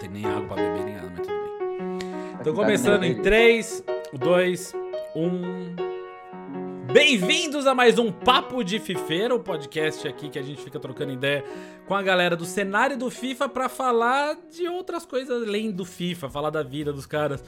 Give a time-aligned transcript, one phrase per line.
[0.00, 2.38] tem nem água pra beber, nem nada, mas tudo bem.
[2.42, 3.84] Tô começando em 3,
[4.18, 4.74] 2,
[5.14, 5.90] 1.
[6.90, 11.12] Bem-vindos a mais um Papo de Fifeiro, o podcast aqui que a gente fica trocando
[11.12, 11.44] ideia
[11.86, 16.30] com a galera do cenário do FIFA para falar de outras coisas além do FIFA,
[16.30, 17.44] falar da vida dos caras.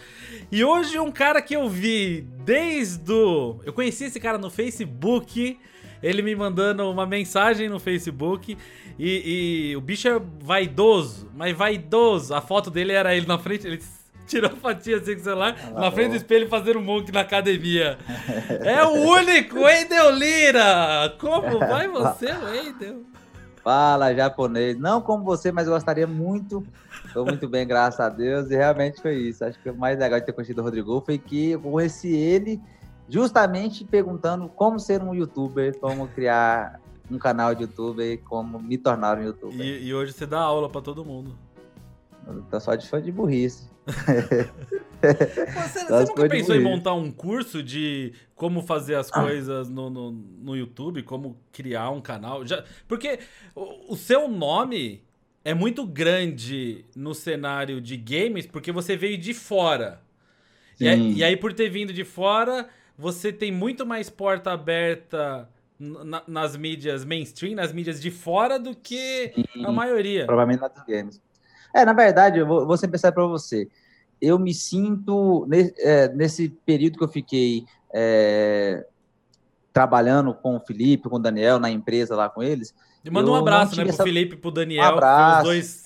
[0.51, 3.61] E hoje um cara que eu vi desde o...
[3.65, 5.59] Eu conheci esse cara no Facebook,
[6.03, 8.57] ele me mandando uma mensagem no Facebook
[8.99, 12.35] e, e o bicho é vaidoso, mas vaidoso.
[12.35, 13.81] A foto dele era ele na frente, ele
[14.27, 17.11] tirou a fatia assim com o celular ah, na frente do espelho fazendo um monk
[17.13, 17.99] na academia.
[18.65, 21.15] É o único, Wendel Lira!
[21.19, 23.03] Como vai você, Wendel?
[23.63, 24.77] Fala, japonês.
[24.77, 26.67] Não como você, mas eu gostaria muito.
[27.07, 28.51] Estou muito bem, graças a Deus.
[28.51, 29.45] E realmente foi isso.
[29.45, 32.61] Acho que o mais legal de ter conhecido o Rodrigo foi que eu conheci ele
[33.13, 36.81] justamente perguntando como ser um youtuber, como criar
[37.11, 39.61] um canal de youtuber, como me tornar um youtuber.
[39.61, 41.37] E, e hoje você dá aula para todo mundo.
[42.51, 43.71] Tô só de fã de burrice.
[45.63, 50.13] você, você nunca pensou em montar um curso de como fazer as coisas no, no,
[50.13, 52.47] no YouTube, como criar um canal?
[52.47, 53.19] Já, porque
[53.55, 55.03] o, o seu nome
[55.45, 60.01] é muito grande no cenário de games porque você veio de fora.
[60.81, 65.49] E, e, aí, por ter vindo de fora, você tem muito mais porta aberta
[65.79, 70.27] na, nas mídias mainstream, nas mídias de fora, do que Sim, a maioria.
[70.27, 71.21] Provavelmente nas games.
[71.75, 73.69] É, na verdade, eu vou, vou sempre pensar para você.
[74.21, 78.87] Eu me sinto, nesse, é, nesse período que eu fiquei é,
[79.73, 82.75] trabalhando com o Felipe, com o Daniel, na empresa lá com eles.
[83.11, 84.05] Manda um abraço, né, pro essa...
[84.05, 85.39] Felipe e pro Daniel, um abraço.
[85.39, 85.85] os dois.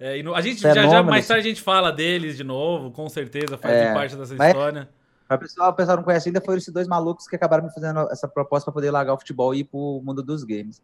[0.00, 3.58] É, a gente já, já, mais tarde a gente fala deles de novo, com certeza,
[3.58, 4.88] faz é, parte dessa história.
[5.30, 8.00] O pessoal, o pessoal não conhece ainda, foram esses dois malucos que acabaram me fazendo
[8.10, 10.82] essa proposta para poder largar o futebol e ir para o mundo dos games.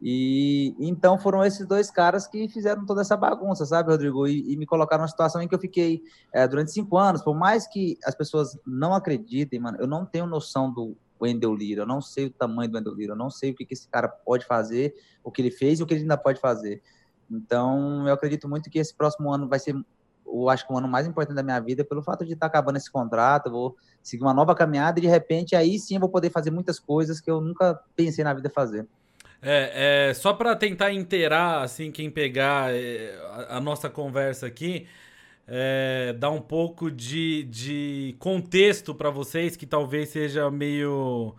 [0.00, 4.26] E então foram esses dois caras que fizeram toda essa bagunça, sabe, Rodrigo?
[4.26, 7.22] E, e me colocaram numa situação em que eu fiquei é, durante cinco anos.
[7.22, 11.82] Por mais que as pessoas não acreditem, mano, eu não tenho noção do Wendel Lira,
[11.82, 13.86] eu não sei o tamanho do Wendel Lira, eu não sei o que, que esse
[13.88, 14.92] cara pode fazer,
[15.22, 16.82] o que ele fez e o que ele ainda pode fazer.
[17.30, 19.72] Então, eu acredito muito que esse próximo ano vai ser,
[20.32, 22.76] eu acho que o ano mais importante da minha vida, pelo fato de estar acabando
[22.76, 26.30] esse contrato, vou seguir uma nova caminhada e de repente aí sim eu vou poder
[26.30, 28.86] fazer muitas coisas que eu nunca pensei na vida fazer.
[29.42, 33.14] É, é só para tentar inteirar, assim, quem pegar é,
[33.48, 34.86] a, a nossa conversa aqui,
[35.46, 41.34] é, dar um pouco de, de contexto para vocês, que talvez seja meio.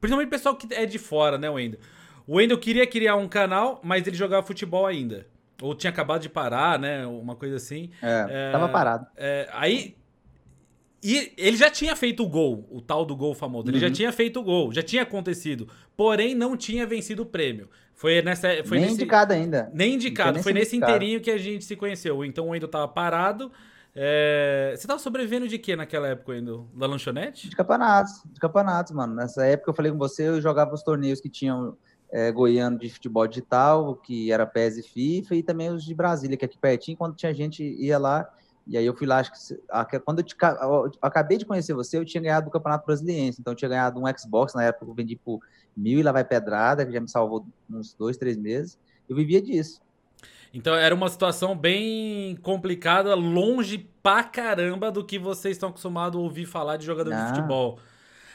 [0.00, 1.80] Principalmente o pessoal que é de fora, né, Wendel?
[2.26, 5.26] O Wendel queria criar um canal, mas ele jogava futebol ainda.
[5.62, 7.06] Ou tinha acabado de parar, né?
[7.06, 7.90] Uma coisa assim.
[8.02, 9.06] É, é tava parado.
[9.16, 9.96] É, aí
[11.06, 13.68] e ele já tinha feito o gol, o tal do gol famoso.
[13.68, 13.80] Ele uhum.
[13.82, 15.68] já tinha feito o gol, já tinha acontecido.
[15.94, 17.68] Porém, não tinha vencido o prêmio.
[17.92, 18.48] Foi nessa.
[18.64, 19.70] Foi nem nesse, indicado ainda.
[19.74, 20.42] Nem indicado.
[20.42, 20.96] Foi nesse indicado.
[20.96, 22.24] inteirinho que a gente se conheceu.
[22.24, 23.52] Então o Wendel tava parado.
[23.94, 24.74] É...
[24.74, 26.66] Você tava sobrevivendo de quê naquela época, Wendel?
[26.74, 27.50] Da lanchonete?
[27.50, 28.22] De campeonatos.
[28.24, 29.14] De campeonatos, mano.
[29.14, 31.76] Nessa época eu falei com você, eu jogava os torneios que tinham
[32.14, 36.36] é, goiano de futebol digital, que era PES e FIFA, e também os de Brasília,
[36.36, 38.30] que é aqui pertinho, quando tinha gente ia lá
[38.66, 39.30] e aí eu fui lá, acho
[39.90, 43.40] que quando eu, te, eu, acabei de conhecer você, eu tinha ganhado o Campeonato Brasiliense.
[43.40, 45.40] Então eu tinha ganhado um Xbox, na época eu vendi por
[45.76, 48.78] mil e lá vai pedrada, que já me salvou uns dois, três meses.
[49.08, 49.82] Eu vivia disso.
[50.52, 56.22] Então era uma situação bem complicada, longe pra caramba do que vocês estão acostumados a
[56.22, 57.22] ouvir falar de jogador Não.
[57.22, 57.78] de futebol.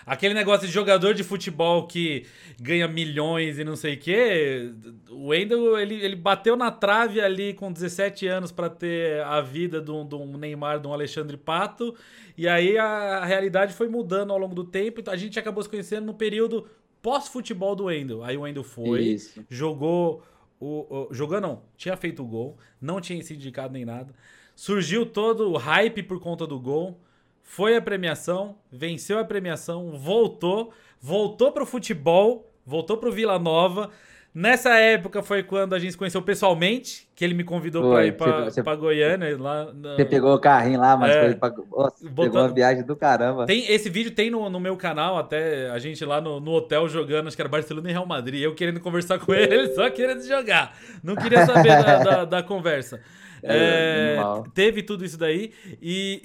[0.05, 2.25] Aquele negócio de jogador de futebol que
[2.59, 4.71] ganha milhões e não sei o quê.
[5.09, 9.81] O Wendel, ele, ele bateu na trave ali com 17 anos para ter a vida
[9.81, 11.95] de um, Neymar, de um Alexandre Pato.
[12.37, 12.85] E aí a,
[13.17, 14.99] a realidade foi mudando ao longo do tempo.
[14.99, 16.67] Então a gente acabou se conhecendo no período
[17.01, 18.23] pós-futebol do Wendel.
[18.23, 19.43] Aí o Wendel foi, Isso.
[19.49, 20.23] jogou.
[20.59, 24.13] O, o, jogou não, tinha feito o gol, não tinha sido indicado nem nada.
[24.55, 26.99] Surgiu todo o hype por conta do gol
[27.43, 33.89] foi a premiação, venceu a premiação, voltou, voltou pro futebol, voltou pro Vila Nova.
[34.31, 38.13] Nessa época foi quando a gente se conheceu pessoalmente, que ele me convidou para ir
[38.13, 39.35] para Goiânia.
[39.37, 39.95] Lá na...
[39.95, 41.51] Você pegou o carrinho lá, mas é, pra...
[41.71, 43.47] Nossa, pegou uma viagem do caramba.
[43.47, 46.87] Tem, esse vídeo tem no, no meu canal, até a gente lá no, no, hotel
[46.87, 48.43] jogando, acho que era Barcelona e Real Madrid.
[48.43, 50.77] Eu querendo conversar com ele, ele só querendo jogar.
[51.03, 53.01] Não queria saber da, da, da conversa.
[53.43, 55.53] É, é teve tudo isso daí.
[55.81, 56.21] E,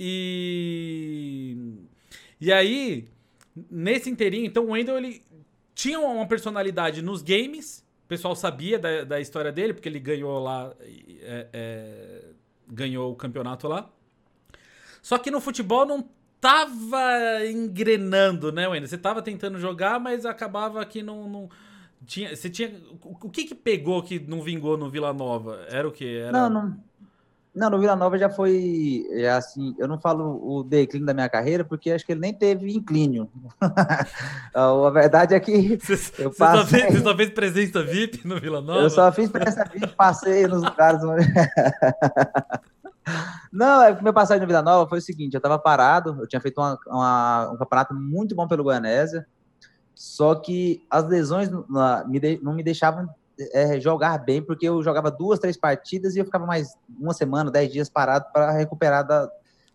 [2.41, 3.09] e, e aí,
[3.71, 5.23] nesse inteirinho, então o Wendell ele
[5.75, 7.85] tinha uma personalidade nos games.
[8.05, 10.73] O pessoal sabia da, da história dele, porque ele ganhou lá.
[11.23, 12.25] É, é,
[12.69, 13.91] ganhou o campeonato lá.
[15.03, 16.09] Só que no futebol não
[16.41, 18.89] tava engrenando, né, Wendel?
[18.89, 21.49] Você tava tentando jogar, mas acabava que não, não
[22.07, 22.73] tinha, você tinha
[23.03, 25.65] o que que pegou que não vingou no Vila Nova?
[25.69, 26.19] Era o que?
[26.19, 26.77] Era Não, não
[27.55, 29.77] Não, no Vila Nova já foi é assim.
[29.79, 33.31] Eu não falo o declínio da minha carreira, porque acho que ele nem teve inclínio.
[34.53, 35.79] a verdade é que.
[35.79, 36.61] Você, eu passei...
[36.61, 38.81] só, fez, você só fez presença VIP no Vila Nova?
[38.81, 41.01] Eu só fiz presença VIP, passei nos lugares.
[43.53, 46.41] Não, é meu passagem no Vila Nova foi o seguinte: eu estava parado, eu tinha
[46.41, 49.25] feito uma, uma, um campeonato muito bom pelo Goianésia,
[49.95, 53.09] só que as lesões não me deixavam
[53.53, 57.51] é, jogar bem, porque eu jogava duas, três partidas e eu ficava mais uma semana,
[57.51, 59.29] dez dias parado para recuperar da,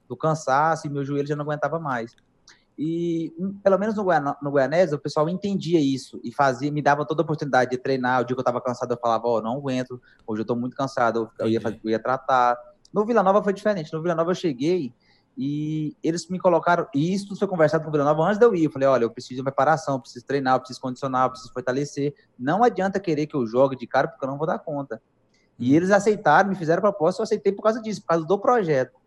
[0.07, 2.15] do cansaço e meu joelho já não aguentava mais.
[2.81, 6.81] E hum, pelo menos no, Guiana, no Goianese, o pessoal entendia isso e fazia, me
[6.81, 8.21] dava toda a oportunidade de treinar.
[8.21, 10.55] O dia que eu estava cansado, eu falava, ó, oh, não aguento, hoje eu estou
[10.55, 12.57] muito cansado, eu ia, eu ia tratar.
[12.93, 13.91] No Vila Nova foi diferente.
[13.91, 14.93] No Vila Nova eu cheguei
[15.41, 18.53] e eles me colocaram, e isso foi conversado com o Vila Nova antes de eu
[18.53, 18.65] ir.
[18.65, 21.53] Eu falei: olha, eu preciso de preparação, eu preciso treinar, eu preciso condicionar, eu preciso
[21.53, 22.13] fortalecer.
[22.37, 25.01] Não adianta querer que eu jogue de cara, porque eu não vou dar conta.
[25.57, 25.75] E hum.
[25.77, 28.99] eles aceitaram, me fizeram a proposta, eu aceitei por causa disso, por causa do projeto.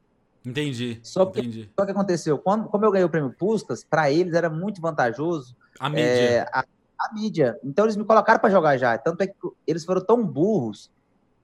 [0.42, 1.00] Entendi.
[1.02, 1.70] Só que, entendi.
[1.78, 5.54] Só que aconteceu, quando, como eu ganhei o prêmio Puskas, para eles era muito vantajoso
[5.78, 6.02] a mídia.
[6.02, 6.64] É, a,
[6.98, 7.60] a mídia.
[7.62, 8.96] Então eles me colocaram para jogar já.
[8.96, 9.34] Tanto é que
[9.66, 10.90] eles foram tão burros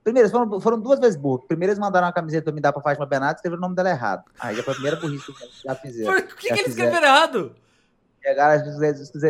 [0.08, 1.44] Primeiro, foram, foram duas vezes burros.
[1.46, 3.76] Primeiro, eles mandaram uma camiseta pra me dar pra Fátima Bernardo e escreveram o nome
[3.76, 4.24] dela errado.
[4.40, 6.14] Aí já foi a primeira burrice que já fizeram.
[6.14, 7.52] Por que, que eles escreveram errado?
[8.22, 8.64] Chegaram,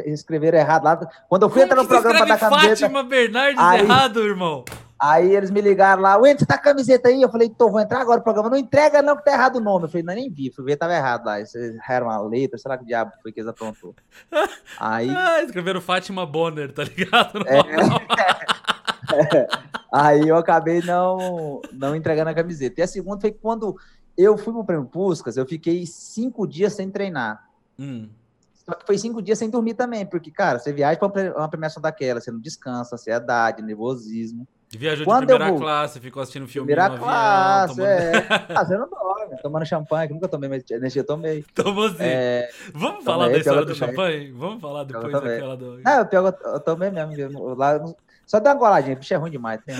[0.06, 0.96] escreveram errado lá.
[1.28, 2.76] Quando eu fui Como entrar no programa pra dar camiseta.
[2.76, 4.64] Fátima Bernardes aí, errado, irmão.
[5.00, 7.20] Aí eles me ligaram lá, Ué, você tá com a camiseta aí?
[7.20, 8.50] Eu falei, tô, vou entrar agora no programa.
[8.50, 9.86] Não entrega, não, que tá errado o nome.
[9.86, 10.52] Eu falei, não, nem vi.
[10.52, 11.40] Fui ver, tava errado lá.
[11.40, 13.96] Erraram uma letra, será que o diabo foi que eles aprontou?
[14.78, 15.10] Aí.
[15.10, 17.42] Ah, escreveram Fátima Bonner, tá ligado?
[17.48, 18.68] É.
[19.14, 19.46] é.
[19.92, 22.80] Aí eu acabei não, não entregando a camiseta.
[22.80, 23.76] E a segunda foi quando
[24.16, 27.48] eu fui pro Prêmio Puscas, eu fiquei cinco dias sem treinar.
[27.78, 28.08] Hum.
[28.52, 31.80] Só que foi cinco dias sem dormir também, porque, cara, você viaja para uma premiação
[31.80, 34.46] daquela, você não descansa, ansiedade, nervosismo.
[34.70, 35.60] Viajou Quando de primeira vou...
[35.60, 37.76] classe, ficou assistindo filme primeira no classe.
[37.76, 37.88] Tomando...
[37.88, 38.26] É.
[38.54, 41.42] ah, você não dorme, tomando champanhe, que nunca tomei, mas nesse eu tomei.
[41.54, 41.96] Tomou sim.
[42.00, 42.50] É...
[42.74, 44.30] Vamos falar tomei, da história do champanhe?
[44.32, 45.78] Vamos falar depois daquela do...
[45.78, 47.54] Não, eu, eu tomei mesmo.
[47.54, 47.82] Lá,
[48.28, 49.58] só dá uma goladinha, bicho é ruim demais.
[49.64, 49.74] Tem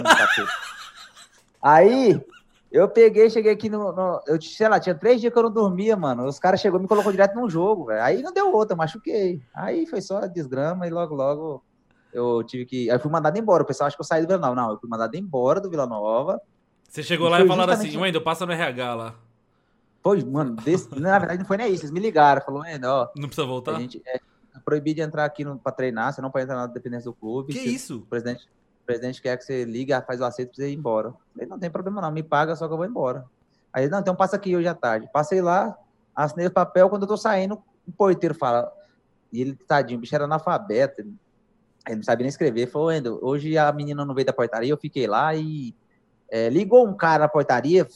[1.61, 2.19] Aí,
[2.73, 5.53] eu peguei, cheguei aqui no, no, Eu, sei lá, tinha três dias que eu não
[5.53, 6.25] dormia, mano.
[6.25, 8.03] Os caras chegou e me colocou direto num jogo, velho.
[8.03, 9.43] Aí não deu outra, eu machuquei.
[9.55, 11.63] Aí foi só desgrama e logo, logo
[12.11, 12.91] eu tive que.
[12.91, 13.65] Aí eu fui mandado embora.
[13.65, 14.55] O pessoal acha que eu saí do Vila Nova.
[14.55, 16.41] Não, eu fui mandado embora do Vila Nova.
[16.89, 19.15] Você chegou lá e falaram assim, Wendel, passa no RH lá.
[20.03, 20.89] Foi, mano, desse...
[20.99, 21.83] na verdade não foi nem isso.
[21.83, 23.09] Eles me ligaram, falou, Wendel, ó.
[23.15, 23.77] Não precisa voltar?
[23.77, 24.19] A gente é,
[24.69, 27.55] proibido de entrar aqui pra treinar, você não pode entrar na dependência do clube.
[27.55, 28.01] Que isso?
[28.01, 28.45] O presidente,
[28.83, 31.15] o presidente quer que você liga, faz o aceito pra você ir embora.
[31.39, 33.25] Ele não tem problema não, me paga, só que eu vou embora.
[33.73, 35.09] Aí, não, então passa aqui hoje à tarde.
[35.11, 35.75] Passei lá,
[36.15, 38.71] assinei o papel, quando eu tô saindo, o porteiro fala,
[39.33, 41.15] e ele, tadinho, o bicho era analfabeto, ele,
[41.87, 42.91] ele não sabia nem escrever, falou,
[43.23, 45.75] hoje a menina não veio da portaria, eu fiquei lá e
[46.31, 47.87] é, ligou um cara na portaria,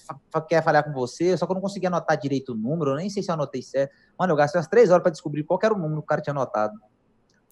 [0.48, 3.10] quer falar com você, só que eu não consegui anotar direito o número, eu nem
[3.10, 3.92] sei se eu anotei certo.
[4.18, 6.20] Mano, eu gastei umas três horas para descobrir qual era o número que o cara
[6.20, 6.74] tinha anotado.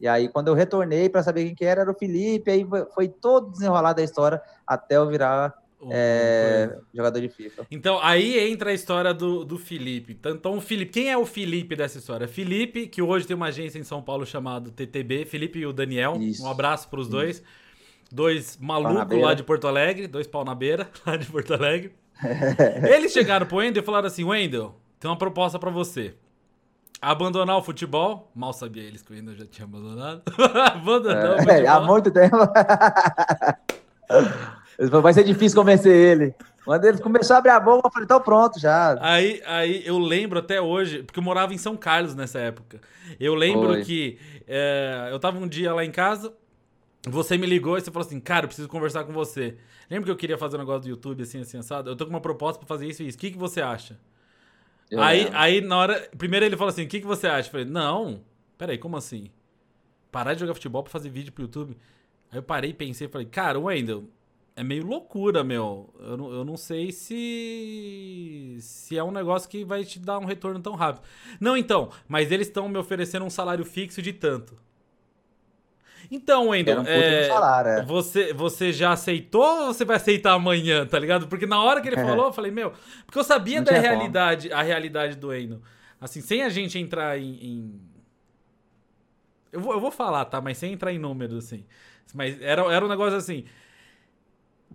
[0.00, 3.08] E aí, quando eu retornei para saber quem que era, era o Felipe, aí foi
[3.08, 5.54] todo desenrolado a história até eu virar
[5.90, 7.66] é, jogador de FIFA.
[7.70, 10.12] Então, aí entra a história do, do Felipe.
[10.12, 12.28] Então, então, o Felipe, quem é o Felipe dessa história?
[12.28, 16.16] Felipe, que hoje tem uma agência em São Paulo chamada TTB, Felipe e o Daniel.
[16.20, 16.42] Isso.
[16.42, 17.42] Um abraço para os dois.
[18.12, 21.92] Dois malucos lá de Porto Alegre, dois pau na beira lá de Porto Alegre.
[22.94, 26.14] Eles chegaram pro Wendel e falaram assim: Wendel, tem uma proposta para você
[27.00, 28.30] abandonar o futebol.
[28.34, 30.22] Mal sabia eles que eu ainda já tinha abandonado.
[30.74, 31.68] abandonar é, o futebol.
[31.68, 32.36] Há muito tempo.
[35.00, 36.34] Vai ser difícil convencer ele.
[36.64, 38.98] Quando ele começou a abrir a boca, eu falei, então pronto já.
[39.00, 42.80] Aí, aí eu lembro até hoje, porque eu morava em São Carlos nessa época.
[43.18, 46.32] Eu lembro que é, eu tava um dia lá em casa,
[47.08, 49.56] você me ligou e você falou assim, cara, eu preciso conversar com você.
[49.90, 51.90] Lembra que eu queria fazer um negócio do YouTube assim, assim, assado?
[51.90, 53.16] Eu tô com uma proposta pra fazer isso e isso.
[53.16, 53.98] O que, que você acha?
[54.98, 56.10] aí, aí, na hora.
[56.18, 57.48] Primeiro ele falou assim: o que, que você acha?
[57.48, 58.22] Eu falei, não,
[58.58, 59.30] peraí, como assim?
[60.10, 61.76] Parar de jogar futebol pra fazer vídeo pro YouTube.
[62.30, 64.04] Aí eu parei e pensei falei, cara, Wendel,
[64.54, 65.92] é meio loucura, meu.
[65.98, 68.58] Eu não, eu não sei se.
[68.60, 71.04] se é um negócio que vai te dar um retorno tão rápido.
[71.40, 74.56] Não, então, mas eles estão me oferecendo um salário fixo de tanto.
[76.10, 77.28] Então, Wendel, é,
[77.78, 77.82] é.
[77.84, 81.28] Você, você já aceitou ou você vai aceitar amanhã, tá ligado?
[81.28, 82.04] Porque na hora que ele é.
[82.04, 82.72] falou, eu falei, meu,
[83.06, 85.60] porque eu sabia Não da realidade, a realidade do Wendel.
[86.00, 87.34] Assim, sem a gente entrar em.
[87.40, 87.80] em...
[89.52, 90.40] Eu, vou, eu vou falar, tá?
[90.40, 91.64] Mas sem entrar em números, assim.
[92.12, 93.44] Mas era, era um negócio assim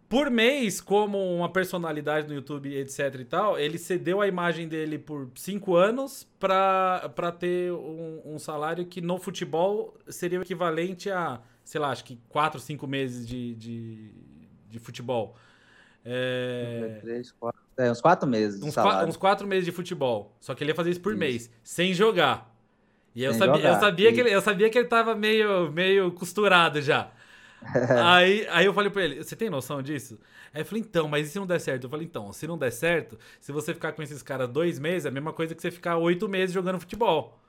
[0.07, 4.99] por mês, como uma personalidade no YouTube, etc e tal, ele cedeu a imagem dele
[4.99, 11.09] por cinco anos pra, pra ter um, um salário que no futebol seria o equivalente
[11.09, 14.11] a, sei lá, acho que quatro, cinco meses de, de,
[14.69, 15.35] de futebol.
[16.03, 16.99] É...
[17.01, 17.61] Três, quatro.
[17.77, 18.61] É, uns quatro meses.
[18.61, 20.35] Uns, qua uns, quatro meses de futebol.
[20.39, 21.19] Só que ele ia fazer isso por isso.
[21.19, 22.55] mês, sem jogar.
[23.13, 23.73] E eu sabia, jogar.
[23.73, 27.11] eu, sabia que ele, eu sabia que ele tava meio, meio costurado já.
[28.03, 30.19] aí, aí eu falei pra ele, você tem noção disso?
[30.53, 31.83] Aí eu falei, então, mas e se não der certo?
[31.85, 35.05] Eu falei, então, se não der certo, se você ficar com esses caras dois meses,
[35.05, 37.39] é a mesma coisa que você ficar oito meses jogando futebol.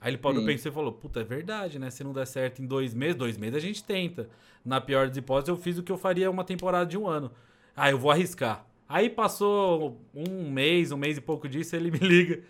[0.00, 1.88] Aí ele parou, pensou e falou, puta, é verdade, né?
[1.90, 4.28] Se não der certo em dois meses, dois meses a gente tenta.
[4.64, 7.30] Na pior das hipóteses, eu fiz o que eu faria uma temporada de um ano.
[7.74, 8.66] Ah, eu vou arriscar.
[8.88, 12.42] Aí passou um mês, um mês e pouco disso, ele me liga.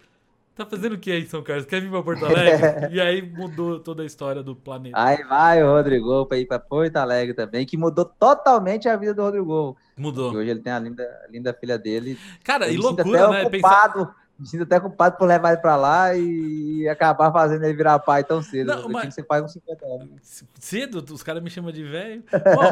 [0.55, 1.67] Tá fazendo o que aí, São Carlos?
[1.67, 2.89] Quer vir pra Porto Alegre?
[2.95, 4.97] e aí mudou toda a história do planeta.
[4.97, 9.13] Aí vai o Rodrigo pra ir pra Porto Alegre também, que mudou totalmente a vida
[9.13, 9.77] do Rodrigo.
[9.97, 10.27] Mudou.
[10.27, 12.17] Porque hoje ele tem a linda, linda filha dele.
[12.45, 13.43] Cara, e loucura, né?
[13.43, 14.25] Ocupado, Pensa...
[14.39, 18.25] Me sinto até culpado por levar ele pra lá e acabar fazendo ele virar pai
[18.25, 18.67] tão cedo.
[18.67, 19.03] Não, mas...
[19.03, 20.45] tinha que ser pai com 50 anos.
[20.59, 21.05] Cedo?
[21.13, 22.25] Os caras me chamam de velho.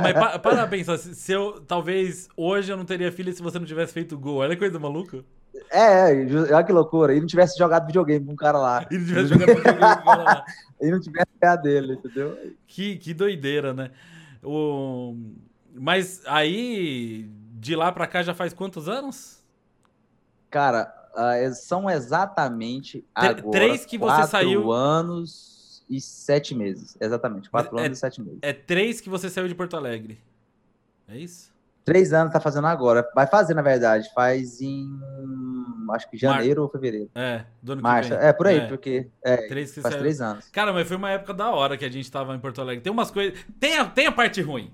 [0.03, 3.67] mas para, para pensar, se eu, talvez hoje eu não teria filha se você não
[3.67, 4.39] tivesse feito gol.
[4.39, 5.25] Olha que coisa maluca.
[5.71, 6.07] É,
[6.53, 7.15] olha que loucura.
[7.15, 8.87] E não tivesse jogado videogame com um cara lá.
[8.91, 10.45] E não tivesse jogado videogame com um cara lá.
[10.81, 12.39] e não tivesse ganhado dele, entendeu?
[12.67, 13.91] Que, que doideira, né?
[14.43, 15.17] O...
[15.75, 19.43] Mas aí, de lá pra cá já faz quantos anos?
[20.51, 26.97] Cara, uh, são exatamente agora três que você saiu anos e sete meses.
[27.01, 28.39] Exatamente, quatro é, anos e sete meses.
[28.43, 30.19] É três que você saiu de Porto Alegre.
[31.09, 31.52] É isso?
[31.85, 33.09] Três anos tá fazendo agora.
[33.15, 34.09] Vai fazer, na verdade.
[34.15, 34.89] Faz em.
[35.91, 36.67] Acho que janeiro Mar...
[36.67, 37.11] ou fevereiro.
[37.15, 38.15] É, do ano Marcha.
[38.15, 38.67] É, por aí, é.
[38.67, 39.09] porque.
[39.23, 40.49] É, três faz três anos.
[40.51, 42.83] Cara, mas foi uma época da hora que a gente tava em Porto Alegre.
[42.83, 43.39] Tem umas coisas.
[43.59, 44.73] Tem a, tem a parte ruim.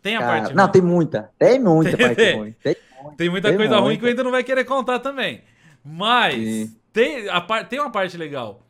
[0.00, 0.56] Tem a Cara, parte ruim.
[0.56, 1.30] Não, tem muita.
[1.38, 2.38] Tem muita tem, parte tem.
[2.38, 2.56] ruim.
[2.62, 2.76] Tem,
[3.16, 3.84] tem muita tem coisa muita.
[3.84, 5.42] ruim que ainda não vai querer contar também.
[5.84, 8.66] Mas tem, a par, tem uma parte legal.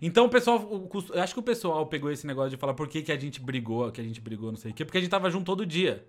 [0.00, 3.02] Então o pessoal, eu acho que o pessoal pegou esse negócio de falar por que,
[3.02, 5.10] que a gente brigou, que a gente brigou, não sei o quê, porque a gente
[5.10, 6.04] tava junto todo dia.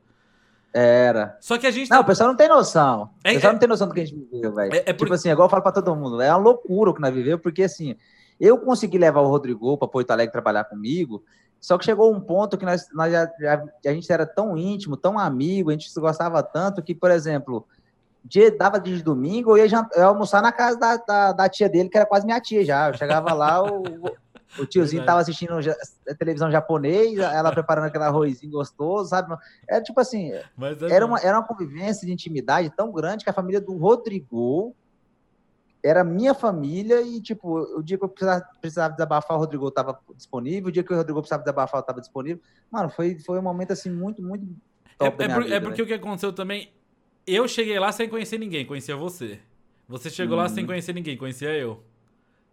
[0.73, 1.37] Era.
[1.41, 1.89] Só que a gente.
[1.89, 2.01] Não, tá...
[2.01, 3.09] o pessoal não tem noção.
[3.23, 3.53] É, o pessoal é...
[3.53, 4.73] não tem noção do que a gente viveu, velho.
[4.73, 5.05] É, é por...
[5.05, 6.21] Tipo assim, igual eu falo pra todo mundo.
[6.21, 7.95] É uma loucura o que nós vivemos, porque assim,
[8.39, 11.23] eu consegui levar o Rodrigo pra Porto Alegre trabalhar comigo,
[11.59, 14.95] só que chegou um ponto que nós, nós já, já, a gente era tão íntimo,
[14.95, 17.67] tão amigo, a gente se gostava tanto que, por exemplo,
[18.23, 21.67] dia, dava de domingo, eu ia, eu ia almoçar na casa da, da, da, tia
[21.67, 22.89] dele, que era quase minha tia já.
[22.89, 23.83] Eu chegava lá, o,
[24.57, 29.35] o tiozinho tava assistindo a televisão japonês, ela preparando aquele arrozinho gostoso, sabe?
[29.67, 30.43] Era tipo assim, é
[30.89, 34.75] era, uma, era uma convivência de intimidade tão grande que a família do Rodrigo
[35.83, 39.97] era minha família e, tipo, o dia que eu precisava, precisava desabafar, o Rodrigo estava
[40.15, 42.41] disponível, o dia que o Rodrigo precisava desabafar, eu estava disponível.
[42.69, 44.45] Mano, foi, foi um momento, assim, muito, muito
[44.99, 45.83] é, é, por, vida, é, porque né?
[45.83, 46.69] o que aconteceu também,
[47.25, 49.39] eu cheguei lá sem conhecer ninguém, conhecia você.
[49.87, 50.41] Você chegou hum.
[50.41, 50.67] lá sem uhum.
[50.67, 51.81] conhecer ninguém, conhecia eu.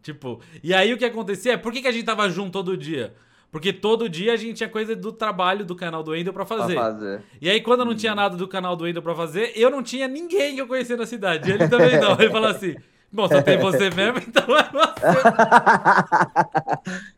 [0.07, 2.77] Tipo, e aí o que acontecia é, por que, que a gente tava junto todo
[2.77, 3.13] dia?
[3.51, 6.75] Porque todo dia a gente tinha coisa do trabalho do canal do Ender pra fazer.
[6.75, 7.23] Pra fazer.
[7.41, 8.17] E aí, quando eu não tinha uhum.
[8.17, 11.07] nada do canal do Ender pra fazer, eu não tinha ninguém que eu conhecia na
[11.07, 11.51] cidade.
[11.51, 12.13] Ele também não.
[12.21, 12.77] Ele falou assim:
[13.11, 15.19] Bom, só tem você mesmo, então é você.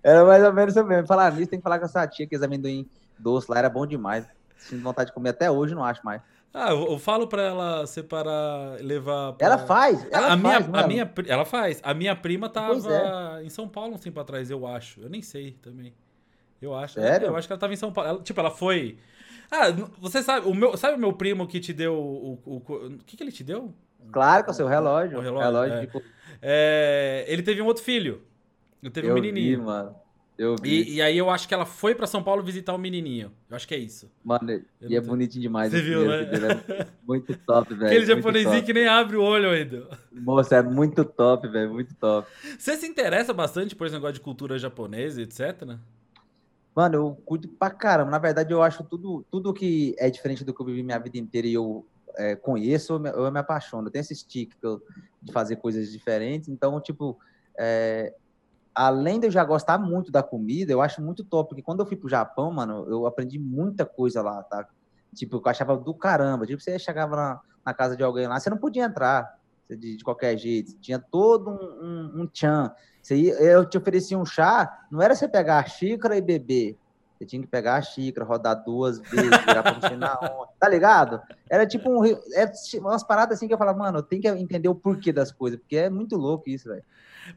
[0.02, 1.06] era mais ou menos isso mesmo.
[1.06, 3.86] Falar nisso, tem que falar com essa tia que esse amendoim doce lá era bom
[3.86, 4.26] demais.
[4.56, 6.22] Sinto vontade de comer até hoje, não acho mais.
[6.52, 9.34] Ah, eu, eu falo pra ela separar, levar.
[9.34, 9.46] Pra...
[9.46, 10.66] Ela faz, ela a faz.
[10.66, 11.80] Minha, a minha, ela faz.
[11.82, 13.44] A minha prima tava é.
[13.44, 15.00] em São Paulo um tempo atrás, eu acho.
[15.00, 15.94] Eu nem sei também.
[16.60, 16.94] Eu acho.
[16.94, 17.28] Sério?
[17.28, 18.10] Eu acho que ela tava em São Paulo.
[18.10, 18.98] Ela, tipo, ela foi.
[19.50, 22.40] Ah, você sabe, o meu, sabe o meu primo que te deu o.
[22.44, 23.72] O, o, o que, que ele te deu?
[24.10, 25.18] Claro, com o seu relógio.
[25.18, 25.46] O relógio.
[25.46, 25.80] relógio é.
[25.80, 26.02] Tipo...
[26.40, 28.22] É, ele teve um outro filho.
[28.82, 29.58] Ele teve eu um menininho.
[29.58, 29.94] Vi, mano.
[30.38, 30.82] Eu vi.
[30.82, 33.32] E, e, aí eu acho que ela foi para São Paulo visitar o menininho.
[33.50, 34.08] Eu acho que é isso.
[34.24, 35.72] Mano, e é bonitinho demais.
[35.72, 36.22] Você viu, né?
[36.22, 37.86] É muito top, velho.
[37.86, 39.88] Aquele japonesinho que nem abre o olho ainda.
[40.12, 41.72] Moça, é muito top, velho.
[41.72, 42.28] Muito top.
[42.56, 45.80] Você se interessa bastante por esse negócio de cultura japonesa, etc, né?
[46.72, 48.12] Mano, eu curto pra caramba.
[48.12, 51.18] Na verdade, eu acho tudo, tudo que é diferente do que eu vivi minha vida
[51.18, 51.84] inteira e eu
[52.16, 53.88] é, conheço, eu me, eu me apaixono.
[53.88, 54.52] Eu tenho esse stick
[55.20, 56.48] de fazer coisas diferentes.
[56.48, 57.18] Então, tipo,
[57.58, 58.14] é,
[58.78, 61.86] além de eu já gostar muito da comida, eu acho muito top, porque quando eu
[61.86, 64.68] fui pro Japão, mano, eu aprendi muita coisa lá, tá?
[65.12, 66.46] Tipo, eu achava do caramba.
[66.46, 69.36] Tipo, você chegava na, na casa de alguém lá, você não podia entrar
[69.68, 70.78] de, de qualquer jeito.
[70.78, 72.72] Tinha todo um, um, um tchan.
[73.02, 76.78] Você ia, eu te oferecia um chá, não era você pegar a xícara e beber.
[77.18, 80.48] Você tinha que pegar a xícara, rodar duas vezes, virar pra na onda.
[80.58, 81.20] Tá ligado?
[81.50, 82.06] Era tipo um.
[82.06, 85.58] É umas paradas assim que eu falava, mano, tenho que entender o porquê das coisas,
[85.58, 86.84] porque é muito louco isso, velho.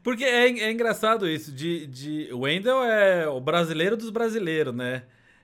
[0.00, 2.32] Porque é, é engraçado isso, de, de.
[2.32, 5.02] O Wendel é o brasileiro dos brasileiros, né?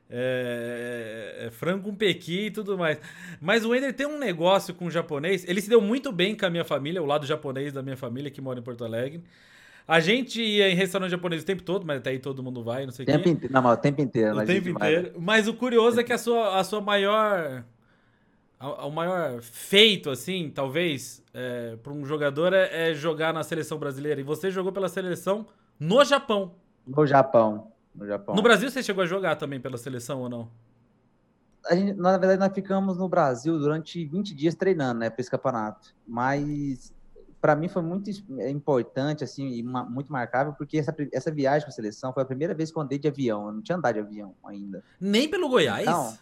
[0.09, 2.99] É, é frango com pequi e tudo mais.
[3.41, 5.45] Mas o Wender tem um negócio com o japonês.
[5.49, 8.31] Ele se deu muito bem com a minha família, o lado japonês da minha família
[8.31, 9.23] que mora em Porto Alegre.
[9.89, 12.85] A gente ia em restaurante japonês o tempo todo, mas até aí todo mundo vai,
[12.85, 13.31] não sei o quê.
[13.31, 13.51] Inte...
[13.51, 14.37] Não, mas o tempo inteiro.
[14.37, 15.15] O tempo inteiro.
[15.19, 17.65] Mas o curioso é que a sua, a sua maior
[18.61, 24.21] o maior feito, assim, talvez, é, para um jogador é, é, jogar na seleção brasileira.
[24.21, 25.47] E você jogou pela seleção
[25.79, 26.55] no Japão.
[26.87, 27.73] No Japão.
[27.95, 28.35] No, Japão.
[28.35, 30.51] no Brasil você chegou a jogar também pela seleção ou não?
[31.67, 35.31] A gente, na verdade, nós ficamos no Brasil durante 20 dias treinando, né, para esse
[35.31, 35.95] campeonato.
[36.07, 36.93] Mas
[37.41, 38.11] para mim foi muito
[38.49, 42.55] importante, assim, e muito marcável, porque essa, essa viagem com a seleção foi a primeira
[42.55, 43.47] vez que eu andei de avião.
[43.47, 44.83] Eu não tinha andado de avião ainda.
[45.01, 45.87] Nem pelo Goiás?
[45.87, 46.17] Não.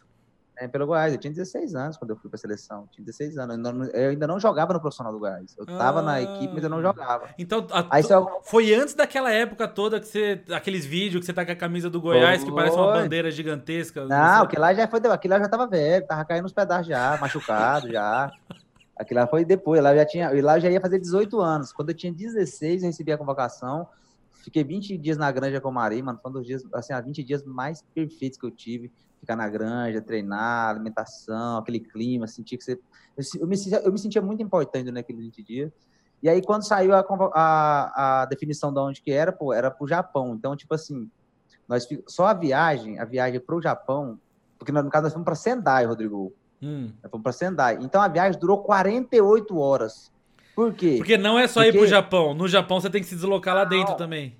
[0.58, 2.88] É, pelo Goiás, eu tinha 16 anos quando eu fui para a seleção.
[2.90, 3.56] Tinha 16 anos.
[3.56, 5.54] Eu, não, eu, ainda não jogava no profissional do Goiás.
[5.56, 7.28] Eu estava ah, na equipe, mas eu não jogava.
[7.38, 8.02] Então, a, Aí,
[8.44, 10.42] foi antes daquela época toda que você.
[10.50, 12.48] Aqueles vídeos que você tá com a camisa do Goiás, foi.
[12.48, 14.06] que parece uma bandeira gigantesca.
[14.06, 15.00] Não, aquilo lá já foi.
[15.10, 18.32] Aquilo lá já tava velho, tava caindo nos pedaços já, machucado já.
[18.96, 19.82] Aquilo lá foi depois.
[19.82, 20.30] Lá já tinha.
[20.42, 21.72] Lá eu já ia fazer 18 anos.
[21.72, 23.86] Quando eu tinha 16, eu recebi a convocação.
[24.32, 26.18] Fiquei 20 dias na Granja com o Mari, mano.
[26.22, 30.00] Foi um dos dias, assim, 20 dias mais perfeitos que eu tive ficar na granja,
[30.00, 32.80] treinar, alimentação, aquele clima, sentir que você.
[33.38, 35.72] Eu me, eu me sentia muito importante naquele 20 dias.
[36.22, 39.86] E aí, quando saiu a, a, a definição de onde que era, pô, era pro
[39.86, 40.34] Japão.
[40.34, 41.10] Então, tipo assim,
[41.68, 44.18] nós só a viagem, a viagem pro Japão,
[44.58, 46.32] porque no caso nós fomos para Sendai, Rodrigo.
[46.62, 46.90] Hum.
[47.10, 47.78] Fomos para Sendai.
[47.80, 50.12] Então a viagem durou 48 horas.
[50.54, 50.94] Por quê?
[50.96, 51.76] Porque não é só porque...
[51.76, 52.34] ir pro Japão.
[52.34, 54.36] No Japão você tem que se deslocar lá dentro também.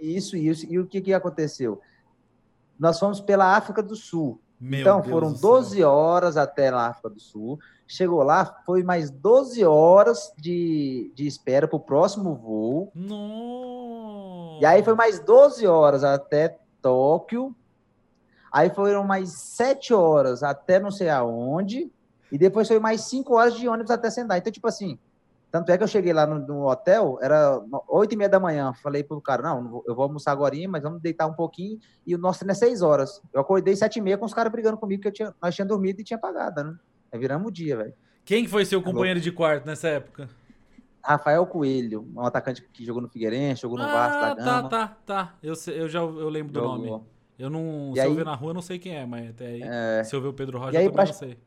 [0.00, 0.66] Isso, isso.
[0.70, 1.80] E o que, que aconteceu?
[2.78, 4.40] nós fomos pela África do Sul.
[4.60, 7.58] Meu então, Deus foram 12 horas até a África do Sul.
[7.86, 12.92] Chegou lá, foi mais 12 horas de, de espera para o próximo voo.
[12.94, 14.62] Nossa.
[14.62, 17.54] E aí foi mais 12 horas até Tóquio.
[18.52, 21.90] Aí foram mais 7 horas até não sei aonde.
[22.30, 24.38] E depois foi mais 5 horas de ônibus até Sendai.
[24.38, 24.98] Então, tipo assim,
[25.50, 28.72] tanto é que eu cheguei lá no, no hotel, era oito e meia da manhã.
[28.82, 31.78] Falei pro cara, não, eu vou almoçar agora, mas vamos deitar um pouquinho.
[32.06, 33.22] E o nosso treino é seis horas.
[33.32, 36.00] Eu acordei sete e meia com os caras brigando comigo, que tinha, nós tínhamos dormido
[36.00, 36.76] e tinha pagado, né?
[37.10, 37.94] Aí viramos o dia, velho.
[38.26, 40.28] Quem foi seu companheiro de quarto nessa época?
[41.02, 44.68] Rafael Coelho, um atacante que jogou no Figueirense, jogou no ah, Vasco da tá, Gama.
[44.68, 45.34] Tá, tá, tá.
[45.42, 46.76] Eu, eu já eu lembro do jogou.
[46.76, 47.04] nome.
[47.38, 49.30] Eu não, e se aí, eu ver na rua, eu não sei quem é, mas
[49.30, 50.02] até aí, é...
[50.02, 51.04] se eu ver o Pedro Rocha, eu também pra...
[51.04, 51.38] não sei.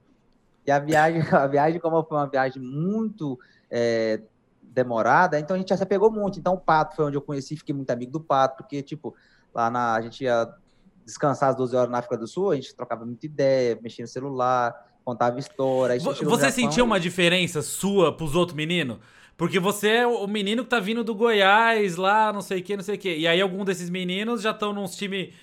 [0.65, 3.37] E a viagem, a viagem, como foi uma viagem muito
[3.69, 4.21] é,
[4.61, 6.39] demorada, então a gente já se apegou muito.
[6.39, 9.15] Então o Pato foi onde eu conheci, fiquei muito amigo do Pato, porque, tipo,
[9.53, 10.47] lá na, a gente ia
[11.05, 14.07] descansar às 12 horas na África do Sul, a gente trocava muita ideia, mexia no
[14.07, 14.73] celular,
[15.03, 15.99] contava história.
[15.99, 18.97] Você sentiu uma diferença sua pros outros meninos?
[19.35, 22.77] Porque você é o menino que tá vindo do Goiás lá, não sei o que,
[22.77, 23.17] não sei o que.
[23.17, 25.33] E aí algum desses meninos já estão nos times.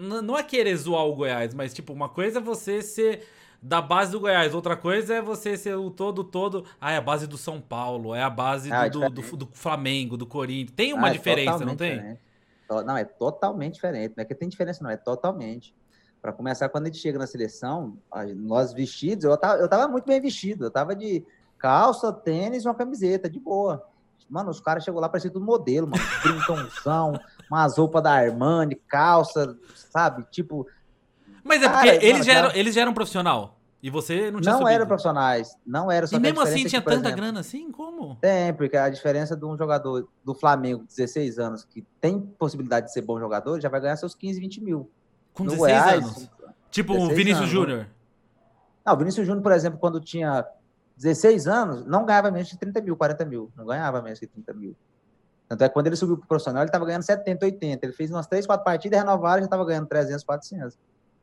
[0.00, 3.26] Não é querer zoar o Goiás, mas tipo, uma coisa é você ser
[3.62, 4.54] da base do Goiás.
[4.54, 6.64] Outra coisa é você ser o todo, todo.
[6.80, 10.16] Ah, é a base do São Paulo, é a base ah, do, do, do, Flamengo,
[10.16, 10.72] do Corinthians.
[10.74, 11.96] Tem uma ah, é diferença, não tem?
[11.96, 12.20] Diferente.
[12.86, 14.14] Não, é totalmente diferente.
[14.16, 15.74] Não é que tem diferença, não, é totalmente.
[16.22, 17.98] Para começar, quando a gente chega na seleção,
[18.36, 20.64] nós vestidos, eu tava, eu tava muito bem vestido.
[20.64, 21.24] Eu tava de
[21.58, 23.86] calça, tênis e uma camiseta, de boa.
[24.28, 26.02] Mano, os caras chegou lá, parecia tudo modelo, mano.
[26.22, 27.18] Brincãozão,
[27.50, 30.24] umas roupas da Armani, calça, sabe?
[30.30, 30.66] Tipo,
[31.42, 33.56] mas é porque Cara, eles, já eram, eles já eram profissional.
[33.82, 35.56] E você não tinha Não eram profissionais.
[35.66, 36.06] Não era.
[36.06, 37.72] Só e mesmo assim tinha que, tanta exemplo, grana assim?
[37.72, 38.16] Como?
[38.16, 42.92] Tem, porque a diferença de um jogador do Flamengo, 16 anos, que tem possibilidade de
[42.92, 44.90] ser bom jogador, já vai ganhar seus 15, 20 mil.
[45.32, 46.30] Com no 16 Goiás, anos?
[46.70, 47.88] Tipo o Vinícius Júnior.
[48.84, 50.46] Não, o Vinícius Júnior, por exemplo, quando tinha
[50.96, 53.50] 16 anos, não ganhava menos de 30 mil, 40 mil.
[53.56, 54.76] Não ganhava menos de 30 mil.
[55.50, 57.84] Tanto é que quando ele subiu para o profissional, ele estava ganhando 70, 80.
[57.84, 60.78] Ele fez umas 3, 4 partidas, renovaram já estava ganhando 300, 400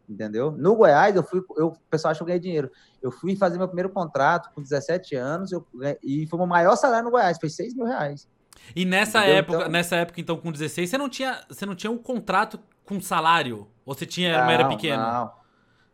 [0.10, 0.52] entendeu?
[0.52, 2.72] No Goiás, eu fui, eu, o pessoal acha que eu ganhei dinheiro.
[3.02, 5.66] Eu fui fazer meu primeiro contrato com 17 anos eu,
[6.04, 8.28] e foi o maior salário no Goiás, foi 6 mil reais.
[8.76, 9.36] E nessa entendeu?
[9.38, 12.60] época, então, nessa época, então, com 16, você não tinha, você não tinha um contrato
[12.86, 13.68] com salário?
[13.86, 15.02] Ou você tinha, não, era pequeno?
[15.02, 15.32] Não,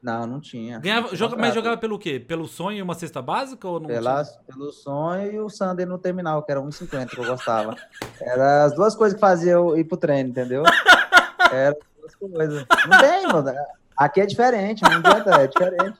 [0.04, 0.80] não, não tinha.
[0.80, 2.20] Ganhava, joga, mas jogava pelo quê?
[2.20, 5.98] Pelo sonho e uma cesta básica ou não Pela, Pelo sonho e o Sander no
[5.98, 7.78] terminal, que era 1,50 que eu gostava.
[8.20, 10.64] Era as duas coisas que fazia eu ir pro treino, entendeu?
[11.54, 12.66] Era duas coisas.
[12.90, 13.54] Não tem, mano.
[13.96, 15.98] Aqui é diferente, não adianta, é diferente.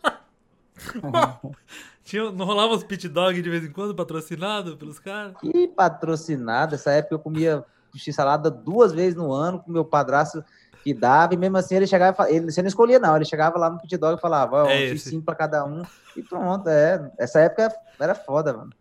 [2.04, 5.38] Tinha, não rolava os pit dog de vez em quando patrocinado pelos caras?
[5.38, 6.76] Que patrocinado?
[6.76, 7.64] Essa época eu comia
[7.96, 10.44] x-salada duas vezes no ano com meu padrasto
[10.84, 13.70] que dava, e mesmo assim ele chegava, ele, você não escolhia não, ele chegava lá
[13.70, 15.84] no pit dog e falava, ó, é um x5 pra cada um,
[16.16, 17.12] e pronto, é.
[17.18, 18.72] Essa época era foda, mano.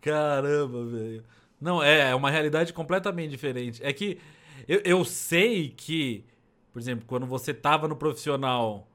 [0.00, 1.24] Caramba, velho.
[1.60, 3.82] Não, é, é uma realidade completamente diferente.
[3.82, 4.20] É que
[4.68, 6.26] eu, eu sei que
[6.74, 8.88] por exemplo, quando você tava no profissional,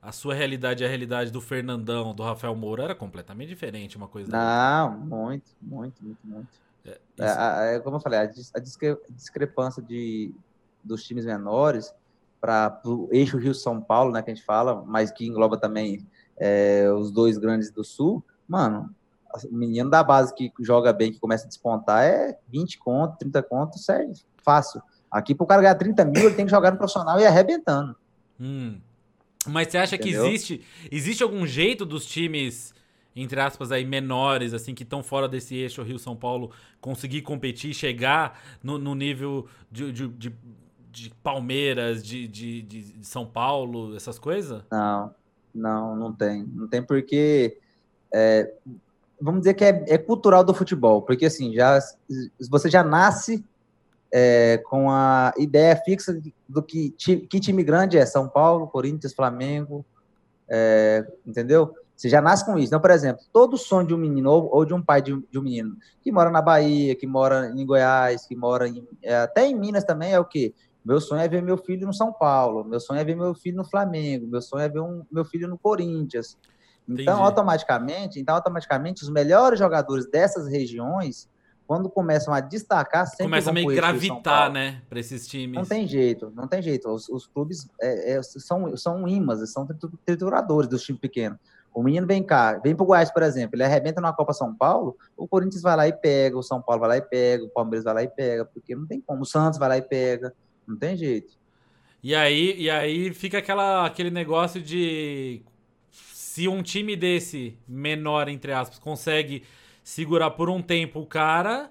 [0.00, 4.08] a sua realidade e a realidade do Fernandão, do Rafael Moura era completamente diferente, uma
[4.08, 4.32] coisa.
[4.32, 6.48] Não, muito, muito, muito, muito.
[6.82, 8.58] É, é, é, como eu falei, a,
[9.10, 10.34] discrepância de,
[10.82, 11.92] dos times menores
[12.40, 16.06] para o eixo Rio-São Paulo, né, que a gente fala, mas que engloba também
[16.38, 18.94] é, os dois grandes do Sul, mano,
[19.50, 23.42] o menino da base que joga bem, que começa a despontar, é 20 conto, 30
[23.42, 24.12] conto, sério,
[24.42, 24.82] fácil.
[25.10, 27.94] Aqui, para o cara ganhar 30 mil, ele tem que jogar no profissional e arrebentando.
[28.40, 28.80] Hum.
[29.46, 30.22] Mas você acha Entendeu?
[30.22, 32.74] que existe, existe algum jeito dos times,
[33.14, 38.40] entre aspas, aí, menores, assim, que estão fora desse eixo Rio-São Paulo, conseguir competir, chegar
[38.62, 40.32] no, no nível de, de, de,
[40.90, 44.62] de Palmeiras, de, de, de, São Paulo, essas coisas?
[44.70, 45.14] Não,
[45.54, 46.44] não, não tem.
[46.44, 47.58] Não tem porque.
[48.12, 48.52] É,
[49.20, 51.78] vamos dizer que é, é, cultural do futebol, porque assim, já
[52.50, 53.44] você já nasce
[54.12, 59.84] é, com a ideia fixa do que, que time grande é São Paulo, Corinthians, Flamengo,
[60.48, 61.74] é, entendeu?
[62.00, 62.68] Você já nasce com isso.
[62.68, 65.38] Então, por exemplo, todo sonho de um menino ou de um pai de um, de
[65.38, 69.46] um menino que mora na Bahia, que mora em Goiás, que mora em, é, até
[69.46, 70.54] em Minas também é o quê?
[70.84, 73.56] Meu sonho é ver meu filho no São Paulo, meu sonho é ver meu filho
[73.56, 76.38] no Flamengo, meu sonho é ver um, meu filho no Corinthians.
[76.88, 77.22] Então, Entendi.
[77.22, 81.28] automaticamente, então, automaticamente, os melhores jogadores dessas regiões,
[81.66, 85.56] quando começam a destacar, sempre começa a meio gravitar, né, para esses times.
[85.56, 86.88] Não tem jeito, não tem jeito.
[86.90, 89.68] Os, os clubes é, é, são, são imãs, são
[90.04, 91.38] trituradores dos times pequenos.
[91.72, 94.96] O menino vem cá, vem pro Goiás, por exemplo, ele arrebenta na Copa São Paulo,
[95.16, 97.84] o Corinthians vai lá e pega, o São Paulo vai lá e pega, o Palmeiras
[97.84, 99.22] vai lá e pega, porque não tem como.
[99.22, 100.34] O Santos vai lá e pega,
[100.70, 101.38] não tem jeito.
[102.02, 105.42] E aí, e aí fica aquela, aquele negócio de
[105.90, 109.42] se um time desse, menor, entre aspas, consegue
[109.82, 111.70] segurar por um tempo o cara,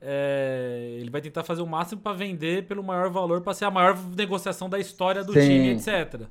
[0.00, 3.70] é, ele vai tentar fazer o máximo para vender pelo maior valor, para ser a
[3.70, 5.40] maior negociação da história do Sim.
[5.40, 6.28] time, etc.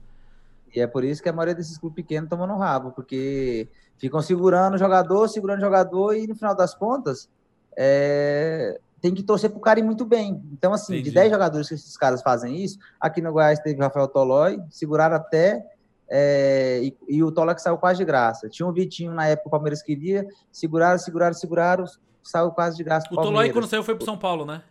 [0.73, 4.21] E é por isso que a maioria desses clubes pequenos toma no rabo, porque ficam
[4.21, 7.29] segurando o jogador, segurando o jogador, e no final das contas,
[7.77, 10.41] é, tem que torcer pro cara ir muito bem.
[10.51, 11.09] Então, assim, Entendi.
[11.09, 15.15] de 10 jogadores que esses caras fazem isso, aqui no Goiás teve Rafael Tolói, seguraram
[15.15, 15.63] até
[16.09, 18.49] é, e, e, o Tola que saiu quase de graça.
[18.49, 21.85] Tinha um Vitinho na época que o Palmeiras queria, seguraram, seguraram, seguraram,
[22.23, 23.07] saiu quase de graça.
[23.11, 24.63] O Tolói, quando saiu, foi pro São Paulo, né?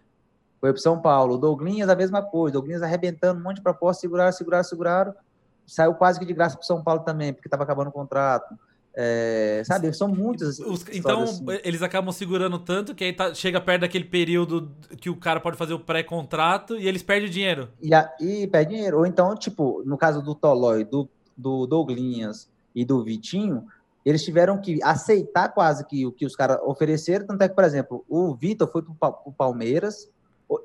[0.60, 1.34] Foi pro São Paulo.
[1.34, 2.58] O Douglinhas, a mesma coisa.
[2.58, 5.14] O Douglinhas arrebentando um monte de proposta, seguraram, seguraram, seguraram.
[5.64, 8.52] Saiu quase que de graça pro São Paulo também, porque estava acabando o contrato.
[8.96, 10.60] É, sabe, são muitos.
[10.92, 11.44] então, assim.
[11.64, 15.56] eles acabam segurando tanto que aí tá, chega perto daquele período que o cara pode
[15.56, 17.68] fazer o pré-contrato e eles perdem dinheiro.
[17.82, 18.98] E, e perde dinheiro.
[18.98, 23.66] Ou então, tipo, no caso do Tolói, do do Douglinhas e do Vitinho,
[24.04, 27.64] eles tiveram que aceitar quase que o que os caras ofereceram, tanto é que, por
[27.64, 30.10] exemplo, o Vitor foi para o Palmeiras,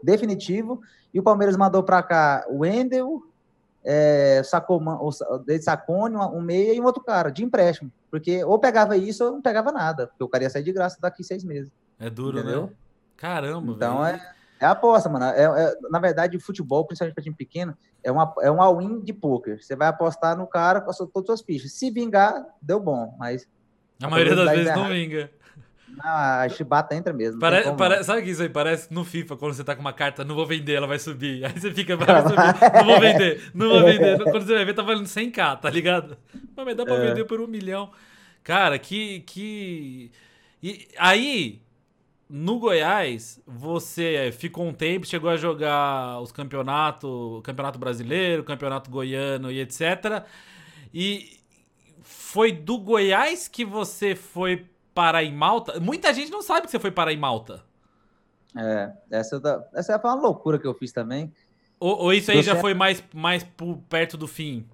[0.03, 0.81] definitivo,
[1.13, 3.23] e o Palmeiras mandou para cá o Wendel,
[3.83, 5.11] é, Sacoma, o
[5.61, 7.91] Sacone, um meia e um outro cara, de empréstimo.
[8.09, 10.97] Porque ou pegava isso ou não pegava nada, porque o cara ia sair de graça
[10.99, 11.71] daqui seis meses.
[11.99, 12.63] É duro, entendeu?
[12.67, 12.69] né?
[13.15, 14.15] Caramba, Então véio.
[14.15, 15.25] é é aposta, mano.
[15.25, 18.99] É, é, na verdade, o futebol, principalmente para time pequeno, é, uma, é um all-in
[18.99, 19.63] de poker.
[19.63, 21.71] Você vai apostar no cara com todas as suas fichas.
[21.71, 23.47] Se vingar, deu bom, mas.
[24.01, 25.31] A, a maioria das vezes não vinga.
[26.01, 27.41] Não, a chibata entra mesmo.
[27.41, 29.91] Pare, pare, sabe o que isso aí parece no FIFA, quando você tá com uma
[29.91, 31.43] carta, não vou vender, ela vai subir.
[31.45, 32.35] Aí você fica, vai subir,
[32.73, 34.23] não vou vender, não vou vender.
[34.23, 36.17] Quando você vai ver, tá valendo 100k, tá ligado?
[36.55, 37.07] Mas dá pra é.
[37.09, 37.91] vender por um milhão.
[38.43, 39.21] Cara, que.
[39.21, 40.11] que...
[40.63, 41.61] E aí,
[42.29, 49.51] no Goiás, você ficou um tempo, chegou a jogar os campeonatos, campeonato brasileiro, campeonato goiano
[49.51, 50.23] e etc.
[50.93, 51.39] E
[52.01, 55.79] foi do Goiás que você foi parar em Malta?
[55.79, 57.63] Muita gente não sabe que você foi parar em Malta.
[58.57, 61.31] É, essa, essa foi uma loucura que eu fiz também.
[61.79, 63.45] Ou, ou isso aí já foi mais, mais
[63.87, 64.67] perto do fim?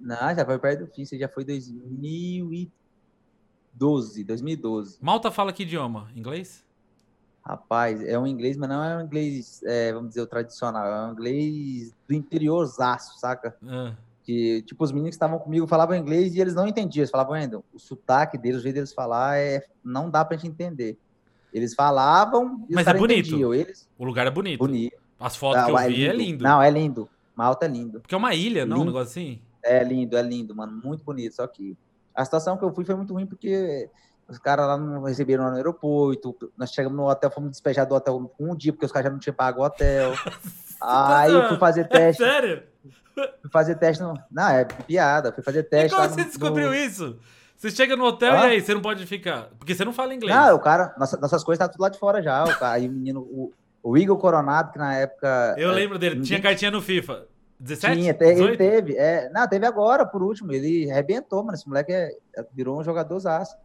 [0.00, 1.02] Não, já foi perto do fim.
[1.02, 4.98] Isso já foi 2012, 2012.
[5.00, 6.10] Malta fala que idioma?
[6.16, 6.66] Inglês?
[7.44, 11.06] Rapaz, é um inglês, mas não é um inglês, é, vamos dizer, o tradicional, é
[11.06, 13.56] um inglês do interiorzaço, saca?
[13.66, 13.96] É.
[14.28, 17.00] Que, tipo, os meninos que estavam comigo falavam inglês e eles não entendiam.
[17.00, 20.50] Eles falavam, ainda, o sotaque deles, o jeito deles falar, é, não dá pra gente
[20.50, 20.98] entender.
[21.50, 23.54] Eles falavam Mas é bonito.
[23.54, 23.88] Eles...
[23.96, 24.58] O lugar é bonito.
[24.58, 24.98] Bonito.
[25.18, 26.12] As fotos não, que eu é vi é lindo.
[26.12, 26.44] é lindo.
[26.44, 27.08] Não, é lindo.
[27.34, 28.00] Malta é lindo.
[28.00, 28.82] Porque é uma ilha, não?
[28.82, 29.40] Um negócio assim?
[29.62, 30.78] É lindo, é lindo, mano.
[30.84, 31.34] Muito bonito.
[31.34, 31.74] Só que
[32.14, 33.88] a situação que eu fui foi muito ruim porque
[34.28, 36.52] os caras lá não receberam no aeroporto.
[36.54, 39.18] Nós chegamos no hotel, fomos despejados do hotel um dia, porque os caras já não
[39.18, 40.12] tinham pago o hotel.
[40.78, 42.22] Aí eu fui fazer é teste.
[42.22, 42.62] É sério?
[43.14, 44.14] Fui fazer teste no.
[44.30, 45.32] Não, é piada.
[45.32, 45.94] Fui fazer teste.
[45.94, 46.26] E como você no...
[46.26, 47.18] descobriu isso?
[47.56, 48.46] Você chega no hotel ah?
[48.46, 49.50] e aí, você não pode ficar.
[49.58, 50.36] Porque você não fala inglês.
[50.36, 52.44] Não, o cara, nossa, nossas coisas tá tudo lá de fora já.
[52.44, 55.56] O cara, aí o menino, o, o Igor Coronado, que na época.
[55.58, 57.26] Eu é, lembro dele, tinha cartinha no FIFA.
[57.58, 58.00] 17?
[58.00, 58.96] Tinha, te, ele teve.
[58.96, 60.52] É, não, teve agora, por último.
[60.52, 61.56] Ele arrebentou, mano.
[61.56, 62.10] Esse moleque é,
[62.54, 63.56] virou um jogador zaço.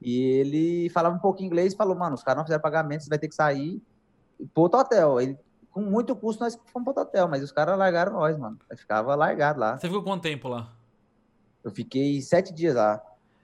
[0.00, 3.08] E ele falava um pouco inglês e falou, mano, os caras não fizeram pagamento, você
[3.08, 3.80] vai ter que sair
[4.52, 5.20] pro outro hotel.
[5.20, 5.38] Ele,
[5.72, 8.58] com muito custo, nós fomos pro hotel, mas os caras largaram nós, mano.
[8.76, 9.78] Ficava largado lá.
[9.78, 10.70] Você ficou quanto tempo lá?
[11.64, 13.02] Eu fiquei sete dias lá.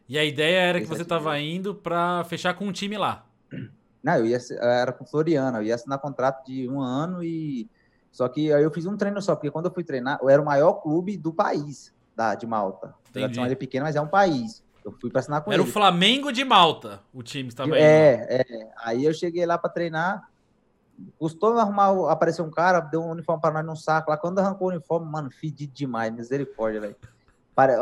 [0.09, 3.25] E a ideia era que você estava indo para fechar com um time lá.
[4.03, 7.69] Não, eu ia era com Floriana, eu ia assinar contrato de um ano e
[8.11, 10.41] só que aí eu fiz um treino só, porque quando eu fui treinar, eu era
[10.41, 12.95] o maior clube do país, da, de Malta.
[13.11, 13.41] Entendi.
[13.41, 14.65] Ele é pequeno, mas é um país.
[14.85, 15.63] Eu fui para assinar com era ele.
[15.63, 17.77] Era o Flamengo de Malta, o time estava indo.
[17.77, 18.71] É, é.
[18.79, 20.29] Aí eu cheguei lá para treinar,
[21.19, 24.17] custou arrumar, apareceu um cara, deu um uniforme para nós num saco lá.
[24.17, 26.97] Quando arrancou o uniforme, mano, fedido demais, misericórdia, velho.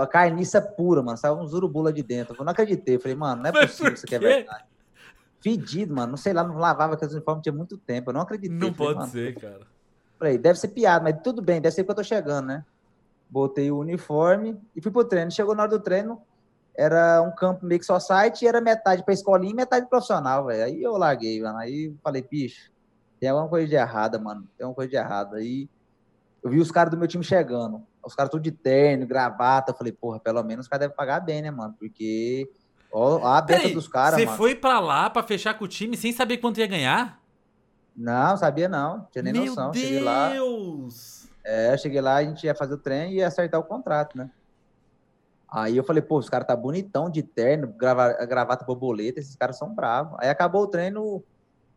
[0.00, 2.35] A carniça pura, mano, saiu uns urubula de dentro.
[2.38, 2.96] Eu não acreditei.
[2.96, 4.64] Eu falei, mano, não é possível isso aqui é verdade.
[5.38, 6.12] Fedido, mano.
[6.12, 8.09] Não sei lá, não lavava aqueles uniformes tinha muito tempo.
[8.09, 8.57] Eu não acreditei.
[8.57, 9.66] Não falei, pode ser, cara.
[10.18, 12.64] Falei, deve ser piada, mas tudo bem, deve ser que eu tô chegando, né?
[13.29, 15.31] Botei o uniforme e fui pro treino.
[15.31, 16.22] Chegou na hora do treino,
[16.74, 20.46] era um campo meio que só site e era metade pra escolinha e metade profissional,
[20.46, 20.64] velho.
[20.64, 21.59] Aí eu larguei, mano.
[21.59, 22.70] Aí falei, bicho,
[23.18, 24.46] tem alguma coisa de errada, mano.
[24.57, 25.37] Tem alguma coisa de errada.
[25.37, 25.68] Aí
[26.42, 27.83] eu vi os caras do meu time chegando.
[28.05, 29.72] Os caras tudo de terno, gravata.
[29.72, 31.74] Eu falei, porra, pelo menos os caras devem pagar bem, né, mano?
[31.79, 32.50] Porque
[32.92, 36.12] ó, a beta dos caras, Você foi pra lá pra fechar com o time sem
[36.12, 37.20] saber quanto ia ganhar?
[37.96, 39.07] Não, sabia não.
[39.11, 39.70] Tinha nem Meu noção.
[39.70, 39.83] Deus!
[39.83, 40.33] Cheguei lá.
[41.44, 44.29] É, cheguei lá, a gente ia fazer o treino e ia acertar o contrato, né?
[45.48, 49.57] Aí eu falei, pô, os caras tá bonitão de terno, grava, gravata borboleta, esses caras
[49.57, 50.18] são bravos.
[50.20, 51.22] Aí acabou o treino,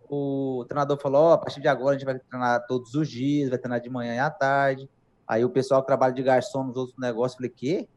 [0.10, 3.10] o treinador falou, ó, oh, a partir de agora a gente vai treinar todos os
[3.10, 4.90] dias, vai treinar de manhã e à tarde.
[5.28, 7.88] Aí o pessoal que trabalha de garçom nos outros negócios, falei, quê?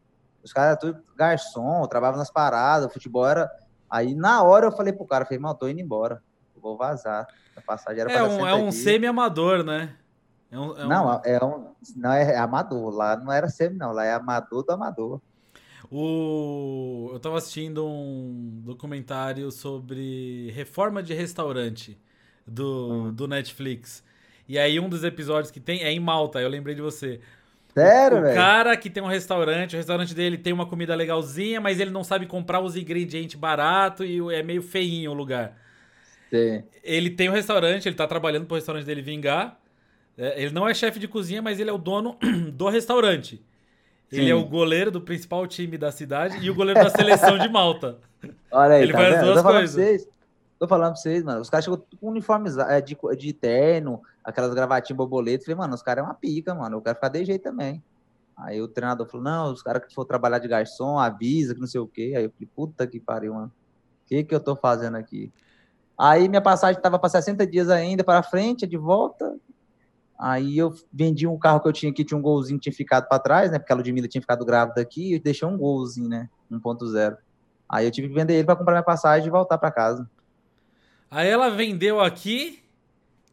[0.43, 3.51] Os caras eram tudo garçom, trabalhavam nas paradas, o futebol era...
[3.91, 6.23] Aí na hora eu falei pro cara, falei, mano, tô indo embora,
[6.63, 7.27] vou vazar.
[7.57, 9.97] A passagem era é um, é um semi-amador, né?
[10.51, 10.89] É um, é um...
[10.89, 12.95] Não, é um, não é, é amador.
[12.95, 13.93] Lá não era semi, não.
[13.93, 15.21] Lá é amador do amador.
[15.95, 17.11] O...
[17.13, 21.99] Eu tava assistindo um documentário sobre reforma de restaurante
[22.47, 23.13] do, hum.
[23.13, 24.03] do Netflix.
[24.49, 27.21] E aí um dos episódios que tem é em Malta, eu lembrei de você.
[27.75, 31.61] Sério, O, o cara que tem um restaurante, o restaurante dele tem uma comida legalzinha,
[31.61, 35.59] mas ele não sabe comprar os ingredientes barato e é meio feinho o lugar.
[36.31, 36.65] Sim.
[36.83, 39.61] Ele tem um restaurante, ele tá trabalhando pro restaurante dele vingar.
[40.17, 42.17] É, ele não é chefe de cozinha, mas ele é o dono
[42.53, 43.43] do restaurante.
[44.13, 47.49] Ele é o goleiro do principal time da cidade e o goleiro da seleção de
[47.49, 47.97] Malta.
[48.53, 49.25] Olha aí, ele tá faz vendo?
[49.25, 49.71] duas tô coisas.
[49.71, 50.09] Vocês,
[50.59, 51.41] tô falando pra vocês, mano.
[51.41, 55.45] Os caras chegou com uniformizado, é, de, de terno, aquelas gravatinhas borboleta.
[55.45, 56.77] Falei, mano, os caras é uma pica, mano.
[56.77, 57.83] Eu quero ficar de jeito também.
[58.37, 61.67] Aí o treinador falou: não, os caras que for trabalhar de garçom, avisa que não
[61.67, 62.15] sei o quê.
[62.17, 63.53] Aí eu falei, puta que pariu, mano.
[64.05, 65.33] O que que eu tô fazendo aqui?
[65.99, 69.37] Aí minha passagem estava para 60 dias ainda para frente, de volta.
[70.19, 73.09] Aí eu vendi um carro que eu tinha aqui, tinha um golzinho que tinha ficado
[73.09, 73.59] para trás, né?
[73.59, 76.29] Porque a Ludmilla tinha ficado grávida aqui e eu deixei um golzinho, né?
[76.51, 77.17] 1.0.
[77.69, 80.09] Aí eu tive que vender ele para comprar minha passagem e voltar para casa.
[81.11, 82.63] Aí ela vendeu aqui,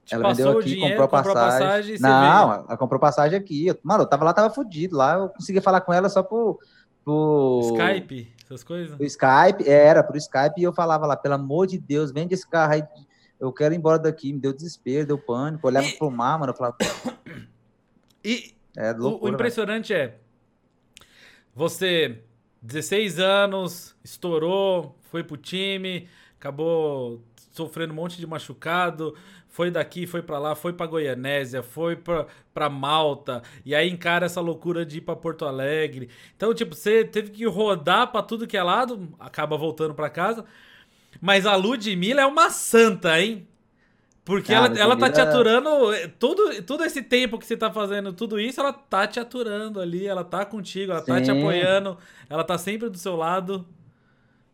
[0.10, 1.68] ela vendeu aqui, dinheiro, comprou, comprou passagem.
[1.68, 3.68] passagem Não, ela comprou passagem aqui.
[3.84, 5.16] Mano, eu tava lá, tava fudido lá.
[5.16, 6.60] Eu conseguia falar com ela só por.
[7.06, 7.62] por...
[7.78, 9.00] Skype, essas coisas?
[9.00, 12.50] O Skype, era, por Skype, e eu falava lá, pelo amor de Deus, vende esse
[12.50, 12.84] carro aí
[13.40, 15.98] eu quero ir embora daqui, me deu desespero, deu pânico, olhava e...
[15.98, 16.78] pro mar, mano, eu falava...
[18.22, 20.18] E é loucura, o, o, impressionante é,
[21.56, 22.22] você,
[22.62, 29.16] 16 anos, estourou, foi pro time, acabou sofrendo um monte de machucado,
[29.48, 34.40] foi daqui, foi para lá, foi para Goianésia, foi para Malta, e aí encara essa
[34.40, 36.10] loucura de ir para Porto Alegre.
[36.36, 40.46] Então, tipo, você teve que rodar para tudo que é lado, acaba voltando para casa.
[41.22, 43.48] Mas a Ludmilla é uma santa, hein?
[44.24, 48.14] Porque ela, ela tá te aturando eh, todo, todo esse tempo que você tá fazendo
[48.14, 51.14] tudo isso, ela tá te aturando ali, ela tá contigo, ela Sim.
[51.14, 51.98] tá te apoiando,
[52.30, 53.66] ela tá sempre do seu lado.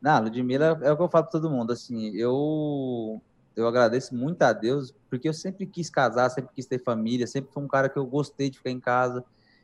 [0.01, 3.21] Não, Ludmilla é o que eu falo pra todo mundo, assim, eu
[3.55, 7.51] eu agradeço muito a Deus, porque eu sempre quis casar, sempre quis ter família, sempre
[7.53, 9.23] fui um cara que eu gostei de ficar em casa.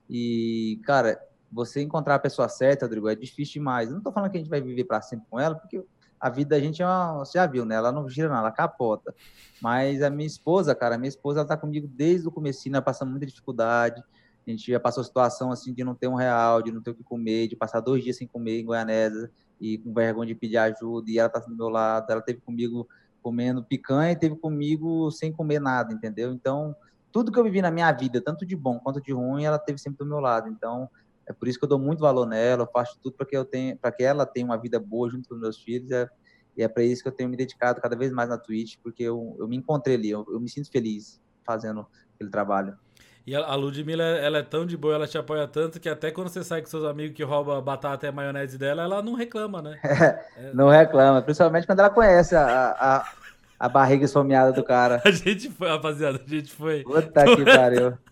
[0.10, 3.90] E, cara, você encontrar a pessoa certa, Rodrigo, é difícil demais.
[3.90, 5.84] Eu não tô falando que a gente vai viver para sempre com ela, porque
[6.22, 7.76] a vida da gente é uma, você já viu, né?
[7.76, 9.14] Ela não gira, não, ela capota.
[9.60, 12.80] Mas a minha esposa, cara, a minha esposa, ela tá comigo desde o começo, né?
[12.80, 14.04] Passando muita dificuldade.
[14.46, 16.96] A gente já passou situação, assim, de não ter um real, de não ter o
[16.96, 20.58] que comer, de passar dois dias sem comer em Goianésia e com vergonha de pedir
[20.58, 21.10] ajuda.
[21.10, 22.88] E ela tá do meu lado, ela teve comigo
[23.24, 26.32] comendo picanha e teve comigo sem comer nada, entendeu?
[26.34, 26.76] Então,
[27.12, 29.80] tudo que eu vivi na minha vida, tanto de bom quanto de ruim, ela teve
[29.80, 30.50] sempre do meu lado.
[30.50, 30.90] Então,
[31.32, 33.46] é por isso que eu dou muito valor nela, eu faço tudo para que eu
[33.46, 35.90] tenha, para que ela tenha uma vida boa junto com os meus filhos.
[35.92, 36.10] É,
[36.56, 39.04] e é para isso que eu tenho me dedicado cada vez mais na Twitch, porque
[39.04, 42.78] eu, eu me encontrei ali, eu, eu me sinto feliz fazendo aquele trabalho.
[43.26, 46.30] E a Ludmilla, ela é tão de boa, ela te apoia tanto que até quando
[46.30, 49.80] você sai com seus amigos que rouba batata e maionese dela, ela não reclama, né?
[49.84, 53.14] É, não reclama, principalmente quando ela conhece a, a,
[53.60, 55.02] a barriga esfomeada do cara.
[55.06, 56.84] A gente foi, rapaziada, a gente foi.
[56.84, 57.94] Puta que pariu.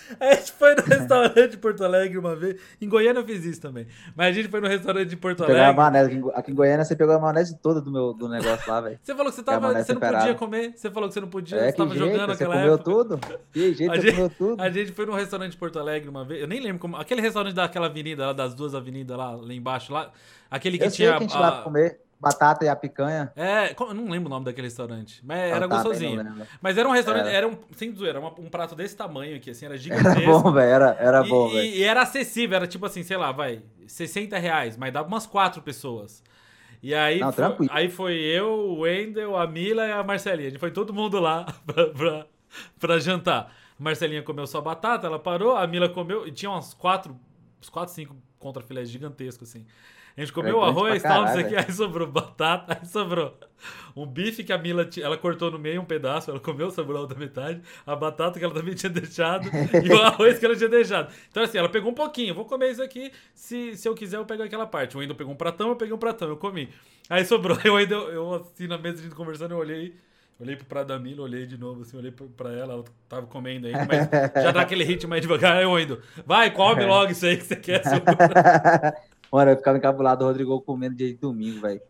[0.18, 2.60] A gente foi no restaurante de Porto Alegre uma vez.
[2.80, 3.86] Em Goiânia eu fiz isso também.
[4.16, 5.62] Mas a gente foi no restaurante de Porto Alegre.
[5.62, 6.22] A maionese.
[6.34, 8.98] Aqui em Goiânia você pegou a maionese toda do, meu, do negócio lá, velho.
[9.02, 10.72] Você falou que você, tava, você não podia comer.
[10.76, 11.58] Você falou que você não podia.
[11.58, 12.90] É, você tava jeito, jogando você aquela comeu época.
[12.90, 13.20] tudo?
[13.52, 14.62] Que jeito, a você gente, comeu tudo?
[14.62, 16.40] A gente foi num restaurante de Porto Alegre uma vez.
[16.40, 16.96] Eu nem lembro como.
[16.96, 19.92] Aquele restaurante daquela avenida lá, das duas avenidas lá, lá embaixo.
[19.92, 20.10] Lá,
[20.50, 21.10] aquele que eu tinha.
[21.10, 23.32] Sei que a gente a, vai comer batata e a picanha.
[23.34, 26.46] É, eu não lembro o nome daquele restaurante, mas era batata, gostosinho.
[26.60, 29.50] Mas era um restaurante, era, era um, sem zoeira, era um prato desse tamanho aqui,
[29.50, 30.20] assim, era gigantesco.
[30.20, 31.64] Era bom, velho, era, era e, bom, velho.
[31.64, 35.26] E, e, era acessível, era tipo assim, sei lá, vai, 60 reais, mas dava umas
[35.26, 36.22] quatro pessoas.
[36.82, 40.48] E aí, não, foi, aí foi eu, o Wendel, a Mila e a Marcelinha.
[40.48, 42.26] A gente foi todo mundo lá pra, pra,
[42.78, 43.52] pra jantar.
[43.78, 47.18] A Marcelinha comeu só batata, ela parou, a Mila comeu, e tinha umas quatro,
[47.60, 49.66] uns quatro, cinco contrafilés gigantescos, assim.
[50.20, 53.34] A gente comeu é arroz, tal, não sei o que, aí sobrou batata, aí sobrou
[53.96, 57.00] um bife que a Mila ela cortou no meio um pedaço, ela comeu, sobrou a
[57.00, 59.48] outra metade, a batata que ela também tinha deixado
[59.82, 61.10] e o arroz que ela tinha deixado.
[61.30, 64.26] Então, assim, ela pegou um pouquinho, vou comer isso aqui, se, se eu quiser eu
[64.26, 64.94] pego aquela parte.
[64.94, 66.68] O Wendel pegou um pratão, eu peguei um pratão, eu comi.
[67.08, 69.94] Aí sobrou, eu ainda, eu assim, na mesa a gente conversando, eu olhei,
[70.38, 73.66] olhei pro prato da Mila, olhei de novo, assim, olhei pra ela, ela tava comendo
[73.66, 77.24] ainda, mas já dá aquele ritmo mais devagar, aí eu ainda, vai, come logo isso
[77.24, 78.00] aí que você quer, seu...
[79.30, 81.80] Mano, eu ficava encabulado o Rodrigo comendo dia de domingo, velho.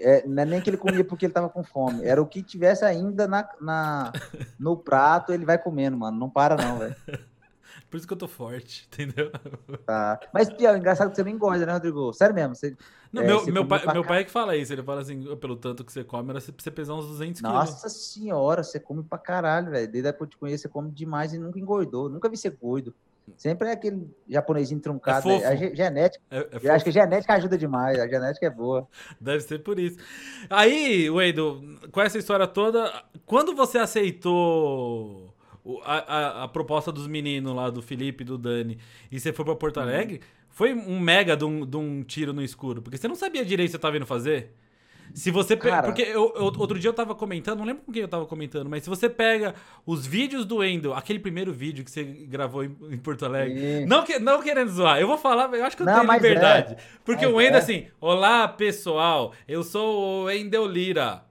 [0.00, 2.04] É, não é nem que ele comia porque ele tava com fome.
[2.04, 4.12] Era o que tivesse ainda na, na,
[4.58, 6.18] no prato, ele vai comendo, mano.
[6.18, 6.96] Não para, não, velho.
[7.90, 9.30] Por isso que eu tô forte, entendeu?
[9.86, 10.18] Tá.
[10.32, 12.12] Mas, Pior, engraçado que você não engorda, né, Rodrigo?
[12.12, 12.54] Sério mesmo.
[12.54, 12.76] Você,
[13.12, 14.72] não, é, meu, você meu, pai, meu pai é que fala isso.
[14.72, 17.54] Ele fala assim, pelo tanto que você come, era pra você pesar uns 200 quilos.
[17.54, 19.88] Nossa senhora, você come pra caralho, velho.
[19.90, 22.08] Desde a época que eu te conheço, você come demais e nunca engordou.
[22.08, 22.92] Nunca vi ser gordo.
[23.36, 25.28] Sempre é aquele japonesinho truncado.
[25.28, 26.24] É a genética.
[26.30, 27.98] É, é eu acho que a genética ajuda demais.
[27.98, 28.88] A genética é boa.
[29.20, 29.98] Deve ser por isso.
[30.48, 31.60] Aí, Wendel,
[31.90, 35.34] com essa história toda, quando você aceitou
[35.82, 38.78] a, a, a, proposta dos meninos lá, do Felipe e do Dani,
[39.10, 40.20] e você foi pra Porto Alegre, uhum.
[40.48, 42.80] foi um mega de um, de um, tiro no escuro.
[42.80, 44.54] Porque você não sabia direito o que você estava indo fazer.
[45.16, 45.70] Se você pe...
[45.82, 48.68] Porque eu, eu, outro dia eu tava comentando, não lembro com quem eu tava comentando,
[48.68, 49.54] mas se você pega
[49.86, 54.04] os vídeos do Wendel, aquele primeiro vídeo que você gravou em, em Porto Alegre, não,
[54.04, 56.74] que, não querendo zoar, eu vou falar, eu acho que eu não, tenho liberdade.
[56.74, 56.76] É.
[57.02, 57.58] Porque mas o Wendel, é.
[57.58, 61.24] assim, olá pessoal, eu sou o Wendel Lira.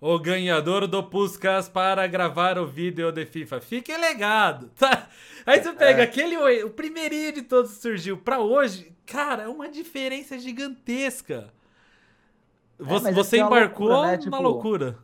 [0.00, 3.60] O ganhador do Puskas para gravar o vídeo de FIFA.
[3.60, 5.08] Fique legado, tá?
[5.44, 6.04] Aí você pega é.
[6.04, 11.52] aquele, o primeirinho de todos surgiu pra hoje, cara, é uma diferença gigantesca.
[12.84, 14.18] Você, é, você embarcou loucura, né?
[14.18, 14.98] tipo, na loucura.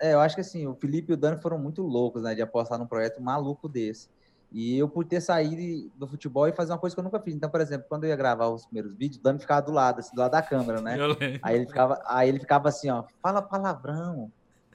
[0.00, 2.34] É, eu acho que assim, o Felipe e o Dani foram muito loucos, né?
[2.34, 4.08] De apostar num projeto maluco desse.
[4.52, 7.34] E eu, por ter saído do futebol e fazer uma coisa que eu nunca fiz.
[7.34, 9.98] Então, por exemplo, quando eu ia gravar os primeiros vídeos, o Dani ficava do lado,
[9.98, 10.96] assim, do lado da câmera, né?
[11.42, 14.30] Aí ele ficava, aí ele ficava assim, ó, fala palavrão,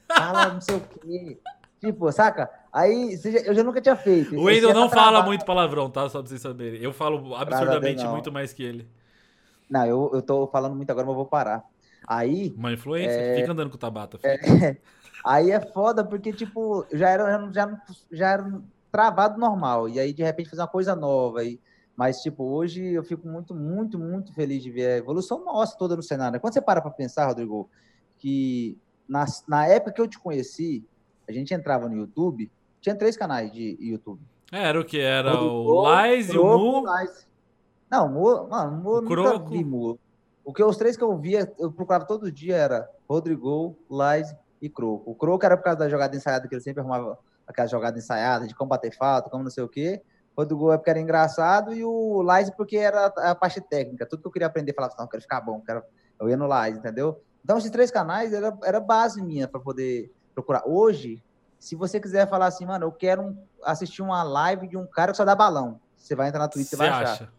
[0.05, 1.37] fala não sei o quê.
[1.79, 2.49] Tipo, saca?
[2.73, 4.35] Aí eu já nunca tinha feito.
[4.35, 6.09] O Wendel não fala muito palavrão, tá?
[6.09, 6.81] Só pra vocês saberem.
[6.81, 8.87] Eu falo absurdamente muito mais que ele.
[9.69, 11.63] Não, eu, eu tô falando muito agora, mas eu vou parar.
[12.09, 12.51] Aí.
[12.57, 13.11] Uma influência?
[13.11, 13.35] É...
[13.35, 14.17] Fica andando com o Tabata.
[14.23, 14.75] É...
[15.23, 19.89] Aí é foda, porque, tipo, já era, já, já era travado normal.
[19.89, 21.43] E aí, de repente, fazer uma coisa nova.
[21.43, 21.59] E...
[21.95, 25.97] Mas, tipo, hoje eu fico muito, muito, muito feliz de ver a evolução nossa toda
[25.97, 26.39] no cenário.
[26.39, 27.69] Quando você para pra pensar, Rodrigo,
[28.17, 30.85] que na, na época que eu te conheci,
[31.27, 34.21] a gente entrava no YouTube, tinha três canais de YouTube.
[34.49, 34.99] Era o que?
[34.99, 36.83] Era o, o Lies e o Mu?
[37.91, 39.99] Não, o Mu, mano, o Mu nunca vi Mu.
[40.49, 44.67] O que os três que eu via, eu procurava todo dia era Rodrigo, Lais e
[44.67, 45.11] Croco.
[45.11, 48.47] O Croco era por causa da jogada ensaiada, que ele sempre arrumava aquela jogada ensaiada
[48.47, 50.01] de como bater falta, como não sei o quê.
[50.35, 54.07] Rodrigo é porque era engraçado e o Lais porque era a parte técnica.
[54.07, 55.83] Tudo que eu queria aprender, falava assim, não, quero ficar bom, quero...
[56.19, 57.21] eu ia no Lais, entendeu?
[57.43, 60.63] Então, esses três canais era, era base minha para poder procurar.
[60.65, 61.23] Hoje,
[61.59, 65.11] se você quiser falar assim, mano, eu quero um, assistir uma live de um cara
[65.11, 67.03] que só dá balão, você vai entrar na Twitch, você vai achar.
[67.03, 67.38] Acha?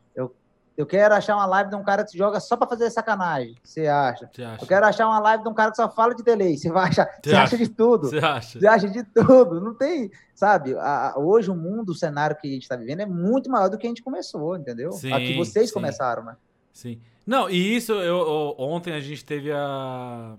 [0.80, 3.54] Eu quero achar uma live de um cara que joga só para fazer sacanagem.
[3.62, 4.26] Você acha?
[4.26, 4.58] acha?
[4.60, 6.56] Eu quero achar uma live de um cara que só fala de delay.
[6.56, 7.06] Você vai achar?
[7.22, 7.42] Você acha?
[7.42, 8.08] acha de tudo?
[8.08, 8.58] Você acha?
[8.58, 9.60] Você acha de tudo?
[9.60, 10.74] Não tem, sabe?
[10.76, 13.76] A, hoje o mundo, o cenário que a gente está vivendo é muito maior do
[13.76, 14.92] que a gente começou, entendeu?
[14.92, 15.74] Sim, Aqui vocês sim.
[15.74, 16.36] começaram, né?
[16.72, 17.00] Sim.
[17.26, 20.34] Não, e isso eu, ontem a gente teve a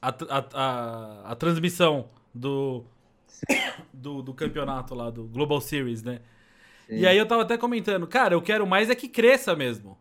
[0.00, 2.84] a, a, a, a transmissão do,
[3.92, 6.20] do, do campeonato lá do Global Series, né?
[6.88, 6.96] Sim.
[6.96, 9.98] E aí eu tava até comentando, cara, eu quero mais é que cresça mesmo.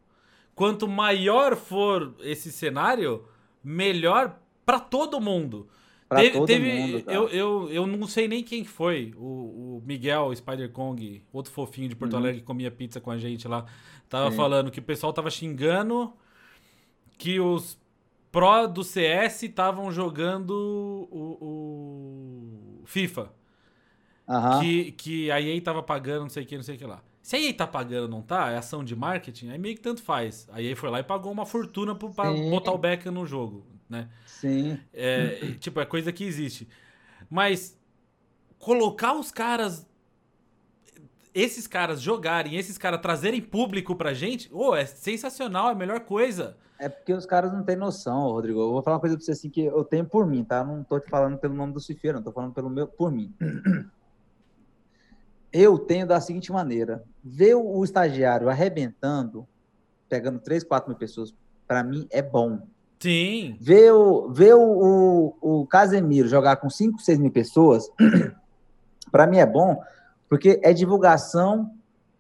[0.54, 3.26] Quanto maior for esse cenário,
[3.64, 5.68] melhor para todo mundo.
[6.08, 9.84] Pra teve, todo teve, mundo, eu, eu, eu não sei nem quem foi, o, o
[9.84, 12.20] Miguel Spider Kong, outro fofinho de Porto uhum.
[12.20, 13.66] Alegre que comia pizza com a gente lá,
[14.08, 14.38] tava Sim.
[14.38, 16.14] falando que o pessoal tava xingando
[17.18, 17.80] que os
[18.32, 23.32] pró do CS estavam jogando o, o FIFA.
[24.28, 24.60] Uhum.
[24.60, 27.02] Que, que a EA tava pagando não sei o que, não sei o que lá.
[27.22, 30.02] Se a EA tá pagando não tá, é ação de marketing, aí meio que tanto
[30.02, 30.48] faz.
[30.52, 32.50] A EA foi lá e pagou uma fortuna pra Sim.
[32.50, 34.10] botar o Beckham no jogo, né?
[34.26, 34.80] Sim.
[34.94, 36.68] É, tipo, é coisa que existe.
[37.30, 37.78] Mas
[38.60, 39.88] colocar os caras
[41.36, 46.00] esses caras jogarem, esses caras trazerem público pra gente, oh, é sensacional, é a melhor
[46.00, 46.56] coisa.
[46.80, 48.60] É porque os caras não têm noção, Rodrigo.
[48.62, 50.64] Eu vou falar uma coisa pra você assim que eu tenho por mim, tá?
[50.64, 53.34] Não tô te falando pelo nome do Cifeiro, não tô falando pelo meu, por mim.
[55.58, 59.48] Eu tenho da seguinte maneira: ver o estagiário arrebentando,
[60.10, 61.34] pegando 3, 4 mil pessoas,
[61.66, 62.68] para mim é bom.
[63.00, 63.56] Sim.
[63.62, 67.90] Ver o, ver o, o, o Casemiro jogar com 5, 6 mil pessoas,
[69.10, 69.82] para mim é bom,
[70.28, 71.72] porque é divulgação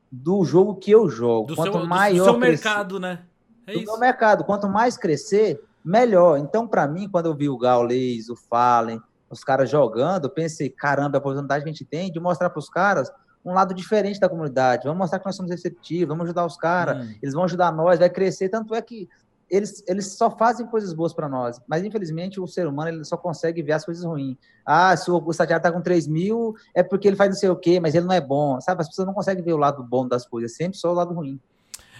[0.10, 1.50] do jogo que eu jogo.
[1.50, 2.18] Do Quanto seu, maior.
[2.20, 3.26] Do seu crescer, mercado, né?
[3.68, 3.92] É do isso.
[3.92, 4.46] meu mercado.
[4.46, 6.38] Quanto mais crescer, melhor.
[6.38, 10.70] Então, para mim, quando eu vi o Gaules, o Fallen, os caras jogando, eu pensei,
[10.70, 13.12] caramba, a oportunidade que a gente tem de mostrar para os caras
[13.46, 14.86] um lado diferente da comunidade.
[14.86, 17.16] Vamos mostrar que nós somos receptivos, vamos ajudar os caras, hum.
[17.22, 18.50] eles vão ajudar nós, vai crescer.
[18.50, 19.08] Tanto é que
[19.50, 23.16] eles, eles só fazem coisas boas para nós, mas infelizmente o ser humano ele só
[23.16, 24.36] consegue ver as coisas ruins.
[24.66, 27.56] Ah, se o estagiário está com 3 mil, é porque ele faz não sei o
[27.56, 28.82] quê, mas ele não é bom, sabe?
[28.82, 31.40] As pessoas não conseguem ver o lado bom das coisas, sempre só o lado ruim.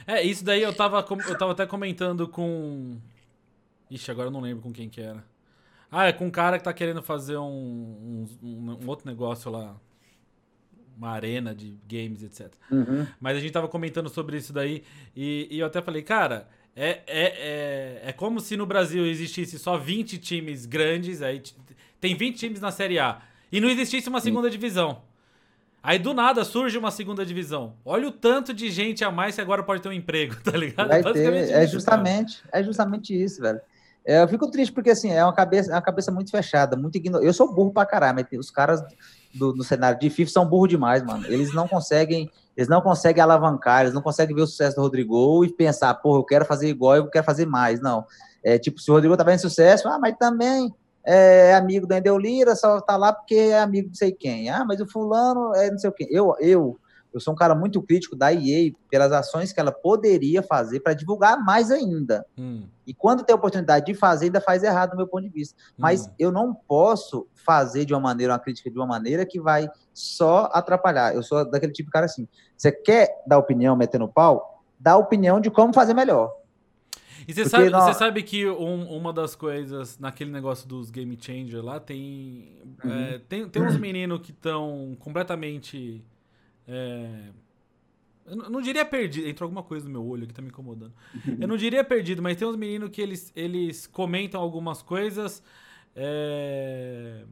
[0.08, 2.98] É, isso daí eu tava, eu tava até comentando com.
[3.90, 5.24] Ixi, agora eu não lembro com quem que era.
[5.92, 9.76] Ah, é com um cara que tá querendo fazer um, um, um outro negócio lá.
[10.98, 12.54] Uma arena de games, etc.
[12.72, 13.06] Uhum.
[13.20, 14.84] Mas a gente tava comentando sobre isso daí
[15.16, 19.58] e, e eu até falei, cara, é, é, é, é como se no Brasil existisse
[19.58, 21.42] só 20 times grandes, aí
[22.02, 23.22] tem 20 times na Série A,
[23.52, 25.02] e não existisse uma segunda divisão.
[25.82, 27.76] Aí do nada surge uma segunda divisão.
[27.86, 30.88] Olha o tanto de gente a mais que agora pode ter um emprego, tá ligado?
[30.88, 33.62] Vai ter, é justamente, é justamente isso, velho.
[34.06, 36.96] É, eu fico triste porque assim, é uma cabeça, é uma cabeça muito fechada, muito
[36.96, 37.26] ignorante.
[37.26, 38.82] Eu sou burro pra caralho, mas os caras
[39.34, 41.26] do, no cenário de FIFA são burros demais, mano.
[41.28, 45.44] Eles não conseguem eles não conseguem alavancar, eles não conseguem ver o sucesso do Rodrigo
[45.44, 47.82] e pensar, porra, eu quero fazer igual, eu quero fazer mais.
[47.82, 48.06] Não.
[48.44, 50.74] É tipo, se o Rodrigo tá vendo sucesso, ah, mas também
[51.06, 54.50] é amigo do Endel Lira, só tá lá porque é amigo de não sei quem.
[54.50, 56.08] Ah, mas o fulano é não sei o quê.
[56.10, 56.80] Eu, eu,
[57.16, 60.94] eu sou um cara muito crítico da EA pelas ações que ela poderia fazer para
[60.94, 62.26] divulgar mais ainda.
[62.38, 62.68] Hum.
[62.86, 65.56] E quando tem a oportunidade de fazer, ainda faz errado do meu ponto de vista.
[65.78, 66.12] Mas hum.
[66.20, 70.50] eu não posso fazer de uma maneira, uma crítica de uma maneira que vai só
[70.52, 71.16] atrapalhar.
[71.16, 72.28] Eu sou daquele tipo de cara assim.
[72.58, 74.62] Você quer dar opinião metendo pau?
[74.78, 76.30] Dá opinião de como fazer melhor.
[77.28, 77.96] E você sabe, nós...
[77.98, 82.62] sabe que um, uma das coisas naquele negócio dos Game Changer lá tem.
[82.84, 82.92] Uhum.
[82.92, 86.04] É, tem, tem uns meninos que estão completamente.
[86.68, 87.30] É,
[88.26, 89.28] eu não diria perdido.
[89.28, 90.94] Entrou alguma coisa no meu olho que tá me incomodando.
[91.40, 95.44] Eu não diria perdido, mas tem uns meninos que eles, eles comentam algumas coisas.
[95.96, 97.24] É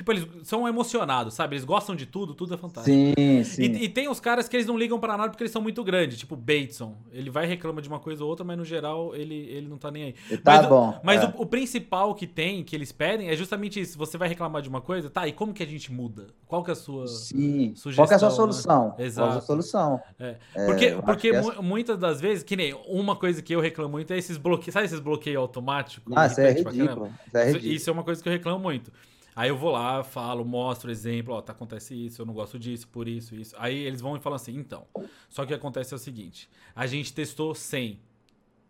[0.00, 1.56] Tipo, eles são emocionados, sabe?
[1.56, 2.96] Eles gostam de tudo, tudo é fantástico.
[2.96, 3.62] Sim, sim.
[3.64, 5.84] E, e tem os caras que eles não ligam para nada porque eles são muito
[5.84, 6.96] grandes, tipo Bateson.
[7.12, 9.90] Ele vai reclama de uma coisa ou outra, mas no geral ele, ele não tá
[9.90, 10.14] nem aí.
[10.38, 11.00] Tá mas, bom.
[11.04, 11.26] Mas é.
[11.26, 13.98] o, o, principal que tem, que eles pedem, é justamente isso.
[13.98, 16.28] Você vai reclamar de uma coisa, tá, e como que a gente muda?
[16.46, 17.74] Qual que é a sua sim.
[17.76, 18.02] sugestão?
[18.02, 18.94] Qual que é a sua solução?
[18.96, 19.04] Né?
[19.04, 19.28] Exato.
[19.28, 20.00] Qual é a solução?
[20.18, 20.36] É.
[20.64, 21.60] Porque, é, porque essa...
[21.60, 24.86] muitas das vezes, que nem uma coisa que eu reclamo muito é esses bloqueios, sabe
[24.86, 26.10] esses bloqueios automáticos?
[26.16, 27.12] Ah, isso é ridículo.
[27.26, 27.72] Isso é ridículo.
[27.74, 28.90] Isso é uma coisa que eu reclamo muito.
[29.34, 32.88] Aí eu vou lá, falo, mostro exemplo, ó, tá, acontece isso, eu não gosto disso,
[32.88, 33.54] por isso, isso.
[33.58, 34.86] Aí eles vão e falam assim, então.
[35.28, 38.00] Só que acontece é o seguinte: a gente testou sem.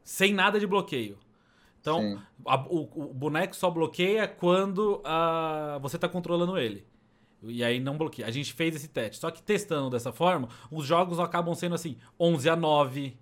[0.03, 1.19] Sem nada de bloqueio.
[1.81, 6.87] Então, a, o, o, boneco só bloqueia quando a, você tá controlando ele.
[7.43, 8.29] E aí não bloqueia.
[8.29, 9.19] A gente fez esse teste.
[9.19, 13.17] Só que testando dessa forma, os jogos acabam sendo assim: 11 a 9,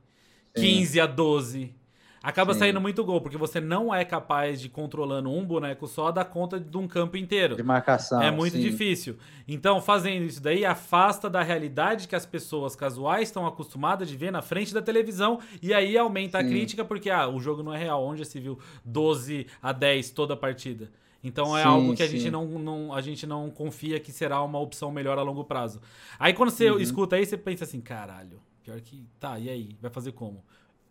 [0.55, 1.01] 15 Sim.
[1.01, 1.77] a 12
[2.22, 2.60] acaba Sim.
[2.60, 6.58] saindo muito gol, porque você não é capaz de, controlando um boneco só, dar conta
[6.58, 7.56] de um campo inteiro.
[7.56, 8.20] De marcação.
[8.22, 8.62] É muito sim.
[8.62, 9.16] difícil.
[9.46, 14.30] Então, fazendo isso daí, afasta da realidade que as pessoas casuais estão acostumadas de ver
[14.30, 16.46] na frente da televisão, e aí aumenta sim.
[16.46, 18.04] a crítica, porque ah, o jogo não é real.
[18.04, 20.90] Onde se viu 12 a 10 toda a partida?
[21.22, 24.42] Então é sim, algo que a gente não, não, a gente não confia que será
[24.42, 25.80] uma opção melhor a longo prazo.
[26.18, 26.78] Aí quando você uhum.
[26.78, 29.06] escuta aí, você pensa assim, caralho, pior que.
[29.18, 29.76] Tá, e aí?
[29.80, 30.44] Vai fazer como?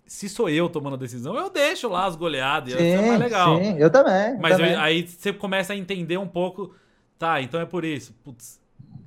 [0.07, 3.57] Se sou eu tomando a decisão, eu deixo lá as goleadas, sim, é mais legal.
[3.57, 4.37] Sim, eu também.
[4.39, 4.73] Mas também.
[4.73, 6.73] Eu, aí você começa a entender um pouco,
[7.19, 8.13] tá, então é por isso.
[8.23, 8.59] Putz,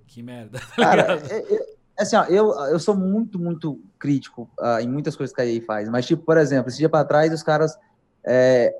[0.06, 0.60] que merda.
[0.76, 1.66] Cara, é, é,
[1.98, 5.62] assim, ó, eu, eu sou muito, muito crítico uh, em muitas coisas que a EA
[5.62, 7.78] faz, mas, tipo, por exemplo, esse dia para trás, os caras.
[8.22, 8.74] É,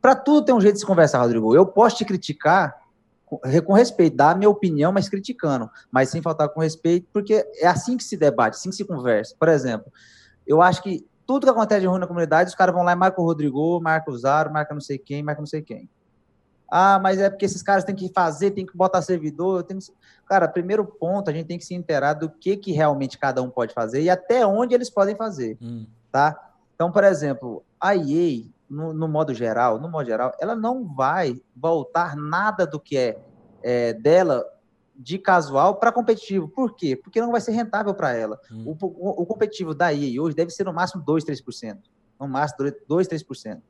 [0.00, 1.52] para tudo tem um jeito de se conversar, Rodrigo.
[1.52, 2.80] Eu posso te criticar
[3.24, 7.44] com, com respeito, dar a minha opinião, mas criticando, mas sem faltar com respeito, porque
[7.56, 9.34] é assim que se debate, assim que se conversa.
[9.36, 9.92] Por exemplo,
[10.46, 12.96] eu acho que tudo que acontece de ruim na comunidade, os caras vão lá e
[12.96, 15.90] marcam o Rodrigo, marcam o Zaro, marcam não sei quem, marcam não sei quem.
[16.70, 19.62] Ah, mas é porque esses caras têm que fazer, tem que botar servidor.
[19.62, 19.86] Tem que...
[20.26, 23.50] Cara, primeiro ponto, a gente tem que se inteirar do que, que realmente cada um
[23.50, 25.86] pode fazer e até onde eles podem fazer, hum.
[26.10, 26.36] tá?
[26.74, 31.40] Então, por exemplo, a EA, no, no, modo geral, no modo geral, ela não vai
[31.54, 33.18] voltar nada do que é,
[33.62, 34.44] é dela
[34.98, 36.48] de casual para competitivo.
[36.48, 36.96] Por quê?
[36.96, 38.40] Porque não vai ser rentável para ela.
[38.50, 38.76] Hum.
[38.80, 41.78] O, o, o, competitivo da EA hoje deve ser no máximo 2, 3%.
[42.18, 43.60] No máximo 2, 3%.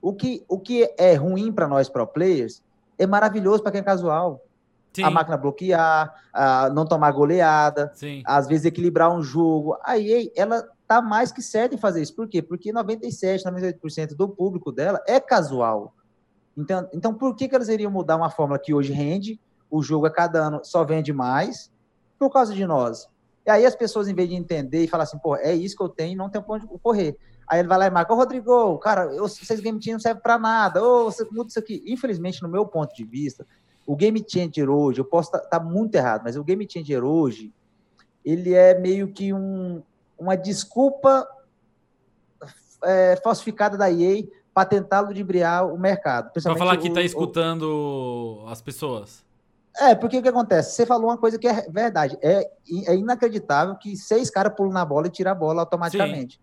[0.00, 2.62] O que, o que é ruim para nós pro players
[2.98, 4.44] é maravilhoso para quem é casual.
[4.92, 5.04] Sim.
[5.04, 8.22] A máquina bloquear, a não tomar goleada, Sim.
[8.26, 9.78] às vezes equilibrar um jogo.
[9.82, 12.14] A EA, ela tá mais que certa em fazer isso.
[12.14, 12.42] Por quê?
[12.42, 15.94] Porque 97, 98% do público dela é casual.
[16.56, 19.40] Então, então por que, que elas iriam mudar uma fórmula que hoje rende,
[19.72, 21.72] o jogo a cada ano só vende mais,
[22.18, 23.08] por causa de nós?
[23.44, 25.82] E aí as pessoas, em vez de entender e falar assim, pô, é isso que
[25.82, 27.16] eu tenho, não tem pra onde correr.
[27.48, 30.20] Aí ele vai lá e marca, ô Rodrigo, cara, eu, vocês Game Changer não serve
[30.20, 31.82] para nada, ô, você muda isso aqui.
[31.86, 33.46] Infelizmente, no meu ponto de vista,
[33.86, 37.02] o Game Changer hoje, eu posso estar tá, tá muito errado, mas o Game Changer
[37.02, 37.52] hoje,
[38.22, 39.82] ele é meio que um,
[40.18, 41.26] uma desculpa
[42.84, 46.30] é, falsificada da EA para tentar ludibriar o mercado.
[46.30, 48.46] Para falar que está escutando o...
[48.48, 49.24] as pessoas.
[49.78, 50.74] É, porque o que acontece?
[50.74, 52.18] Você falou uma coisa que é verdade.
[52.22, 52.50] É,
[52.86, 56.36] é inacreditável que seis caras pulam na bola e tiram a bola automaticamente.
[56.36, 56.42] Sim.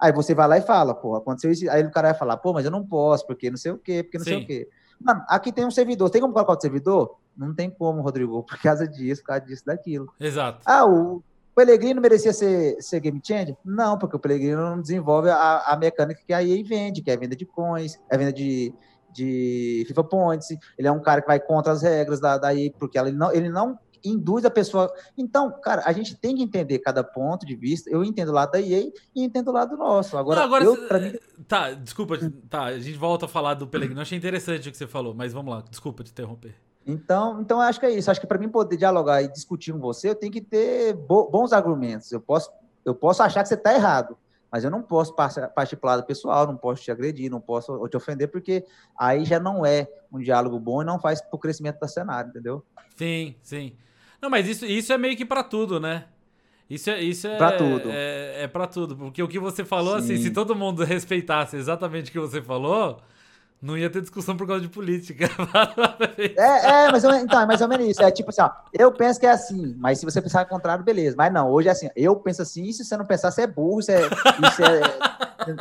[0.00, 1.68] Aí você vai lá e fala, pô, aconteceu isso.
[1.70, 4.02] Aí o cara vai falar, pô, mas eu não posso, porque não sei o quê,
[4.02, 4.30] porque não Sim.
[4.30, 4.68] sei o quê.
[5.00, 6.10] Mano, aqui tem um servidor.
[6.10, 7.16] Tem como colocar o servidor?
[7.36, 10.12] Não tem como, Rodrigo, por causa disso, por causa disso, daquilo.
[10.20, 10.60] Exato.
[10.66, 11.22] Ah, o
[11.54, 13.56] Pelegrino merecia ser, ser game changer?
[13.64, 17.16] Não, porque o Pelegrino não desenvolve a, a mecânica que a EA vende, que é
[17.16, 18.72] venda de coins, é venda de,
[19.18, 20.48] de FIFA Points.
[20.78, 23.32] Ele é um cara que vai contra as regras da, da EA, porque ele não,
[23.32, 24.92] ele não induz a pessoa.
[25.16, 27.90] Então, cara, a gente tem que entender cada ponto de vista.
[27.90, 30.16] Eu entendo o lado da EA e entendo o lado nosso.
[30.16, 31.18] Agora, Não, agora eu, mim...
[31.46, 34.00] tá, desculpa, tá, a gente volta a falar do Pellegrino.
[34.00, 36.54] Eu achei interessante o que você falou, mas vamos lá, desculpa te interromper.
[36.86, 38.10] Então, então acho que é isso.
[38.10, 41.52] Acho que para mim poder dialogar e discutir com você, eu tenho que ter bons
[41.52, 42.10] argumentos.
[42.12, 42.50] Eu posso,
[42.84, 44.16] eu posso achar que você está errado,
[44.50, 47.96] mas eu não posso partir para lado pessoal, não posso te agredir, não posso te
[47.96, 48.64] ofender, porque
[48.98, 52.30] aí já não é um diálogo bom e não faz para o crescimento da cenário,
[52.30, 52.64] entendeu?
[52.96, 53.76] Sim, sim.
[54.20, 56.06] Não, mas isso, isso é meio que para tudo, né?
[56.68, 57.90] Isso é, isso é, pra tudo.
[57.90, 58.96] É, é para tudo.
[58.96, 60.14] Porque o que você falou, Sim.
[60.14, 63.00] assim, se todo mundo respeitasse exatamente o que você falou,
[63.60, 65.26] não ia ter discussão por causa de política.
[66.16, 68.02] é, é, mas eu, então, é mais ou menos isso.
[68.02, 70.84] É tipo assim, ó, eu penso que é assim, mas se você pensar o contrário,
[70.84, 71.16] beleza.
[71.16, 73.46] Mas não, hoje é assim, eu penso assim, e se você não pensar, você é
[73.46, 74.04] burro, você é,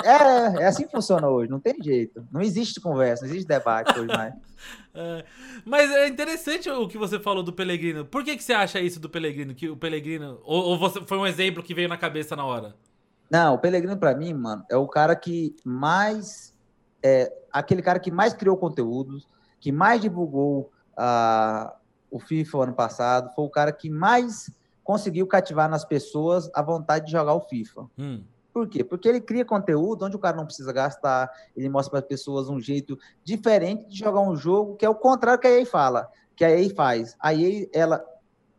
[0.05, 2.25] é, é, é assim que funciona hoje, não tem jeito.
[2.31, 4.33] Não existe conversa, não existe debate hoje mais.
[4.99, 5.23] É,
[5.63, 8.03] mas é interessante o que você falou do Pelegrino.
[8.03, 9.53] Por que, que você acha isso do Pelegrino?
[9.53, 10.41] Que o Pelegrino.
[10.43, 12.73] Ou, ou você, foi um exemplo que veio na cabeça na hora?
[13.29, 16.51] Não, o Pelegrino, para mim, mano, é o cara que mais
[17.07, 19.27] é aquele cara que mais criou conteúdos,
[19.59, 21.71] que mais divulgou uh,
[22.11, 24.51] o FIFA ano passado, foi o cara que mais
[24.83, 27.87] conseguiu cativar nas pessoas a vontade de jogar o FIFA.
[27.97, 28.23] Hum.
[28.53, 28.83] Por quê?
[28.83, 32.49] Porque ele cria conteúdo onde o cara não precisa gastar, ele mostra para as pessoas
[32.49, 36.09] um jeito diferente de jogar um jogo, que é o contrário que a EA fala,
[36.35, 37.15] que a EA faz.
[37.19, 38.03] A EA, ela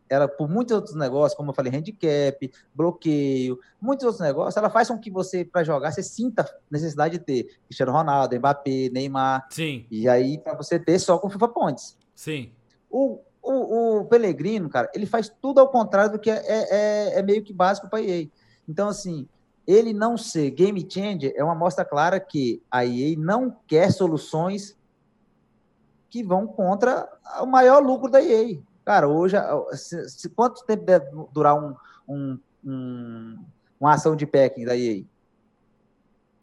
[0.09, 4.87] ela, por muitos outros negócios, como eu falei, handicap, bloqueio, muitos outros negócios, ela faz
[4.87, 9.47] com que você, para jogar, você sinta necessidade de ter Cristiano Ronaldo, Mbappé, Neymar.
[9.51, 9.85] Sim.
[9.91, 11.97] E aí, para você ter só com FIFA Points.
[12.15, 12.51] Sim.
[12.89, 17.23] O, o, o Pellegrino, cara, ele faz tudo ao contrário do que é, é, é
[17.23, 18.27] meio que básico para EA.
[18.67, 19.27] Então, assim,
[19.67, 24.75] ele não ser game changer é uma mostra clara que a EA não quer soluções
[26.09, 27.07] que vão contra
[27.41, 28.57] o maior lucro da EA.
[28.89, 29.37] Cara, hoje,
[29.73, 31.75] se, se, quanto tempo deve durar um,
[32.07, 33.37] um, um,
[33.79, 35.03] uma ação de packing da EA?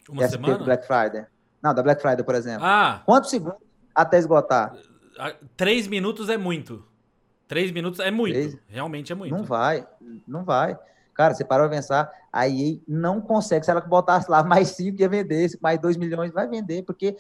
[0.09, 0.65] Uma SP semana?
[0.65, 1.27] Black Friday.
[1.61, 2.65] Não, da Black Friday, por exemplo.
[2.65, 3.03] Ah.
[3.05, 3.59] Quantos segundos
[3.93, 4.77] até esgotar?
[5.57, 6.87] Três minutos é muito.
[7.49, 8.35] Três minutos é muito.
[8.35, 8.57] Três?
[8.69, 9.35] Realmente é muito.
[9.35, 9.85] Não vai,
[10.25, 10.79] não vai.
[11.15, 13.65] Cara, você parou pra pensar, a EA não consegue.
[13.65, 15.51] Se ela botasse lá mais cinco, ia vender.
[15.61, 17.17] Mais dois milhões, vai vender, porque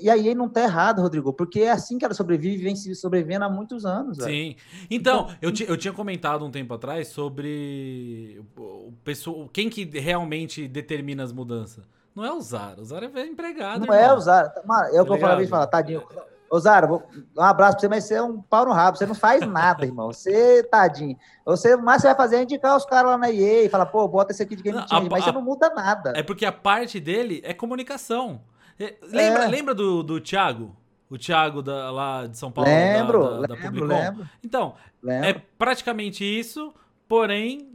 [0.00, 3.44] e aí não tá errado, Rodrigo, porque é assim que ela sobrevive, vem se sobrevivendo
[3.44, 4.18] há muitos anos.
[4.18, 4.56] Sim.
[4.90, 10.68] Então, então eu, eu tinha comentado um tempo atrás sobre o pessoal, quem que realmente
[10.68, 11.84] determina as mudanças.
[12.14, 13.86] Não é o Zara, o Zara é empregado.
[13.86, 14.10] Não irmão.
[14.10, 14.52] é o Zara.
[14.92, 16.02] É o que eu falava e falar, tadinho.
[16.50, 17.02] Ô, Zara, um
[17.36, 20.06] abraço pra você, mas você é um pau no rabo, você não faz nada, irmão.
[20.12, 21.16] Você, tadinho.
[21.44, 24.08] Você, mais você vai fazer é indicar os caras lá na EA e falar, pô,
[24.08, 26.12] bota esse aqui de Game Change, mas você não muda nada.
[26.16, 28.40] É porque a parte dele é comunicação.
[28.78, 29.48] É, lembra, é.
[29.48, 30.76] lembra do, do Thiago?
[31.10, 32.70] O Thiago da, lá de São Paulo?
[32.70, 34.28] Lembro, da, da, lembro, da lembro.
[34.44, 35.28] Então, lembro.
[35.28, 36.72] é praticamente isso,
[37.08, 37.70] porém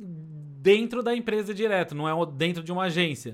[0.64, 3.34] dentro da empresa direto, não é dentro de uma agência.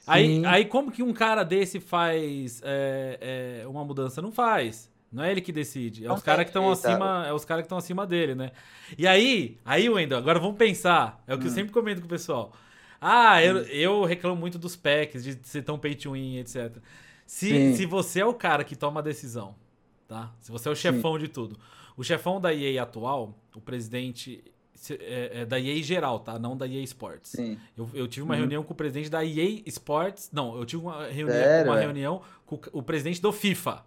[0.00, 0.06] Sim.
[0.06, 4.22] Aí, aí como que um cara desse faz é, é, uma mudança?
[4.22, 4.88] Não faz.
[5.12, 6.04] Não é ele que decide.
[6.04, 8.52] É não os caras que estão acima, é os caras que estão acima dele, né?
[8.96, 11.20] E aí, aí, Wendel, agora vamos pensar.
[11.26, 11.48] É o que hum.
[11.48, 12.52] eu sempre comento com o pessoal.
[13.00, 16.76] Ah, eu, eu reclamo muito dos packs, de ser tão pay to win, etc.
[17.26, 19.54] Se, se você é o cara que toma a decisão,
[20.06, 20.32] tá?
[20.40, 21.20] Se você é o chefão Sim.
[21.20, 21.58] de tudo.
[21.96, 24.42] O chefão da EA atual, o presidente
[24.90, 26.38] é, é da EA geral, tá?
[26.38, 27.30] Não da EA Sports.
[27.30, 27.58] Sim.
[27.76, 28.40] Eu, eu tive uma uhum.
[28.40, 30.30] reunião com o presidente da EA Sports.
[30.32, 31.82] Não, eu tive uma reunião, Sério, uma é?
[31.82, 33.84] reunião com o presidente do FIFA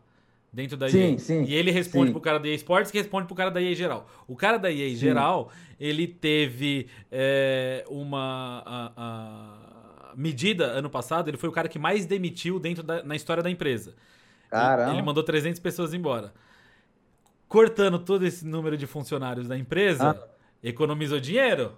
[0.54, 1.20] dentro da sim, EA.
[1.20, 2.12] Sim, e ele responde sim.
[2.12, 4.08] pro cara da EA Sports que responde pro cara da EA geral.
[4.28, 8.92] O cara da EA geral, ele teve é, uma a,
[10.12, 13.42] a medida ano passado, ele foi o cara que mais demitiu dentro da, na história
[13.42, 13.96] da empresa.
[14.50, 14.90] Caramba.
[14.90, 16.32] Ele, ele mandou 300 pessoas embora.
[17.48, 20.28] Cortando todo esse número de funcionários da empresa, ah.
[20.64, 21.74] economizou dinheiro.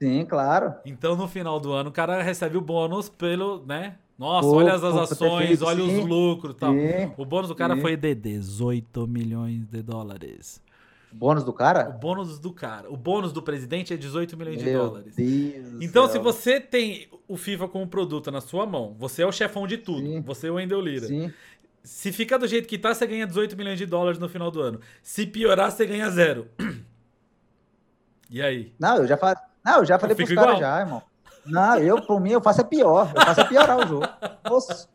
[0.00, 0.74] Sim, claro.
[0.86, 4.82] Então no final do ano o cara recebe o bônus pelo, né, nossa, olha as,
[4.82, 6.00] ações, olha sim.
[6.00, 6.72] os lucros e tal.
[6.72, 7.12] Sim.
[7.16, 7.80] O bônus do cara sim.
[7.80, 10.60] foi de 18 milhões de dólares.
[11.12, 11.88] O bônus do cara?
[11.88, 12.90] O bônus do cara.
[12.90, 15.14] O bônus do presidente é 18 milhões Meu de dólares.
[15.14, 19.30] Deus então, se você tem o FIFA como produto na sua mão, você é o
[19.30, 20.20] chefão de tudo.
[20.22, 21.06] Você é o Wendel Lira.
[21.06, 21.32] Sim.
[21.84, 24.60] Se fica do jeito que tá, você ganha 18 milhões de dólares no final do
[24.60, 24.80] ano.
[25.00, 26.48] Se piorar, você ganha zero.
[28.30, 28.74] E aí?
[28.78, 29.34] Não, eu já, fa...
[29.64, 31.02] Não, eu já falei pros caras já, irmão.
[31.50, 33.12] Não, eu, por mim, eu faço é pior.
[33.14, 34.06] Eu faço é piorar o jogo.
[34.44, 34.88] Nossa,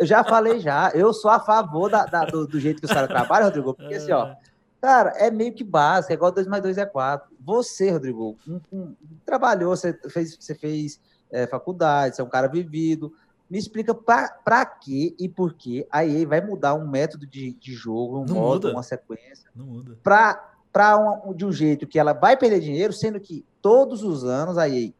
[0.00, 2.92] eu já falei já, eu sou a favor da, da do, do, jeito que os
[2.92, 4.34] caras trabalham, Rodrigo, porque assim, ó,
[4.80, 7.28] cara, é meio que básico, é igual 2 mais 2 é 4.
[7.38, 8.94] Você, Rodrigo, um, um,
[9.26, 10.98] trabalhou, você fez, você fez
[11.30, 13.12] é, faculdade, você é um cara vivido.
[13.50, 17.72] Me explica para que e por que a EA vai mudar um método de, de
[17.74, 18.72] jogo, um Não modo, muda.
[18.72, 19.50] uma sequência.
[19.54, 19.98] Não muda.
[20.02, 24.56] Para um, de um jeito que ela vai perder dinheiro, sendo que todos os anos
[24.56, 24.92] a EA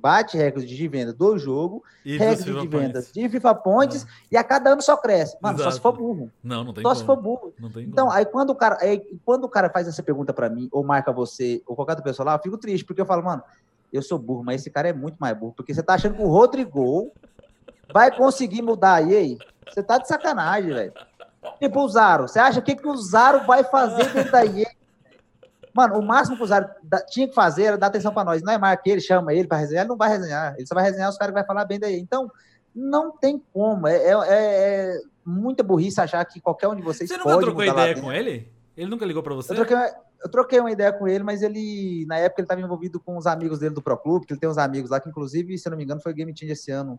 [0.00, 4.12] bate recorde de venda do jogo, e recorde de vendas de FIFA Points, ah.
[4.30, 5.36] e a cada ano só cresce.
[5.40, 5.70] Mano, Exato.
[5.70, 6.30] só se for burro.
[6.42, 7.00] Não, não tem Só como.
[7.00, 7.54] se for burro.
[7.78, 8.16] então, como.
[8.16, 11.12] aí quando o cara, aí, quando o cara faz essa pergunta para mim, ou marca
[11.12, 13.42] você, ou qualquer outra pessoa lá, eu fico triste, porque eu falo, mano,
[13.92, 16.22] eu sou burro, mas esse cara é muito mais burro, porque você tá achando que
[16.22, 17.12] o Rodrigo
[17.92, 19.38] vai conseguir mudar aí?
[19.68, 20.92] Você tá de sacanagem, velho.
[21.58, 22.28] Tipo, o Zaro.
[22.28, 24.77] Você acha o que, que o Zaro vai fazer dentro da EA?
[25.78, 26.66] Mano, o máximo que o Zaro
[27.08, 28.42] tinha que fazer era dar atenção para nós.
[28.42, 30.56] Não é mais que ele chama ele para resenhar, ele não vai resenhar.
[30.56, 32.00] Ele só vai resenhar os caras que vai falar bem daí.
[32.00, 32.28] Então,
[32.74, 33.86] não tem como.
[33.86, 37.28] É, é, é, é muita burrice achar que qualquer um de vocês você pode.
[37.28, 38.50] Nunca trocou ideia com ele?
[38.76, 39.52] Ele nunca ligou para você?
[39.52, 39.76] Eu troquei,
[40.24, 43.28] eu troquei, uma ideia com ele, mas ele, na época, ele estava envolvido com os
[43.28, 45.70] amigos dele do Pro Clube, que ele tem uns amigos lá, que inclusive, se eu
[45.70, 46.98] não me engano, foi Game Team esse ano.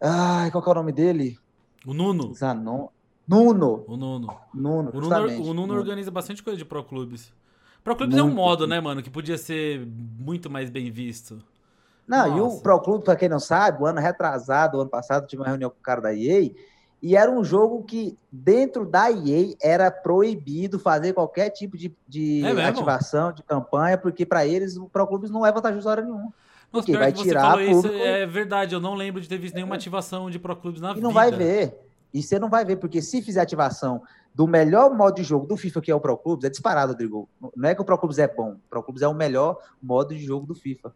[0.00, 1.38] Ai, qual que é o nome dele?
[1.86, 2.34] O Nuno.
[2.34, 2.88] Zanon.
[3.28, 3.84] Nuno.
[3.86, 4.40] O Nuno.
[4.52, 7.32] Nuno, o Nuno, o Nuno organiza bastante coisa de Pro Clubes.
[7.82, 8.28] Pro Clubes muito.
[8.28, 9.86] é um modo, né, mano, que podia ser
[10.18, 11.42] muito mais bem visto.
[12.06, 12.38] Não, Nossa.
[12.38, 15.42] e o Pro Clube, pra quem não sabe, o ano retrasado, o ano passado, tive
[15.42, 16.50] uma reunião com o cara da EA,
[17.02, 22.44] e era um jogo que, dentro da EA, era proibido fazer qualquer tipo de, de
[22.44, 26.32] é ativação, de campanha, porque para eles o Pro Clubes não é vantajoso hora nenhuma.
[26.72, 29.74] Nossa, porque vai tirar você isso, é verdade, eu não lembro de ter visto nenhuma
[29.74, 31.00] ativação de Pro Clubes na e vida.
[31.00, 31.74] E não vai ver.
[32.12, 34.02] E você não vai ver, porque se fizer ativação
[34.34, 37.28] do melhor modo de jogo do FIFA, que é o Pro Clubes, é disparado, Rodrigo.
[37.56, 38.52] Não é que o Pro Clubes é bom.
[38.52, 40.94] O Pro Clubes é o melhor modo de jogo do FIFA.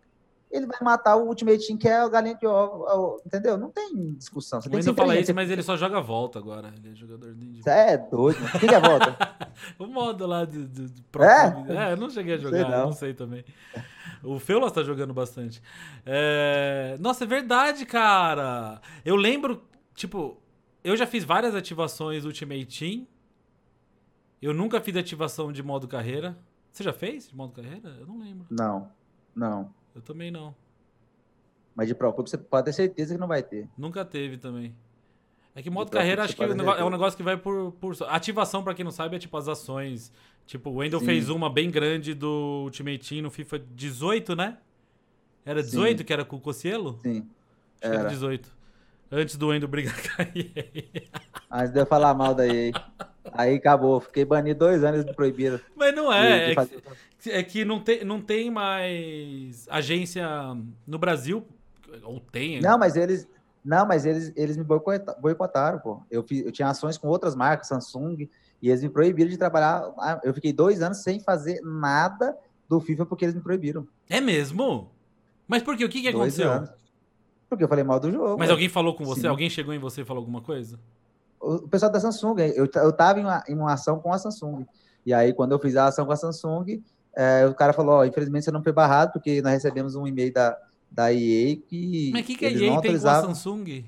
[0.50, 3.58] Ele vai matar o Ultimate Team, que é o galinha de ovo, entendeu?
[3.58, 4.60] Não tem discussão.
[4.60, 6.72] Você tem que fala isso, mas ele só joga volta agora.
[6.76, 7.60] Ele é jogador de.
[7.60, 8.38] Você é doido.
[8.54, 9.18] O que, é volta?
[9.80, 11.50] o modo lá de, de, de Pro é?
[11.50, 11.76] Clubes.
[11.76, 12.84] É, eu não cheguei a jogar, sei não.
[12.84, 12.92] não.
[12.92, 13.44] sei também.
[14.22, 15.60] O Feulas tá jogando bastante.
[16.06, 16.96] É...
[17.00, 18.80] Nossa, é verdade, cara.
[19.04, 19.60] Eu lembro,
[19.92, 20.40] tipo,
[20.84, 23.06] eu já fiz várias ativações Ultimate Team
[24.44, 26.36] eu nunca fiz ativação de modo carreira.
[26.70, 27.96] Você já fez de modo carreira?
[28.00, 28.46] Eu não lembro.
[28.50, 28.90] Não,
[29.34, 29.72] não.
[29.94, 30.54] Eu também não.
[31.74, 33.68] Mas de Pro Club você pode ter certeza que não vai ter.
[33.76, 34.74] Nunca teve também.
[35.54, 37.72] É que modo carreira acho que é um negócio que vai por.
[37.72, 37.96] por...
[38.08, 40.12] Ativação, para quem não sabe, é tipo as ações.
[40.46, 41.06] Tipo, o Wendel Sim.
[41.06, 44.58] fez uma bem grande do Ultimate Team no FIFA 18, né?
[45.44, 46.04] Era 18 Sim.
[46.04, 46.98] que era com o Cocielo?
[47.02, 47.28] Sim.
[47.80, 47.94] Acho era.
[47.94, 48.56] que era 18.
[49.10, 51.08] Antes do Wendel brigar com a EA.
[51.50, 52.72] Antes de eu falar mal da EA.
[53.32, 55.60] Aí acabou, fiquei banido dois anos de proibido.
[55.74, 56.54] Mas não é, é,
[57.18, 60.26] que, é que não tem, não tem mais agência
[60.86, 61.44] no Brasil,
[62.02, 62.60] ou tem.
[62.60, 63.26] Não, mas eles,
[63.64, 66.02] não, mas eles, eles me boicotaram, pô.
[66.10, 68.28] Eu, fiz, eu tinha ações com outras marcas, Samsung,
[68.60, 69.90] e eles me proibiram de trabalhar.
[70.22, 72.36] Eu fiquei dois anos sem fazer nada
[72.68, 73.86] do FIFA porque eles me proibiram.
[74.08, 74.90] É mesmo?
[75.48, 75.84] Mas por quê?
[75.84, 76.50] O que, que aconteceu?
[76.50, 76.70] Anos.
[77.48, 78.36] Porque eu falei mal do jogo.
[78.38, 79.22] Mas alguém falou com você?
[79.22, 79.26] Sim.
[79.28, 80.78] Alguém chegou em você e falou alguma coisa?
[81.44, 84.66] O pessoal da Samsung, eu, eu tava em uma, em uma ação com a Samsung.
[85.04, 86.82] E aí, quando eu fiz a ação com a Samsung,
[87.14, 90.32] é, o cara falou, ó, infelizmente você não foi barrado, porque nós recebemos um e-mail
[90.32, 90.56] da,
[90.90, 92.10] da EA que.
[92.12, 93.84] Mas o que, que a EA tem com a Samsung?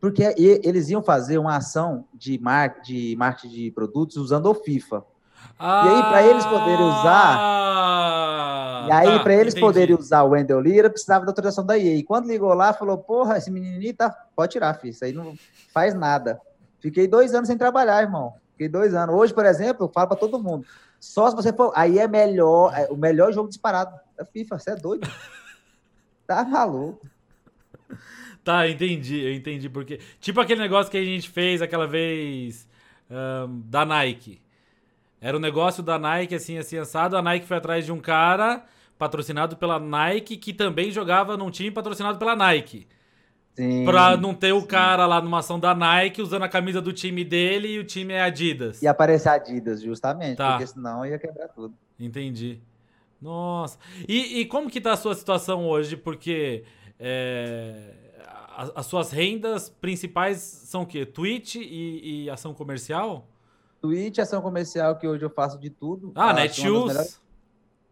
[0.00, 2.80] Porque eles iam fazer uma ação de, mar...
[2.82, 5.04] de marketing de produtos usando o FIFA.
[5.58, 7.58] Ah, e aí, para eles poderem usar.
[8.86, 9.66] E aí, tá, para eles entendi.
[9.66, 11.96] poderem usar o Wendell Lira, precisava da autorização da EA.
[11.96, 14.10] E quando ligou lá, falou: Porra, esse menininho tá.
[14.36, 14.92] Pode tirar, filho.
[14.92, 15.34] Isso aí não
[15.72, 16.40] faz nada.
[16.80, 18.34] Fiquei dois anos sem trabalhar, irmão.
[18.52, 19.14] Fiquei dois anos.
[19.14, 20.64] Hoje, por exemplo, eu falo para todo mundo.
[21.00, 21.72] Só se você for.
[21.74, 24.58] Aí é melhor, é o melhor jogo disparado da FIFA.
[24.58, 25.08] Você é doido.
[26.26, 27.06] tá maluco.
[28.42, 30.00] Tá, entendi, eu entendi porque.
[30.20, 32.66] Tipo aquele negócio que a gente fez aquela vez
[33.10, 34.40] um, da Nike.
[35.20, 37.16] Era um negócio da Nike, assim, assim, assado.
[37.16, 38.64] A Nike foi atrás de um cara
[38.98, 42.86] patrocinado pela Nike que também jogava num time patrocinado pela Nike.
[43.54, 46.92] Sim, pra não ter o cara lá numa ação da Nike usando a camisa do
[46.92, 48.80] time dele e o time é Adidas.
[48.80, 50.50] E aparecer Adidas, justamente, tá.
[50.50, 51.74] porque senão ia quebrar tudo.
[51.98, 52.60] Entendi.
[53.20, 53.76] Nossa.
[54.06, 55.96] E, e como que tá a sua situação hoje?
[55.96, 56.62] Porque
[57.00, 57.94] é,
[58.74, 61.04] as suas rendas principais são o quê?
[61.04, 63.28] Twitch e, e, ação comercial?
[63.80, 66.12] Twitch, ação comercial, que hoje eu faço de tudo.
[66.14, 66.88] Ah, Netshoes.
[66.88, 67.20] Melhores...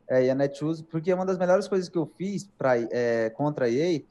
[0.08, 3.66] É, e a Netshoes, porque uma das melhores coisas que eu fiz pra, é, contra
[3.66, 4.02] a EA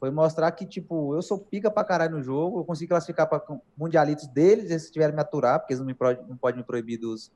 [0.00, 3.42] foi mostrar que, tipo, eu sou pica pra caralho no jogo, eu consigo classificar para
[3.76, 6.12] mundialitos deles, se tiverem me aturar, porque eles não, me pro...
[6.28, 7.32] não podem me proibir dos,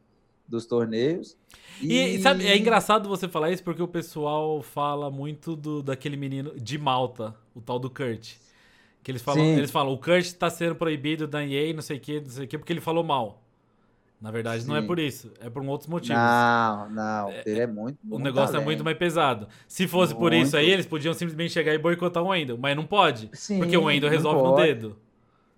[0.47, 1.37] dos torneios.
[1.81, 1.95] E...
[1.95, 6.59] e, sabe, é engraçado você falar isso porque o pessoal fala muito do, daquele menino
[6.59, 8.35] de Malta, o tal do Kurt.
[9.03, 12.01] Que eles falam, eles falam, o Kurt tá sendo proibido da EA, não sei o
[12.01, 13.43] que, não sei o que, porque ele falou mal.
[14.21, 14.69] Na verdade, Sim.
[14.69, 16.21] não é por isso, é por outros motivos.
[16.21, 17.99] Não, não, é, ele é muito.
[18.11, 18.63] O negócio talento.
[18.63, 19.47] é muito mais pesado.
[19.69, 20.23] Se fosse muito.
[20.23, 23.31] por isso aí, eles podiam simplesmente chegar e boicotar o Wendel, mas não pode.
[23.33, 24.97] Sim, porque o Wendel resolve no dedo.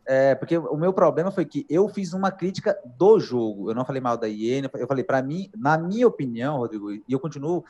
[0.07, 3.71] É, porque o meu problema foi que eu fiz uma crítica do jogo.
[3.71, 7.05] Eu não falei mal da EA, eu falei, para mim, na minha opinião, Rodrigo, e
[7.09, 7.65] eu continuo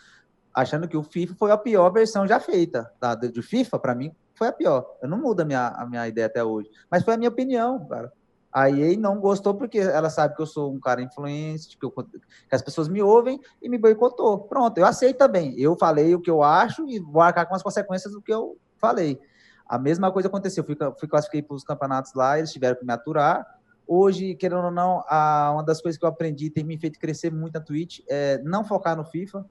[0.54, 2.90] achando que o FIFA foi a pior versão já feita.
[2.98, 3.14] Tá?
[3.14, 4.86] De FIFA, para mim, foi a pior.
[5.02, 6.70] Eu não mudo a minha, a minha ideia até hoje.
[6.90, 8.10] Mas foi a minha opinião, cara.
[8.52, 12.54] A EA não gostou porque ela sabe que eu sou um cara influente, que, que,
[12.54, 14.40] as pessoas me ouvem e me boicotou.
[14.40, 15.54] Pronto, eu aceito também.
[15.58, 18.58] Eu falei o que eu acho e vou arcar com as consequências do que eu
[18.76, 19.20] falei.
[19.68, 20.64] A mesma coisa aconteceu.
[20.64, 23.46] Fui, fui classifiquei para os campeonatos lá, eles tiveram que me aturar.
[23.86, 27.32] Hoje, querendo ou não, a, uma das coisas que eu aprendi tem me feito crescer
[27.32, 29.46] muito na Twitch é não focar no FIFA.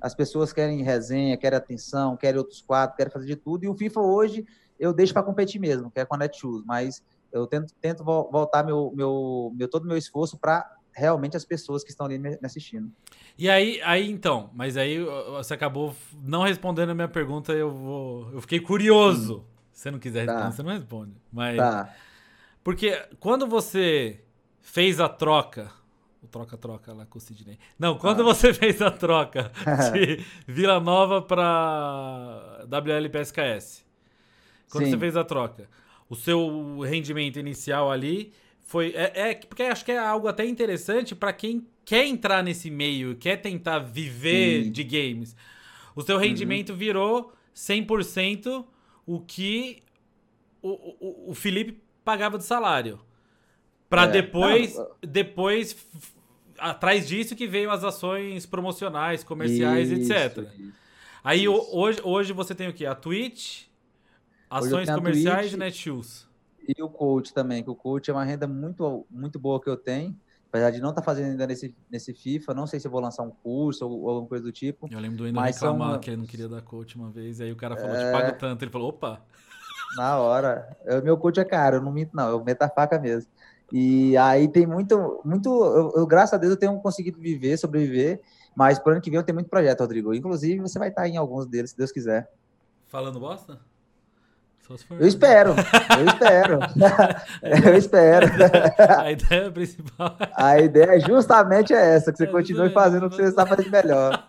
[0.00, 3.64] As pessoas querem resenha, querem atenção, querem outros quadros, querem fazer de tudo.
[3.64, 4.46] E o FIFA hoje
[4.78, 6.64] eu deixo para competir mesmo, que é com a Netshoes.
[6.64, 11.44] Mas eu tento, tento voltar meu, meu, meu todo o meu esforço para realmente as
[11.44, 12.90] pessoas que estão ali me assistindo.
[13.38, 14.98] E aí, aí então, mas aí
[15.30, 19.44] você acabou não respondendo a minha pergunta, eu vou, eu fiquei curioso.
[19.72, 20.32] Se você não quiser tá.
[20.32, 21.12] responder, você não responde.
[21.32, 21.94] Mas tá.
[22.64, 24.24] porque quando você
[24.60, 25.70] fez a troca,
[26.20, 27.58] o troca-troca lá com o Sidney.
[27.78, 28.24] Não, quando ah.
[28.24, 29.52] você fez a troca
[29.92, 33.86] de Vila Nova para WLPSKS.
[34.68, 34.90] Quando Sim.
[34.90, 35.68] você fez a troca,
[36.08, 38.92] o seu rendimento inicial ali foi.
[38.94, 43.16] É, é porque acho que é algo até interessante para quem quer entrar nesse meio,
[43.16, 44.72] quer tentar viver Sim.
[44.72, 45.36] de games.
[45.96, 46.76] O seu rendimento uhum.
[46.76, 48.64] virou 100%
[49.06, 49.82] o que
[50.62, 53.00] o, o, o Felipe pagava de salário.
[53.88, 54.08] Para é.
[54.08, 55.76] depois, Não, depois
[56.58, 60.38] atrás disso que veio as ações promocionais, comerciais, isso, etc.
[60.38, 60.72] Isso,
[61.24, 61.68] Aí isso.
[61.72, 62.84] hoje, hoje você tem o que?
[62.84, 63.67] A Twitch,
[64.50, 66.28] Ações comerciais e Netshoes.
[66.68, 69.76] E o coach também, que o coach é uma renda muito, muito boa que eu
[69.76, 70.14] tenho.
[70.48, 73.00] Apesar de não estar tá fazendo ainda nesse, nesse FIFA, não sei se eu vou
[73.00, 74.88] lançar um curso ou, ou alguma coisa do tipo.
[74.90, 76.00] Eu lembro do Endo reclamar são...
[76.00, 78.06] que ele não queria dar coach uma vez, aí o cara falou, é...
[78.06, 78.64] te pago tanto.
[78.64, 79.22] Ele falou, opa!
[79.96, 80.76] Na hora.
[80.86, 83.30] O meu coach é caro, eu não minto não, eu meto a faca mesmo.
[83.70, 88.20] E aí tem muito, muito eu, eu, graças a Deus eu tenho conseguido viver, sobreviver,
[88.56, 90.14] mas por ano que vem eu tenho muito projeto, Rodrigo.
[90.14, 92.30] Inclusive você vai estar em alguns deles, se Deus quiser.
[92.86, 93.60] Falando bosta?
[94.68, 95.54] Eu espero,
[95.98, 96.58] eu espero.
[97.66, 98.26] eu espero.
[98.98, 100.16] A ideia principal.
[100.36, 103.70] A ideia é justamente essa, que você é, continue fazendo o que você está fazendo
[103.70, 104.28] melhor.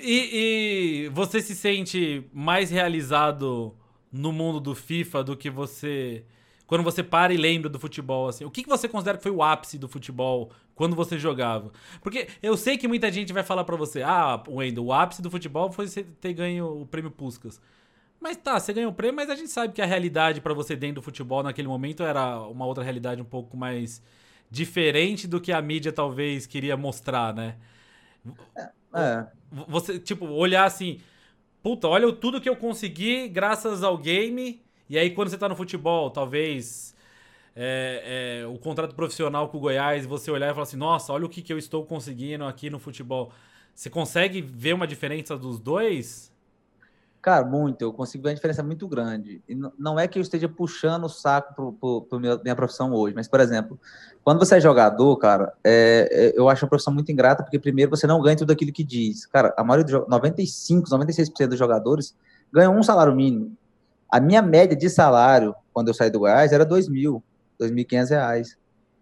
[0.00, 3.72] e, e você se sente mais realizado
[4.10, 6.24] no mundo do FIFA do que você
[6.66, 9.30] quando você para e lembra do futebol, assim, o que, que você considera que foi
[9.30, 11.72] o ápice do futebol quando você jogava?
[12.00, 15.30] Porque eu sei que muita gente vai falar para você, ah, Wendel, o ápice do
[15.30, 17.60] futebol foi você ter ganho o prêmio Puskas.
[18.20, 20.76] Mas tá, você ganhou o prêmio, mas a gente sabe que a realidade para você
[20.76, 24.00] dentro do futebol naquele momento era uma outra realidade um pouco mais
[24.48, 27.56] diferente do que a mídia talvez queria mostrar, né?
[28.94, 29.26] É.
[29.68, 31.00] Você, tipo, olhar assim,
[31.62, 35.56] puta, olha tudo que eu consegui graças ao game e aí, quando você tá no
[35.56, 36.94] futebol, talvez
[37.58, 41.24] é, é, o contrato profissional com o Goiás, você olhar e falar assim: nossa, olha
[41.24, 43.32] o que, que eu estou conseguindo aqui no futebol.
[43.74, 46.30] Você consegue ver uma diferença dos dois?
[47.22, 47.82] Cara, muito.
[47.82, 49.42] Eu consigo ver uma diferença muito grande.
[49.48, 51.72] E não é que eu esteja puxando o saco
[52.08, 53.80] para minha, minha profissão hoje, mas, por exemplo,
[54.22, 57.90] quando você é jogador, cara, é, é, eu acho uma profissão muito ingrata, porque primeiro
[57.90, 59.26] você não ganha tudo aquilo que diz.
[59.26, 62.14] Cara, a maioria dos 95, 96% dos jogadores
[62.52, 63.56] ganham um salário mínimo.
[64.08, 67.22] A minha média de salário, quando eu saí do Goiás, era 2 mil,
[67.60, 68.58] 2.500 reais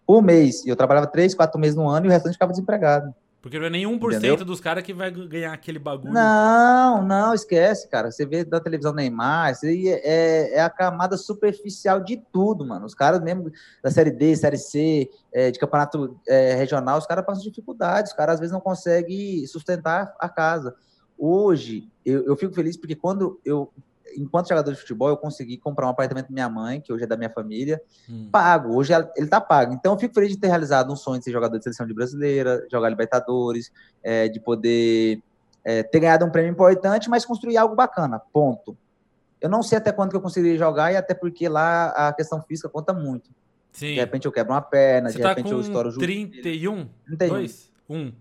[0.07, 0.65] por mês.
[0.65, 3.15] E eu trabalhava 3, 4 meses no ano e o restante ficava desempregado.
[3.45, 4.37] Porque não é nem 1% Entendeu?
[4.43, 6.15] dos caras que vai ganhar aquele bagulho.
[6.15, 8.11] Não, não, esquece, cara.
[8.11, 12.87] Você vê da televisão Neymar, isso aí é, é a camada superficial de tudo, mano.
[12.87, 13.53] Os caras mesmo
[13.83, 18.17] da Série D, Série C, é, de campeonato é, regional, os caras passam dificuldades, os
[18.17, 20.75] caras às vezes não conseguem sustentar a casa.
[21.19, 23.71] Hoje, eu, eu fico feliz porque quando eu
[24.17, 27.07] enquanto jogador de futebol, eu consegui comprar um apartamento da minha mãe, que hoje é
[27.07, 28.29] da minha família, hum.
[28.31, 28.75] pago.
[28.75, 29.73] Hoje ele tá pago.
[29.73, 31.95] Então eu fico feliz de ter realizado um sonho de ser jogador de seleção de
[31.95, 35.23] brasileira, jogar Libertadores, é, de poder
[35.65, 38.21] é, ter ganhado um prêmio importante, mas construir algo bacana.
[38.33, 38.77] Ponto.
[39.41, 42.41] Eu não sei até quando que eu conseguiria jogar, e até porque lá a questão
[42.43, 43.31] física conta muito.
[43.73, 43.89] Sim.
[43.89, 46.89] De repente eu quebro uma perna, Você de tá repente eu estouro o 31?
[47.07, 47.29] 31.
[47.29, 47.73] 2?
[47.89, 48.13] 1.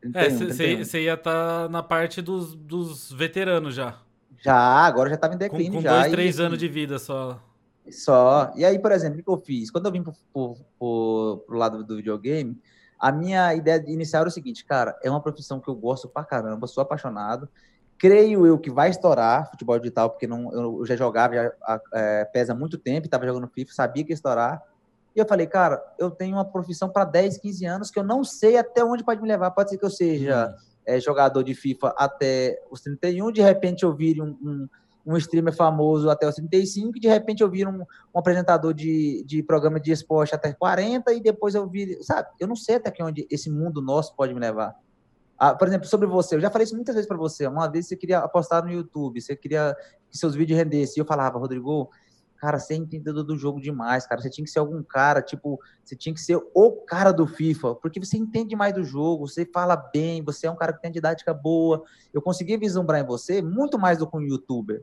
[0.00, 3.98] 31, é, você ia estar tá na parte dos, dos veteranos já.
[4.40, 5.72] Já, agora já estava em declínio.
[5.72, 7.40] Com, com já, dois, três e, anos de vida só.
[7.90, 8.52] Só.
[8.54, 9.70] E aí, por exemplo, o que eu fiz?
[9.70, 12.60] Quando eu vim pro, pro lado do videogame,
[12.98, 16.24] a minha ideia inicial era o seguinte, cara, é uma profissão que eu gosto pra
[16.24, 17.48] caramba, sou apaixonado.
[17.96, 21.52] Creio eu que vai estourar futebol digital, porque não, eu já jogava, já
[21.92, 24.62] é, pesa muito tempo, estava jogando FIFA, sabia que ia estourar.
[25.16, 28.22] E eu falei, cara, eu tenho uma profissão para 10, 15 anos que eu não
[28.22, 29.50] sei até onde pode me levar.
[29.50, 33.82] Pode ser que eu seja hum é, jogador de FIFA até os 31, de repente
[33.82, 34.68] eu um, um,
[35.06, 39.42] um streamer famoso até os 35, e de repente eu um, um, apresentador de, de
[39.42, 42.28] programa de esporte até 40, e depois eu vire, sabe?
[42.40, 44.74] Eu não sei até que onde esse mundo nosso pode me levar.
[45.38, 47.46] Ah, por exemplo, sobre você, eu já falei isso muitas vezes para você.
[47.46, 49.76] Uma vez você queria apostar no YouTube, você queria
[50.10, 51.90] que seus vídeos rendessem, e eu falava, Rodrigo,
[52.38, 54.20] cara, você é entendedor do jogo demais, cara.
[54.20, 57.74] Você tinha que ser algum cara, tipo, você tinha que ser o cara do FIFA,
[57.76, 60.90] porque você entende mais do jogo, você fala bem, você é um cara que tem
[60.90, 61.82] didática boa.
[62.12, 64.82] Eu consegui vislumbrar em você muito mais do que um youtuber.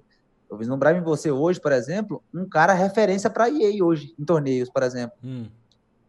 [0.50, 4.70] Eu vislumbrar em você hoje, por exemplo, um cara referência para EA hoje, em torneios,
[4.70, 5.18] por exemplo.
[5.24, 5.48] Hum.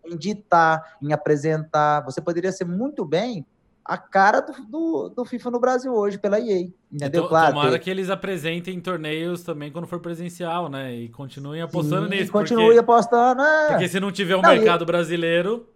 [0.05, 2.05] Em ditar, em apresentar.
[2.05, 3.47] Você poderia ser muito bem
[3.89, 6.69] a cara do, do, do, FIFA no Brasil hoje pela EA.
[6.93, 7.23] Entendeu?
[7.23, 10.95] To, claro, tomara que eles apresentem torneios também quando for presencial, né?
[10.95, 12.33] E continuem apostando Sim, nisso.
[12.33, 13.69] Continue porque, apostando, é.
[13.69, 14.87] Porque se não tiver o um mercado e...
[14.87, 15.69] brasileiro,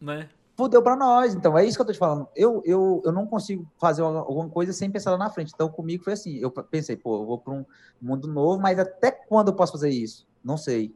[0.00, 0.28] né?
[0.56, 1.34] Fudeu pra nós.
[1.34, 2.28] Então, é isso que eu tô te falando.
[2.36, 5.52] Eu, eu, eu não consigo fazer alguma coisa sem pensar lá na frente.
[5.54, 6.36] Então, comigo foi assim.
[6.38, 7.64] Eu pensei, pô, eu vou para um
[8.00, 10.26] mundo novo, mas até quando eu posso fazer isso?
[10.44, 10.94] Não sei.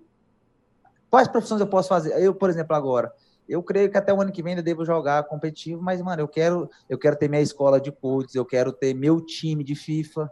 [1.10, 2.12] Quais profissões eu posso fazer?
[2.20, 3.12] Eu, por exemplo, agora
[3.48, 6.28] eu creio que até o ano que vem eu devo jogar competitivo, mas, mano, eu
[6.28, 10.30] quero, eu quero ter minha escola de coaches, eu quero ter meu time de FIFA,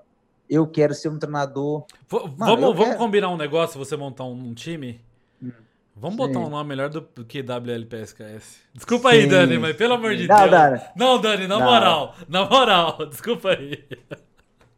[0.49, 1.85] eu quero ser um treinador.
[2.11, 5.05] Mano, vamos, vamos combinar um negócio, você montar um, um time?
[5.43, 5.51] Hum.
[5.95, 6.27] Vamos Sim.
[6.27, 8.61] botar um nome melhor do que WLPSKS.
[8.73, 9.17] Desculpa Sim.
[9.17, 10.51] aí, Dani, mas pelo amor de não, Deus.
[10.51, 10.81] Dani.
[10.97, 11.67] Não, Dani, na não.
[11.67, 12.15] moral.
[12.29, 13.85] Na moral, desculpa aí.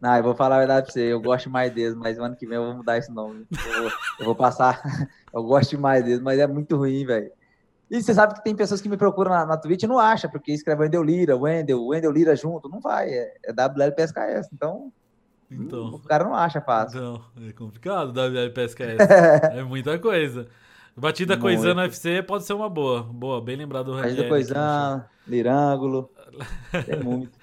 [0.01, 2.47] Não, eu vou falar a verdade pra você, eu gosto mais deles, mas ano que
[2.47, 3.47] vem eu vou mudar esse nome.
[3.51, 4.83] Eu vou, eu vou passar.
[5.33, 7.31] eu gosto mais deles, mas é muito ruim, velho.
[7.91, 10.29] E você sabe que tem pessoas que me procuram na, na Twitch e não acha,
[10.29, 12.69] porque escreve Wendel Lira, Wendel, Wendel Lira junto.
[12.69, 14.49] Não vai, é, é WLPSKS.
[14.53, 14.93] Então,
[15.51, 17.01] então, o cara não acha fácil.
[17.01, 18.99] Não, é complicado WLPSKS.
[19.53, 20.49] é muita coisa.
[20.97, 23.03] Batida coisando UFC pode ser uma boa.
[23.03, 26.11] Boa, bem lembrado do Batida coisando, Lirângulo.
[26.87, 27.39] Tem muito.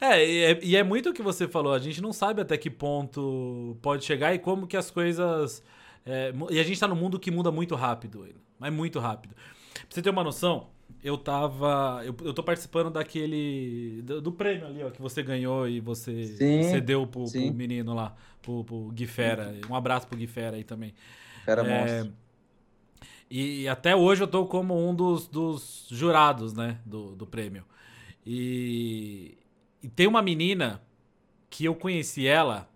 [0.00, 1.72] É e, é, e é muito o que você falou.
[1.72, 5.62] A gente não sabe até que ponto pode chegar e como que as coisas.
[6.04, 8.26] É, e a gente tá num mundo que muda muito rápido
[8.62, 9.34] mas muito rápido.
[9.34, 10.68] Pra você ter uma noção,
[11.02, 12.00] eu tava.
[12.04, 14.02] Eu, eu tô participando daquele.
[14.02, 17.92] Do, do, prêmio ali, ó, que você ganhou e você sim, cedeu pro, pro menino
[17.92, 19.52] lá, pro, pro Gui Fera.
[19.68, 20.94] Um abraço pro Gui Fera aí também.
[21.44, 22.12] Fera é, monstro.
[23.28, 27.64] E, e, até hoje eu tô como um dos, dos jurados, né, do, do prêmio.
[28.24, 29.38] E,
[29.82, 30.80] e tem uma menina
[31.50, 32.68] que eu conheci ela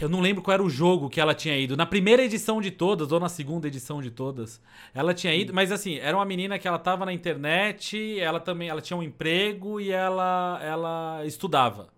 [0.00, 1.76] eu não lembro qual era o jogo que ela tinha ido.
[1.76, 4.60] Na primeira edição de todas, ou na segunda edição de todas.
[4.94, 8.68] Ela tinha ido, mas assim, era uma menina que ela tava na internet, ela também
[8.68, 11.88] ela tinha um emprego e ela, ela estudava.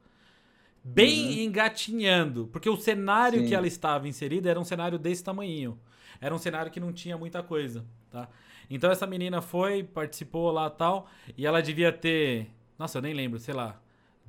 [0.83, 1.43] Bem uhum.
[1.45, 2.49] engatinhando.
[2.53, 3.49] Porque o cenário Sim.
[3.49, 5.79] que ela estava inserida era um cenário desse tamanho.
[6.21, 8.29] Era um cenário que não tinha muita coisa, tá?
[8.69, 12.49] Então essa menina foi, participou lá tal, e ela devia ter.
[12.79, 13.81] Nossa, eu nem lembro, sei lá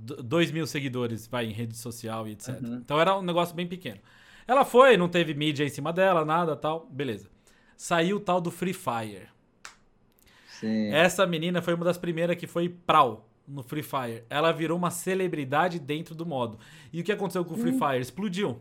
[0.01, 2.59] 2 mil seguidores, vai, em rede social e etc.
[2.61, 2.75] Uhum.
[2.75, 3.99] Então era um negócio bem pequeno.
[4.47, 7.29] Ela foi, não teve mídia em cima dela, nada tal, beleza.
[7.77, 9.27] Saiu o tal do Free Fire.
[10.59, 10.89] Sim.
[10.93, 14.23] Essa menina foi uma das primeiras que foi Prau no Free Fire.
[14.29, 16.57] Ela virou uma celebridade dentro do modo.
[16.91, 17.79] E o que aconteceu com o Free hum.
[17.79, 18.01] Fire?
[18.01, 18.59] Explodiu.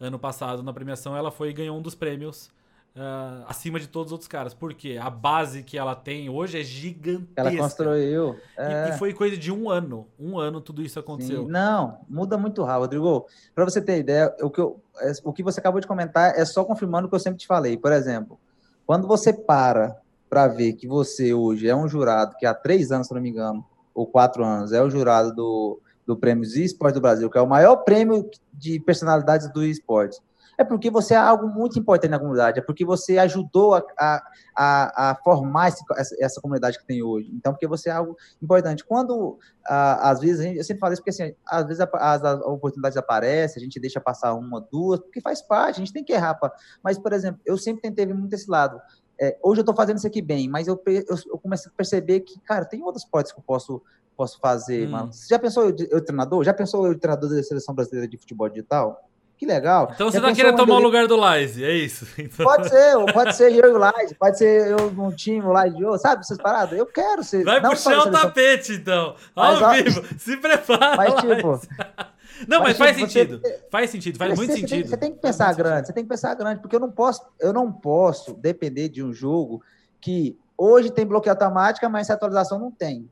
[0.00, 2.50] Ano passado, na premiação, ela foi e ganhou um dos prêmios
[2.98, 4.52] uh, acima de todos os outros caras.
[4.52, 7.32] Porque a base que ela tem hoje é gigantesca.
[7.36, 8.36] Ela construiu.
[8.56, 8.88] É...
[8.88, 10.06] E, e, foi coisa de um ano.
[10.18, 11.44] Um ano tudo isso aconteceu.
[11.44, 11.50] Sim.
[11.50, 13.26] Não, muda muito rápido, Rodrigo.
[13.54, 16.44] Para você ter ideia, o que, eu, é, o que você acabou de comentar é
[16.44, 17.76] só confirmando o que eu sempre te falei.
[17.76, 18.38] Por exemplo,
[18.84, 19.96] quando você para
[20.28, 23.30] para ver que você hoje é um jurado que há três anos, se não me
[23.30, 27.40] engano, ou quatro anos, é o jurado do, do Prêmio Esporte do Brasil, que é
[27.40, 30.20] o maior prêmio de personalidades do esporte
[30.58, 34.22] é porque você é algo muito importante na comunidade, é porque você ajudou a, a,
[34.56, 35.84] a, a formar esse,
[36.20, 37.30] essa comunidade que tem hoje.
[37.32, 38.84] Então, porque você é algo importante.
[38.84, 42.98] Quando, às vezes, gente, eu sempre falo isso porque, assim, às vezes as, as oportunidades
[42.98, 46.34] aparecem, a gente deixa passar uma, duas, porque faz parte, a gente tem que errar.
[46.34, 46.52] Pra...
[46.82, 48.80] Mas, por exemplo, eu sempre tentei muito esse lado.
[49.20, 52.20] É, hoje eu estou fazendo isso aqui bem, mas eu, eu, eu comecei a perceber
[52.20, 53.80] que, cara, tem outras portas que eu posso
[54.16, 54.90] posso fazer, hum.
[54.90, 55.12] mano.
[55.12, 56.42] Você já pensou eu, eu treinador?
[56.42, 59.08] Já pensou eu treinador da seleção brasileira de futebol digital?
[59.38, 59.92] Que legal.
[59.94, 62.06] Então você tá querendo tomar o lugar do Lize, é isso?
[62.18, 62.44] Então...
[62.44, 65.76] Pode ser, pode ser eu e o Lize, pode ser eu num time, o Lize
[65.76, 66.76] de outro, sabe essas paradas?
[66.76, 67.44] Eu quero ser.
[67.44, 69.14] Vai puxar o tapete, então.
[69.36, 70.96] Ao mas, vivo, se prepara.
[70.96, 71.60] Mas, tipo.
[72.46, 73.40] Não, mas, mas faz tipo, sentido.
[73.40, 74.70] Você, faz sentido, faz muito você sentido.
[74.70, 75.86] Tem, você tem que pensar grande, sentido.
[75.86, 79.12] você tem que pensar grande, porque eu não posso, eu não posso depender de um
[79.12, 79.60] jogo
[80.00, 83.08] que hoje tem bloqueio automático, mas essa atualização não tem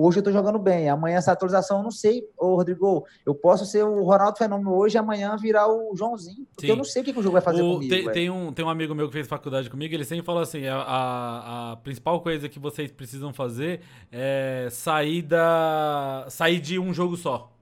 [0.00, 3.66] hoje eu tô jogando bem, amanhã essa atualização eu não sei, ô Rodrigo, eu posso
[3.66, 6.72] ser o Ronaldo Fenômeno hoje e amanhã virar o Joãozinho, porque Sim.
[6.72, 7.92] eu não sei o que, que o jogo vai fazer o, comigo.
[7.92, 10.66] Tem, tem, um, tem um amigo meu que fez faculdade comigo, ele sempre fala assim,
[10.66, 13.80] a, a, a principal coisa que vocês precisam fazer
[14.12, 17.52] é sair, da, sair de um jogo só.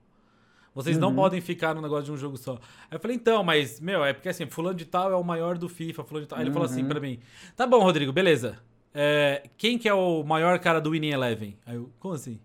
[0.74, 1.01] Vocês uhum.
[1.01, 2.53] não podem ficar no negócio de um jogo só.
[2.91, 5.57] Aí eu falei, então, mas, meu, é porque assim, fulano de tal é o maior
[5.57, 6.39] do FIFA, fulano de tal.
[6.39, 6.55] Aí ele uhum.
[6.55, 6.89] falou assim uhum.
[6.89, 7.18] pra mim,
[7.57, 8.59] tá bom, Rodrigo, beleza.
[8.99, 11.59] É, quem que é o maior cara do Winning Eleven?
[11.66, 12.40] Aí eu, como assim?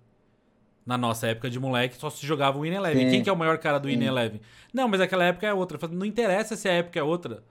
[0.85, 3.05] Na nossa época de moleque, só se jogava o Winning Eleven.
[3.05, 3.09] Sim.
[3.09, 4.41] Quem que é o maior cara do Winning Eleven?
[4.73, 5.79] Não, mas aquela época é outra.
[5.87, 7.41] Não interessa se a época é outra.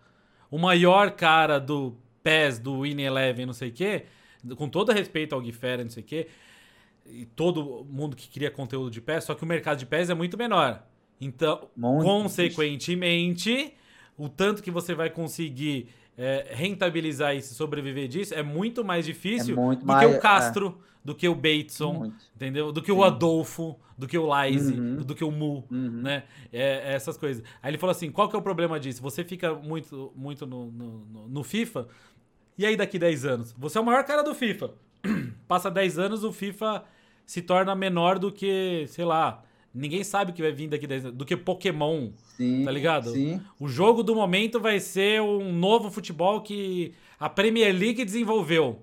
[0.50, 4.04] O maior cara do PES, do Winning Eleven, não sei o quê,
[4.56, 6.26] com todo respeito ao Guifera, não sei o quê,
[7.06, 10.14] e todo mundo que cria conteúdo de PES, só que o mercado de PES é
[10.14, 10.82] muito menor.
[11.18, 13.74] Então, muito consequentemente,
[14.18, 15.88] o tanto que você vai conseguir
[16.20, 20.16] é, rentabilizar isso, sobreviver disso, é muito mais difícil é muito do mais, que o
[20.16, 20.20] é.
[20.20, 20.90] Castro, é.
[21.02, 22.70] do que o Bateson, entendeu?
[22.70, 22.98] Do que Sim.
[22.98, 24.96] o Adolfo, do que o Lize, uhum.
[24.96, 26.02] do que o Mu, uhum.
[26.02, 26.24] né?
[26.52, 27.42] É, é, essas coisas.
[27.62, 29.00] Aí ele falou assim, qual que é o problema disso?
[29.00, 31.88] Você fica muito, muito no, no, no FIFA,
[32.58, 33.54] e aí daqui 10 anos?
[33.56, 34.72] Você é o maior cara do FIFA.
[35.48, 36.84] Passa 10 anos, o FIFA
[37.24, 39.42] se torna menor do que, sei lá,
[39.72, 42.10] Ninguém sabe o que vai vir daqui do que Pokémon.
[42.36, 43.10] Sim, tá ligado?
[43.10, 43.40] Sim.
[43.58, 48.82] O jogo do momento vai ser um novo futebol que a Premier League desenvolveu.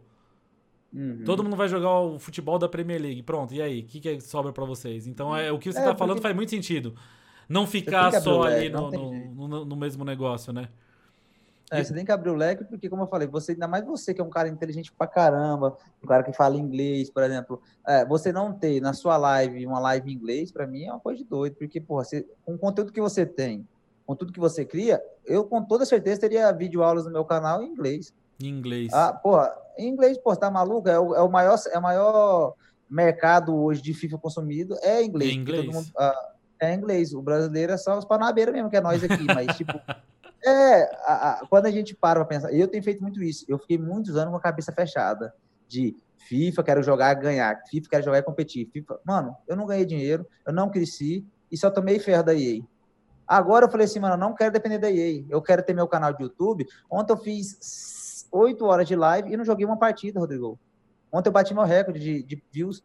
[0.93, 1.23] Uhum.
[1.25, 3.21] Todo mundo vai jogar o futebol da Premier League.
[3.21, 3.81] Pronto, e aí?
[3.81, 5.07] O que, que sobra para vocês?
[5.07, 6.95] Então, é, o que você é, tá falando faz muito sentido.
[7.49, 10.69] Não ficar só ali no, no, no, no mesmo negócio, né?
[11.69, 14.13] É, você tem que abrir o leque, porque, como eu falei, você, ainda mais você
[14.13, 18.05] que é um cara inteligente pra caramba, um cara que fala inglês, por exemplo, é,
[18.05, 21.21] você não ter na sua live uma live em inglês, para mim é uma coisa
[21.21, 23.67] de doido, porque, porra, você, com o conteúdo que você tem,
[24.05, 27.61] com tudo que você cria, eu com toda certeza teria vídeo aulas no meu canal
[27.61, 28.13] em inglês.
[28.41, 28.93] Em inglês.
[28.93, 30.87] Ah, porra, em inglês, pô, tá maluco?
[30.87, 32.53] É o, é o maior, é o maior
[32.89, 35.31] mercado hoje de FIFA consumido, é inglês.
[35.31, 35.65] Em inglês.
[35.65, 37.13] Mundo, ah, é inglês.
[37.13, 39.73] O brasileiro é só os panabeiros mesmo, que é nós aqui, mas, tipo.
[40.45, 43.45] É, a, a, quando a gente para para pensar, eu tenho feito muito isso.
[43.47, 45.33] Eu fiquei muitos anos com a cabeça fechada
[45.67, 47.61] de FIFA, quero jogar, ganhar.
[47.69, 48.69] FIFA, quero jogar e competir.
[48.71, 52.61] FIFA, mano, eu não ganhei dinheiro, eu não cresci e só tomei ferro da EA.
[53.27, 55.25] Agora eu falei assim, mano, eu não quero depender da EA.
[55.29, 56.65] Eu quero ter meu canal de YouTube.
[56.89, 60.59] Ontem eu fiz oito horas de live e não joguei uma partida, Rodrigo.
[61.11, 62.83] Ontem eu bati meu recorde de, de views,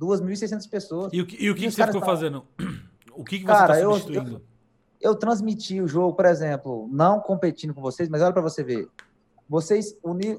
[0.00, 1.12] 2.600 pessoas.
[1.12, 2.46] E o que, e o que, que você ficou fazendo?
[3.14, 4.36] O que, que você está substituindo?
[4.36, 4.51] Eu,
[5.02, 8.88] eu, transmiti o jogo, por exemplo, não competindo com vocês, mas olha para você ver.
[9.48, 9.94] Vocês,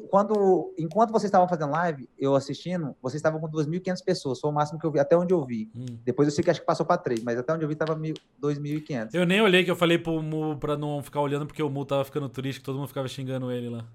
[0.09, 4.53] quando, enquanto vocês estavam fazendo live, eu assistindo, vocês estavam com 2.500 pessoas, foi o
[4.53, 5.69] máximo que eu vi, até onde eu vi.
[5.75, 5.97] Hum.
[6.03, 7.95] Depois eu sei que acho que passou para 3, mas até onde eu vi tava
[7.95, 9.09] 2.500.
[9.13, 11.85] Eu nem olhei, que eu falei pro Mu pra não ficar olhando, porque o Mu
[11.85, 13.85] tava ficando triste, que todo mundo ficava xingando ele lá.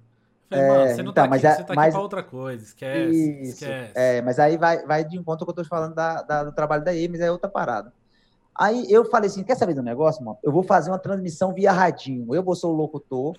[0.48, 2.64] Falei, é, você não tá então, tá aqui, você tá mas, aqui pra outra coisa,
[2.64, 3.92] esquece, isso, esquece.
[3.94, 6.84] É, mas aí vai, vai de encontro que eu tô falando da, da, do trabalho
[6.84, 7.92] da EMES, é outra parada.
[8.58, 10.38] Aí eu falei assim: quer saber do negócio, mano?
[10.42, 12.34] Eu vou fazer uma transmissão via radinho.
[12.34, 13.36] Eu vou ser o locutor,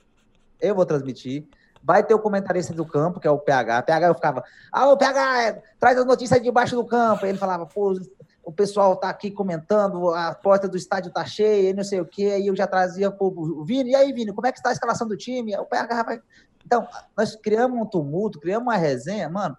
[0.61, 1.45] eu vou transmitir.
[1.83, 3.83] Vai ter o comentarista do campo, que é o PH.
[3.83, 7.23] PH eu ficava, ah, o PH, traz as notícias debaixo do campo.
[7.23, 7.97] Aí ele falava, pô,
[8.43, 12.31] o pessoal tá aqui comentando, a porta do estádio tá cheia, não sei o quê.
[12.35, 15.07] Aí eu já trazia o Vini, e aí, Vini, como é que está a escalação
[15.07, 15.55] do time?
[15.57, 16.21] O PH vai.
[16.65, 16.85] Então,
[17.17, 19.57] nós criamos um tumulto, criamos uma resenha, mano.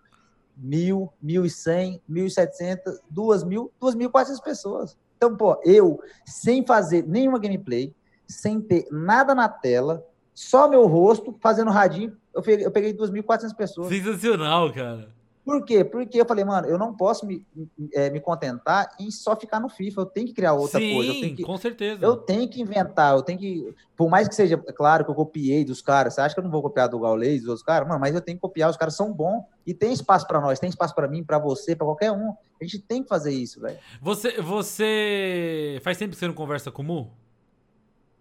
[0.54, 4.98] mil, mil e cem, mil e setecentas, duas mil, duas mil quatrocentas pessoas.
[5.22, 7.94] Então, pô, eu, sem fazer nenhuma gameplay,
[8.26, 10.02] sem ter nada na tela,
[10.32, 13.88] só meu rosto, fazendo radinho, eu peguei, eu peguei 2.400 pessoas.
[13.88, 15.10] Sensacional, cara.
[15.50, 15.82] Por quê?
[15.82, 17.44] Porque eu falei, mano, eu não posso me,
[17.92, 20.02] é, me contentar em só ficar no FIFA.
[20.02, 21.10] Eu tenho que criar outra Sim, coisa.
[21.10, 22.06] Eu tenho que, com certeza.
[22.06, 23.74] Eu tenho que inventar, eu tenho que.
[23.96, 26.14] Por mais que seja, é claro que eu copiei dos caras.
[26.14, 27.88] Você acha que eu não vou copiar do Gaules, dos outros caras?
[27.88, 30.60] Mano, mas eu tenho que copiar, os caras são bons e tem espaço para nós,
[30.60, 32.32] tem espaço para mim, para você, para qualquer um.
[32.60, 33.78] A gente tem que fazer isso, velho.
[34.00, 35.80] Você, você.
[35.82, 37.10] Faz tempo que você não conversa com o Mu?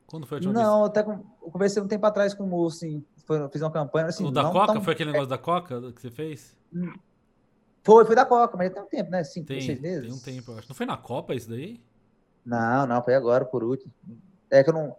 [0.08, 0.68] Quando foi a última não, vez?
[0.68, 3.06] Não, até eu conversei um tempo atrás com o Mu, assim.
[3.24, 4.26] Foi, fiz uma campanha assim.
[4.26, 4.74] O da Coca?
[4.74, 4.82] Tão...
[4.82, 6.58] Foi aquele negócio da Coca que você fez?
[7.90, 9.24] Foi, foi da Coca, mas já tem um tempo, né?
[9.24, 10.04] Cinco, tem, seis meses.
[10.04, 10.70] Tem um tempo, eu acho.
[10.70, 11.82] Não foi na Copa isso daí?
[12.46, 13.92] Não, não, foi agora, por último.
[14.52, 14.96] É que eu não.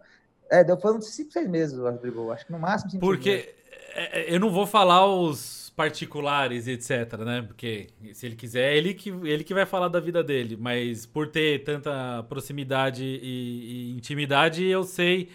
[0.49, 2.29] É, deu, foi uns 5, 6 meses, Rodrigo.
[2.31, 3.55] Acho que no máximo 5, Porque
[3.93, 7.41] é, é, eu não vou falar os particulares, etc, né?
[7.41, 10.57] Porque se ele quiser, é ele que, ele que vai falar da vida dele.
[10.57, 15.29] Mas por ter tanta proximidade e, e intimidade, eu sei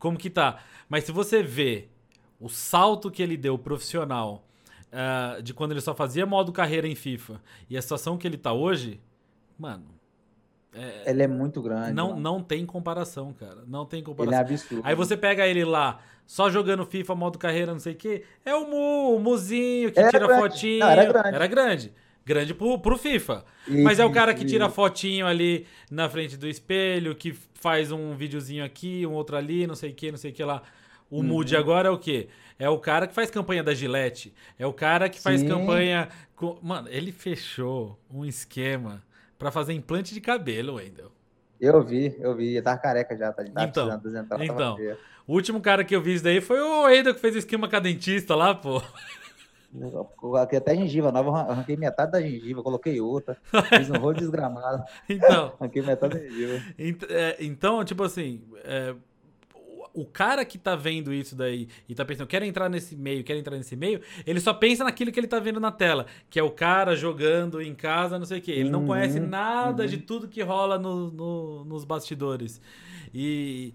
[0.00, 0.58] como que tá.
[0.88, 1.86] Mas se você vê
[2.40, 4.45] o salto que ele deu profissional
[4.96, 8.38] uh, de quando ele só fazia modo carreira em FIFA e a situação que ele
[8.38, 9.00] tá hoje,
[9.58, 9.84] mano.
[10.72, 11.92] É, ele é muito grande.
[11.92, 13.64] Não, não tem comparação, cara.
[13.66, 14.40] Não tem comparação.
[14.40, 14.82] Ele é absurdo.
[14.84, 18.24] Aí você pega ele lá, só jogando FIFA, modo carreira, não sei o quê.
[18.44, 20.42] É o Mu, o Muzinho que era tira grande.
[20.42, 20.80] fotinho.
[20.80, 21.34] Não, era grande.
[21.34, 21.92] Era grande.
[22.26, 23.44] Grande pro, pro FIFA.
[23.68, 27.92] E, Mas é o cara que tira fotinho ali na frente do espelho, que faz
[27.92, 30.60] um videozinho aqui, um outro ali, não sei o que, não sei o que lá.
[31.10, 31.22] O uhum.
[31.22, 32.28] Mood agora é o quê?
[32.58, 34.32] É o cara que faz campanha da Gillette.
[34.58, 35.48] É o cara que faz Sim.
[35.48, 36.08] campanha.
[36.34, 36.58] Com...
[36.62, 39.02] Mano, ele fechou um esquema
[39.38, 41.12] para fazer implante de cabelo, Wendel.
[41.60, 42.48] Eu vi, eu vi.
[42.48, 43.44] Ele tava careca já, tá?
[43.44, 44.76] Tá então, precisando Então,
[45.26, 47.68] o último cara que eu vi isso daí foi o Wendel que fez o esquema
[47.68, 48.82] com a dentista lá, pô.
[50.16, 53.36] Coloquei até gengiva nova, arranquei metade da gengiva, coloquei outra,
[53.76, 54.82] fiz um rolo desgramado.
[55.08, 55.52] Então.
[55.60, 56.62] arranquei metade da gengiva.
[57.10, 58.94] É, então, tipo assim, é,
[59.96, 63.38] o cara que tá vendo isso daí e tá pensando, quero entrar nesse meio, quero
[63.38, 66.42] entrar nesse meio, ele só pensa naquilo que ele tá vendo na tela, que é
[66.42, 68.52] o cara jogando em casa, não sei o quê.
[68.52, 69.88] Ele não uhum, conhece nada uhum.
[69.88, 72.60] de tudo que rola no, no, nos bastidores.
[73.14, 73.72] E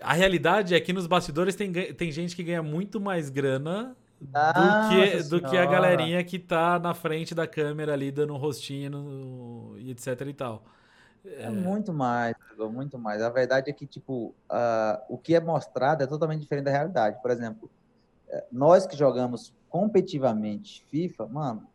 [0.00, 4.88] a realidade é que nos bastidores tem, tem gente que ganha muito mais grana do,
[4.88, 8.90] que, do que a galerinha que tá na frente da câmera ali dando um rostinho
[8.90, 10.64] no, e etc e tal.
[11.38, 12.34] É muito mais,
[12.72, 13.22] muito mais.
[13.22, 17.20] A verdade é que, tipo, uh, o que é mostrado é totalmente diferente da realidade.
[17.20, 17.70] Por exemplo,
[18.28, 21.66] eh, nós que jogamos competitivamente FIFA, mano,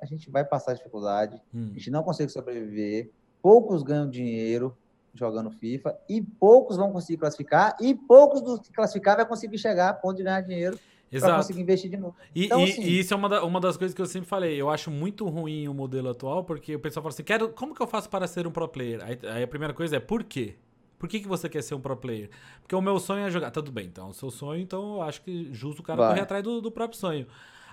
[0.00, 1.70] a gente vai passar dificuldade, hum.
[1.74, 3.10] a gente não consegue sobreviver,
[3.42, 4.76] poucos ganham dinheiro
[5.12, 9.90] jogando FIFA e poucos vão conseguir classificar e poucos dos que classificar vai conseguir chegar
[9.90, 10.78] a ponto de ganhar dinheiro
[11.18, 12.14] para conseguir investir de novo.
[12.34, 14.28] E, então, e, assim, e isso é uma, da, uma das coisas que eu sempre
[14.28, 14.60] falei.
[14.60, 17.82] Eu acho muito ruim o modelo atual, porque o pessoal fala assim: Quero, como que
[17.82, 19.02] eu faço para ser um pro player?
[19.02, 20.54] Aí, aí, a primeira coisa é por quê?
[20.98, 22.30] Por que, que você quer ser um pro player?
[22.60, 23.50] Porque o meu sonho é jogar.
[23.50, 26.08] Tudo bem, então, o seu sonho, então eu acho que justo o cara Vai.
[26.10, 27.26] correr atrás do, do próprio sonho.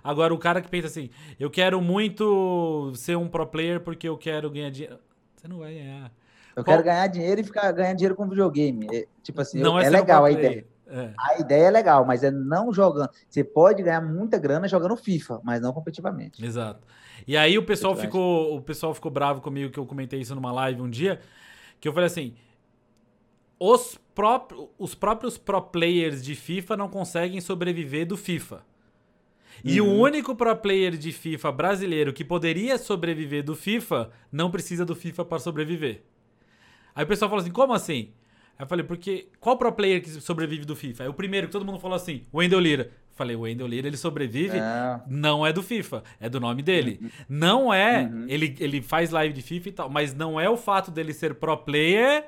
[0.03, 1.09] Agora, o cara que pensa assim,
[1.39, 4.97] eu quero muito ser um pro player porque eu quero ganhar dinheiro.
[5.35, 6.11] Você não vai ganhar.
[6.55, 6.77] Eu Qual...
[6.77, 8.87] quero ganhar dinheiro e ficar ganhando dinheiro com videogame.
[8.91, 10.65] É, tipo assim, não eu, é, é legal um a ideia.
[10.89, 11.13] É.
[11.19, 13.09] A ideia é legal, mas é não jogando.
[13.29, 16.43] Você pode ganhar muita grana jogando FIFA, mas não competitivamente.
[16.43, 16.87] Exato.
[17.27, 20.51] E aí o pessoal ficou, o pessoal ficou bravo comigo que eu comentei isso numa
[20.51, 21.19] live um dia,
[21.79, 22.35] que eu falei assim:
[23.59, 28.61] os, pró os próprios pro players de FIFA não conseguem sobreviver do FIFA.
[29.63, 29.89] E uhum.
[29.89, 34.95] o único pro player de FIFA brasileiro que poderia sobreviver do FIFA não precisa do
[34.95, 36.03] FIFA para sobreviver.
[36.93, 38.13] Aí o pessoal falou assim: como assim?
[38.57, 41.03] Aí eu falei, porque qual pro player que sobrevive do FIFA?
[41.03, 42.89] É o primeiro que todo mundo falou assim, o Wendel Lira.
[43.13, 45.01] Falei, o Wendel Lira, ele sobrevive, é.
[45.07, 46.99] não é do FIFA, é do nome dele.
[47.01, 47.09] Uhum.
[47.27, 48.25] Não é, uhum.
[48.27, 51.33] ele, ele faz live de FIFA e tal, mas não é o fato dele ser
[51.35, 52.25] pro player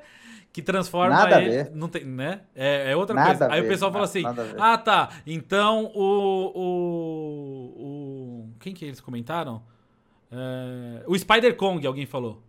[0.52, 1.60] que transforma nada ele.
[1.60, 1.72] A ver.
[1.74, 2.40] Não tem, né?
[2.54, 3.52] É, é outra nada coisa.
[3.52, 4.22] Aí ver, o pessoal fala assim:
[4.58, 5.10] ah, tá.
[5.26, 6.52] Então o.
[6.54, 9.62] o, o quem que eles comentaram?
[10.30, 12.42] É, o Spider Kong, alguém falou.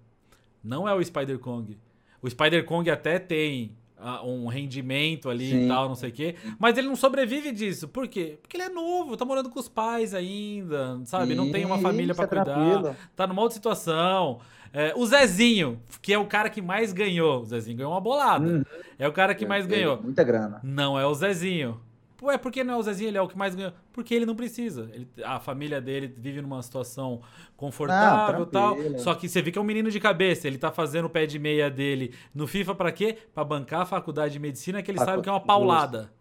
[0.64, 1.78] Não é o Spider Kong.
[2.22, 5.66] O Spider Kong até tem uh, um rendimento ali Sim.
[5.66, 6.36] e tal, não sei o quê.
[6.60, 7.88] Mas ele não sobrevive disso.
[7.88, 8.38] Por quê?
[8.42, 11.36] Porque ele é novo, tá morando com os pais ainda, sabe?
[11.36, 12.44] Não tem uma família para é cuidar.
[12.46, 12.96] Tranquilo.
[13.16, 14.40] Tá numa outra situação.
[14.74, 17.42] É, o Zezinho, que é o cara que mais ganhou.
[17.42, 18.48] O Zezinho ganhou uma bolada.
[18.48, 18.64] Uhum.
[18.98, 20.02] É o cara que mais ganhou.
[20.02, 20.60] Muita grana.
[20.64, 21.80] Não é o Zezinho.
[22.22, 23.10] Ué, por que não é o Zezinho?
[23.10, 23.74] Ele é o que mais ganha.
[23.92, 24.90] Porque ele não precisa.
[24.94, 27.22] Ele, a família dele vive numa situação
[27.58, 28.78] confortável e tal.
[29.00, 30.48] Só que você vê que é um menino de cabeça.
[30.48, 33.18] Ele tá fazendo o pé de meia dele no FIFA para quê?
[33.34, 36.12] Para bancar a faculdade de medicina, que ele sabe que é uma paulada.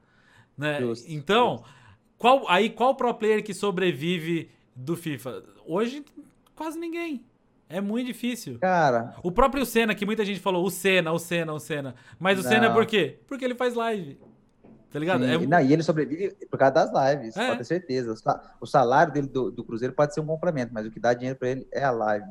[0.57, 0.81] Né?
[0.81, 1.69] Justo, então, justo.
[2.17, 5.43] Qual, aí qual pro player que sobrevive do FIFA?
[5.67, 6.05] Hoje,
[6.55, 7.25] quase ninguém.
[7.69, 8.59] É muito difícil.
[8.59, 9.15] Cara.
[9.23, 11.95] O próprio Senna, que muita gente falou, o Senna, o Senna, o Senna.
[12.19, 12.51] Mas o não.
[12.51, 13.19] Senna é por quê?
[13.29, 14.19] Porque ele faz live.
[14.93, 15.25] Tá ligado?
[15.25, 15.47] Sim, é...
[15.47, 17.47] não, e ele sobrevive por causa das lives, é.
[17.47, 18.15] pode ter certeza.
[18.61, 21.39] O salário dele do, do, Cruzeiro pode ser um complemento, mas o que dá dinheiro
[21.39, 22.27] para ele é a live.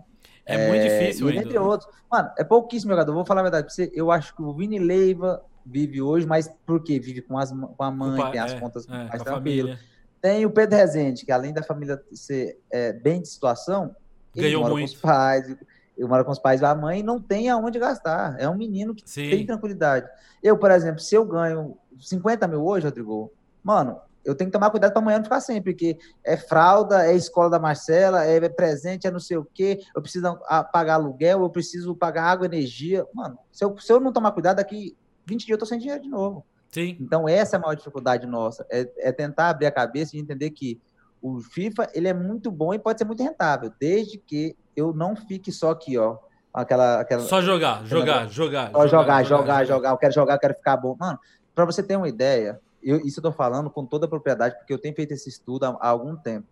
[0.46, 1.90] É, é muito difícil, e, Entre outros.
[2.12, 3.14] Mano, é pouquíssimo jogador.
[3.14, 3.92] Vou falar a verdade pra você.
[3.94, 7.00] Eu acho que o Vini Leiva vive hoje, mas por quê?
[7.00, 9.78] Vive com, as, com a mãe, pai, tem as é, contas é, mais tranquilo.
[10.22, 13.96] Tem o Pedro Rezende, que além da família ser é, bem de situação,
[14.36, 14.76] ganhou muito.
[14.78, 15.56] Com os pais,
[15.98, 18.36] eu moro com os pais da mãe e não tem aonde gastar.
[18.40, 19.30] É um menino que Sim.
[19.30, 20.10] tem tranquilidade.
[20.42, 23.32] Eu, por exemplo, se eu ganho 50 mil hoje, Rodrigo,
[23.64, 27.16] mano, eu tenho que tomar cuidado para amanhã não ficar sem, porque é fralda, é
[27.16, 30.38] escola da Marcela, é presente, é não sei o quê, eu preciso
[30.72, 33.06] pagar aluguel, eu preciso pagar água, energia.
[33.14, 34.96] Mano, se eu, se eu não tomar cuidado, daqui
[35.26, 36.46] 20 dias eu tô sem dinheiro de novo.
[36.70, 36.98] Sim.
[37.00, 40.52] Então, essa é a maior dificuldade nossa, é, é tentar abrir a cabeça e entender
[40.52, 40.80] que
[41.22, 45.16] o FIFA ele é muito bom e pode ser muito rentável, desde que eu não
[45.16, 46.18] fique só aqui, ó.
[46.52, 48.72] Aquela, aquela, só jogar, jogar, jogar.
[48.72, 50.96] Só jogar, jogar, jogar, jogar, Eu quero jogar, eu quero ficar bom.
[51.00, 51.20] Mano,
[51.60, 54.72] para você ter uma ideia, eu, isso eu tô falando com toda a propriedade, porque
[54.72, 56.48] eu tenho feito esse estudo há, há algum tempo.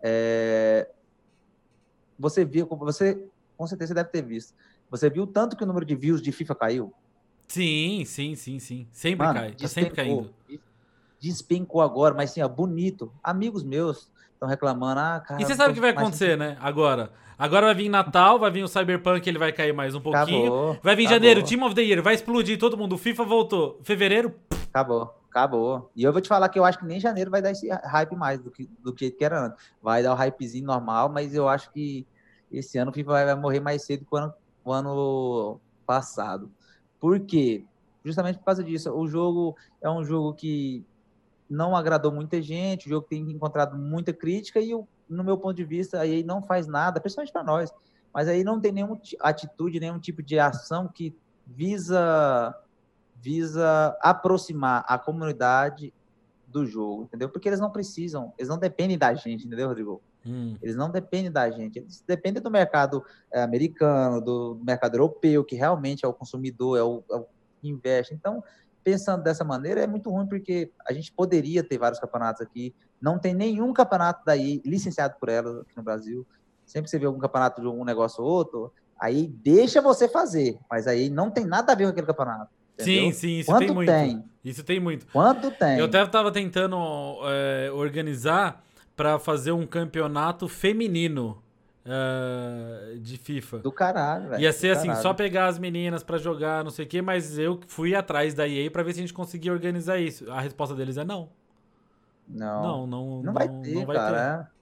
[0.00, 0.88] É,
[2.16, 3.26] você viu, você
[3.56, 4.54] com certeza deve ter visto.
[4.88, 6.94] Você viu tanto que o número de views de FIFA caiu?
[7.48, 8.86] Sim, sim, sim, sim.
[8.92, 10.32] Sempre Mano, cai, tá sempre caindo.
[11.18, 13.12] Despencou agora, mas sim, ó, bonito.
[13.24, 14.08] Amigos meus
[14.42, 15.00] estão reclamando.
[15.00, 16.56] Ah, cara, e você sabe o que vai acontecer, né?
[16.60, 17.10] Agora.
[17.38, 20.46] Agora vai vir Natal, vai vir o Cyberpunk, ele vai cair mais um pouquinho.
[20.46, 21.18] Acabou, vai vir acabou.
[21.18, 22.94] janeiro, Team of the Year, vai explodir todo mundo.
[22.94, 23.80] O FIFA voltou.
[23.82, 24.34] Fevereiro.
[24.68, 25.90] Acabou, acabou.
[25.96, 28.14] E eu vou te falar que eu acho que nem janeiro vai dar esse hype
[28.14, 29.64] mais do que, do que era antes.
[29.82, 32.06] Vai dar o hypezinho normal, mas eu acho que
[32.50, 34.32] esse ano o FIFA vai, vai morrer mais cedo que o ano,
[34.64, 36.48] o ano passado.
[37.00, 37.64] Por quê?
[38.04, 38.92] Justamente por causa disso.
[38.92, 40.84] O jogo é um jogo que
[41.52, 44.70] não agradou muita gente, o jogo tem encontrado muita crítica e,
[45.08, 47.72] no meu ponto de vista, aí não faz nada, principalmente para nós,
[48.12, 51.14] mas aí não tem nenhuma atitude, nenhum tipo de ação que
[51.46, 52.54] visa
[53.20, 55.94] visa aproximar a comunidade
[56.48, 57.28] do jogo, entendeu?
[57.28, 60.02] Porque eles não precisam, eles não dependem da gente, entendeu, Rodrigo?
[60.26, 60.56] Hum.
[60.60, 65.54] Eles não dependem da gente, eles dependem do mercado é, americano, do mercado europeu, que
[65.54, 67.26] realmente é o consumidor, é o, é o
[67.60, 68.12] que investe.
[68.12, 68.42] Então,
[68.82, 72.74] pensando dessa maneira, é muito ruim, porque a gente poderia ter vários campeonatos aqui.
[73.00, 76.26] Não tem nenhum campeonato daí licenciado por elas aqui no Brasil.
[76.64, 80.58] Sempre que você vê algum campeonato de um negócio ou outro, aí deixa você fazer,
[80.70, 82.50] mas aí não tem nada a ver com aquele campeonato.
[82.74, 83.04] Entendeu?
[83.04, 83.88] Sim, sim, isso Quanto tem muito.
[83.88, 84.24] Tem?
[84.44, 85.06] Isso tem muito.
[85.06, 85.78] Quanto tem?
[85.78, 86.76] Eu até estava tentando
[87.24, 88.62] é, organizar
[88.96, 91.41] para fazer um campeonato feminino
[91.86, 93.58] uh, de FIFA.
[93.58, 94.42] Do caralho, velho.
[94.42, 95.02] Ia ser assim, caralho.
[95.02, 98.48] só pegar as meninas para jogar, não sei o quê, mas eu fui atrás da
[98.48, 100.30] EA para ver se a gente conseguia organizar isso.
[100.30, 101.28] A resposta deles é não.
[102.28, 102.62] Não.
[102.62, 104.44] Não, não, não, não vai ter, não vai cara.
[104.44, 104.52] Ter.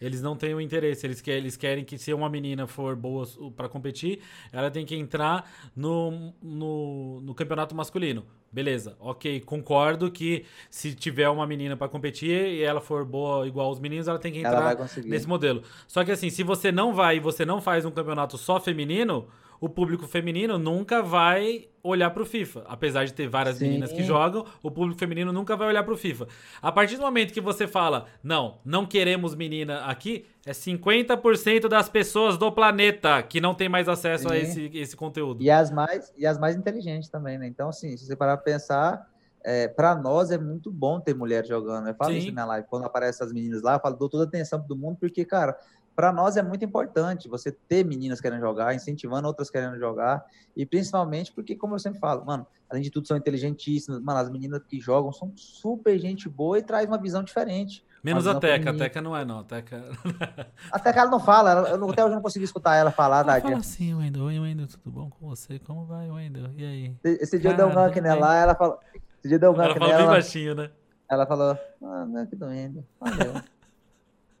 [0.00, 3.26] Eles não têm o interesse, eles querem, eles querem que se uma menina for boa
[3.56, 4.20] para competir,
[4.52, 8.26] ela tem que entrar no, no, no, campeonato masculino.
[8.54, 13.68] Beleza, ok, concordo que se tiver uma menina para competir e ela for boa igual
[13.68, 15.60] os meninos, ela tem que entrar nesse modelo.
[15.88, 19.26] Só que assim, se você não vai e você não faz um campeonato só feminino,
[19.60, 22.62] o público feminino nunca vai olhar para o FIFA.
[22.68, 23.64] Apesar de ter várias Sim.
[23.64, 26.28] meninas que jogam, o público feminino nunca vai olhar para o FIFA.
[26.62, 31.88] A partir do momento que você fala, não, não queremos menina aqui, é 50% das
[31.88, 34.34] pessoas do planeta que não tem mais acesso Sim.
[34.34, 35.42] a esse, esse conteúdo.
[35.42, 37.46] E as mais e as mais inteligentes também, né?
[37.46, 39.08] Então, assim, se você parar para pensar,
[39.44, 41.88] é, para nós é muito bom ter mulher jogando.
[41.88, 42.18] Eu falo Sim.
[42.18, 42.66] isso na live.
[42.68, 45.56] Quando aparecem as meninas lá, eu falo, dou toda a atenção do mundo, porque, cara,
[45.94, 50.24] para nós é muito importante você ter meninas querendo jogar, incentivando outras querendo jogar,
[50.56, 54.30] e principalmente porque, como eu sempre falo, mano, além de tudo são inteligentíssimas, mano, as
[54.30, 57.84] meninas que jogam são super gente boa e traz uma visão diferente.
[58.04, 59.82] Menos a Teca, a Teca não é não, a Teca...
[60.70, 63.40] a Teca ela não fala, ela, eu, até hoje não consegui escutar ela falar, ela
[63.40, 65.58] fala assim, Wendel, oi Wendel, tudo bom com você?
[65.58, 66.50] Como vai, Wendel?
[66.56, 66.96] E aí?
[67.02, 68.78] Esse dia deu um gank nela, ela falou...
[69.18, 69.86] Esse dia deu um gank nela...
[69.86, 70.70] Ela falou bem baixinho, né?
[71.10, 73.42] Ela falou, ah, não é que doendo, valeu.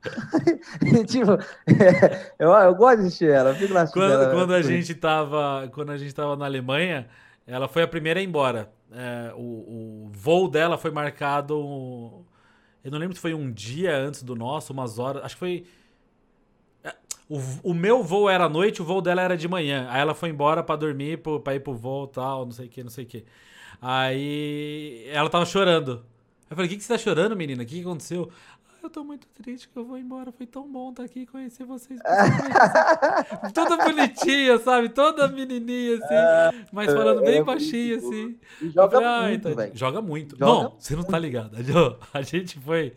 [1.06, 1.32] tipo,
[2.38, 3.54] eu, eu gosto de assistir ela.
[3.54, 7.06] Fico lá quando, ela, quando a gente tava, quando a gente tava na Alemanha,
[7.46, 8.70] ela foi a primeira a ir embora.
[8.92, 9.40] É, o,
[10.06, 12.24] o, voo dela foi marcado.
[12.84, 15.24] Eu não lembro se foi um dia antes do nosso, umas horas.
[15.24, 15.66] Acho que foi.
[16.82, 16.94] É,
[17.28, 17.38] o,
[17.70, 19.86] o meu voo era à noite, o voo dela era de manhã.
[19.90, 22.68] Aí ela foi embora para dormir, pro, pra ir pro voo tal, não sei o
[22.68, 23.24] que, não sei o que.
[23.80, 26.04] Aí ela tava chorando.
[26.50, 27.62] Eu falei, o que, que você tá chorando, menina?
[27.62, 28.30] O que, que aconteceu?
[28.86, 30.30] Eu tô muito triste que eu vou embora.
[30.30, 31.98] Foi tão bom estar tá aqui e conhecer vocês.
[33.54, 34.88] Toda bonitinha, sabe?
[34.90, 36.14] Toda menininha, assim.
[36.14, 38.38] É, mas falando bem é baixinho, assim.
[38.60, 39.70] E joga falei, muito, tá...
[39.72, 40.38] Joga muito.
[40.38, 41.56] Joga não, você não tá ligado.
[42.12, 42.94] A gente foi...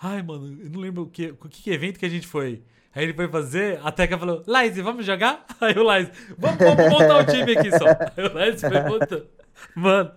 [0.00, 2.62] Ai, mano, eu não lembro o que, o que evento que a gente foi.
[2.94, 5.44] Aí ele foi fazer, a Teca falou, Laise, vamos jogar?
[5.60, 7.84] Aí o Laise, vamos, vamos montar o time aqui só.
[8.16, 9.26] Aí o Laise foi montando.
[9.74, 10.10] Mano.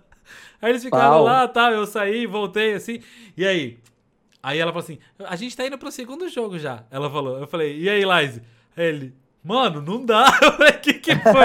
[0.60, 1.24] Aí eles ficaram Pau.
[1.24, 3.00] lá, tal, eu saí, voltei assim.
[3.36, 3.81] E aí?
[4.42, 6.82] Aí ela falou assim: a gente tá indo pro segundo jogo já.
[6.90, 7.38] Ela falou.
[7.38, 8.42] Eu falei, e aí, Laise?
[8.76, 9.14] Ele,
[9.44, 10.26] mano, não dá.
[10.42, 11.44] Eu falei, que que foi?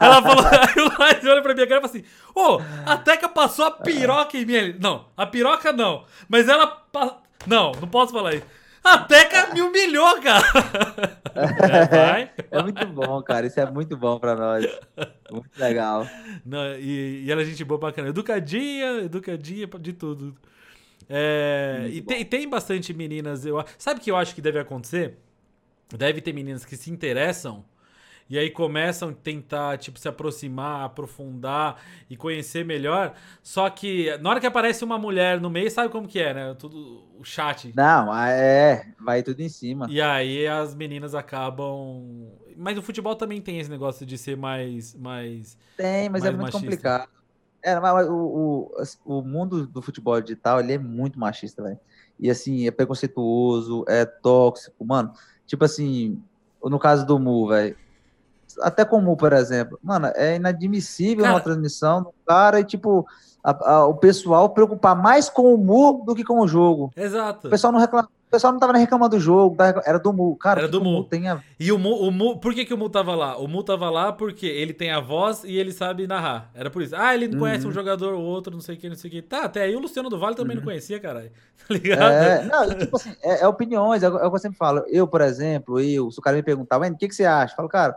[0.00, 2.04] ela falou, aí o Laise olha pra minha cara e falou assim:
[2.34, 4.54] ô, oh, a Teca passou a piroca em mim.
[4.54, 6.04] Ele, não, a piroca não.
[6.28, 6.66] Mas ela.
[6.66, 7.18] Pa...
[7.46, 8.46] Não, não posso falar isso.
[8.82, 10.44] A Teca me humilhou, cara.
[11.38, 12.30] É, vai.
[12.50, 13.46] é muito bom, cara.
[13.46, 14.66] Isso é muito bom pra nós.
[15.30, 16.04] Muito legal.
[16.44, 18.10] Não, e, e ela é gente boa pra caramba.
[18.10, 20.34] Educadinha, educadinha de tudo.
[21.08, 23.46] É, e tem, tem, bastante meninas.
[23.46, 25.18] Eu, sabe o que eu acho que deve acontecer?
[25.96, 27.64] Deve ter meninas que se interessam
[28.30, 31.80] e aí começam a tentar, tipo, se aproximar, aprofundar
[32.10, 33.14] e conhecer melhor.
[33.42, 36.54] Só que na hora que aparece uma mulher no meio, sabe como que é, né?
[36.58, 37.72] Tudo o chat.
[37.74, 39.86] Não, é, vai tudo em cima.
[39.88, 42.30] E aí as meninas acabam.
[42.54, 44.94] Mas o futebol também tem esse negócio de ser mais.
[44.94, 46.58] mais tem, mas é mais é muito machista.
[46.58, 47.17] complicado.
[47.62, 48.70] É, mas o,
[49.04, 51.78] o, o mundo do futebol digital ele é muito machista, velho.
[52.18, 55.12] E assim, é preconceituoso, é tóxico, mano.
[55.46, 56.22] Tipo assim,
[56.62, 57.76] no caso do Mu, velho
[58.60, 63.06] até como, por exemplo, mano, é inadmissível cara, uma transmissão do cara e, tipo,
[63.42, 66.90] a, a, o pessoal preocupar mais com o Mu do que com o jogo.
[66.96, 67.46] Exato.
[67.46, 68.08] O pessoal não reclama.
[68.28, 69.56] O pessoal não tava nem reclamando do jogo,
[69.86, 70.36] era do Mu.
[70.36, 71.02] Cara, era do Mu.
[71.02, 71.42] Tem a...
[71.58, 73.38] E o Mu, o Mu, por que, que o Mu tava lá?
[73.38, 76.50] O Mu tava lá porque ele tem a voz e ele sabe narrar.
[76.54, 76.94] Era por isso.
[76.94, 77.40] Ah, ele não uhum.
[77.40, 79.22] conhece um jogador ou outro, não sei o que, não sei o que.
[79.22, 80.60] Tá, até aí o Luciano do Vale também uhum.
[80.60, 81.30] não conhecia, caralho.
[81.66, 82.02] Tá ligado?
[82.02, 84.84] É, não, tipo assim, é, é opiniões, é, é, o que eu sempre falo.
[84.88, 87.52] Eu, por exemplo, eu, se o cara me perguntar, o que, que você acha?
[87.52, 87.96] Eu falo, cara,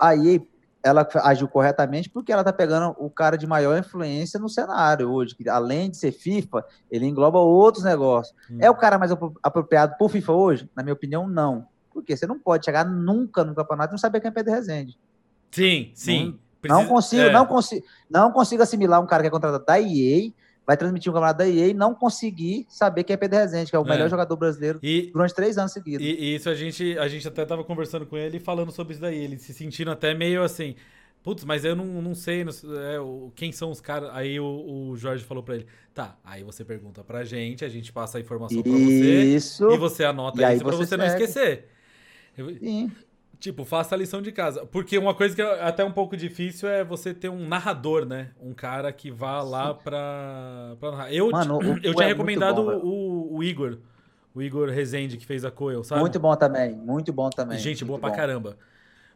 [0.00, 0.40] a EA
[0.82, 5.34] ela agiu corretamente porque ela está pegando o cara de maior influência no cenário hoje,
[5.34, 8.34] que além de ser FIFA, ele engloba outros negócios.
[8.50, 8.58] Hum.
[8.60, 9.12] É o cara mais
[9.42, 10.70] apropriado por FIFA hoje?
[10.74, 11.66] Na minha opinião, não.
[11.92, 14.98] Porque você não pode chegar nunca no campeonato e não saber quem é Pedro Rezende.
[15.50, 16.26] Sim, sim.
[16.26, 17.32] Não, Precisa, não consigo, é.
[17.32, 20.30] não consigo, não consigo assimilar um cara que é contratado da EA
[20.70, 23.74] vai transmitir um campeonato da EA e não conseguir saber quem é Pedro Rezende, que
[23.74, 23.88] é o é.
[23.88, 26.06] melhor jogador brasileiro e, durante três anos seguidos.
[26.06, 29.02] E, e, isso a gente, a gente até tava conversando com ele falando sobre isso
[29.02, 30.76] daí, ele se sentindo até meio assim.
[31.24, 32.98] Putz, mas eu não, não sei não, é,
[33.34, 34.10] quem são os caras.
[34.12, 37.92] Aí o, o, Jorge falou pra ele: tá, aí você pergunta pra gente, a gente
[37.92, 39.24] passa a informação pra você.
[39.24, 39.70] Isso.
[39.72, 41.68] E você anota e isso pra você, você não esquecer.
[42.60, 42.92] Sim.
[43.40, 44.66] Tipo, faça a lição de casa.
[44.66, 48.32] Porque uma coisa que é até um pouco difícil é você ter um narrador, né?
[48.38, 51.12] Um cara que vá lá pra, pra narrar.
[51.12, 53.78] Eu, Mano, o, eu tinha é recomendado bom, o, o, Igor.
[54.34, 56.02] O Igor Rezende, que fez a Coel, sabe?
[56.02, 57.58] Muito bom também, muito bom também.
[57.58, 58.58] Gente boa pra caramba.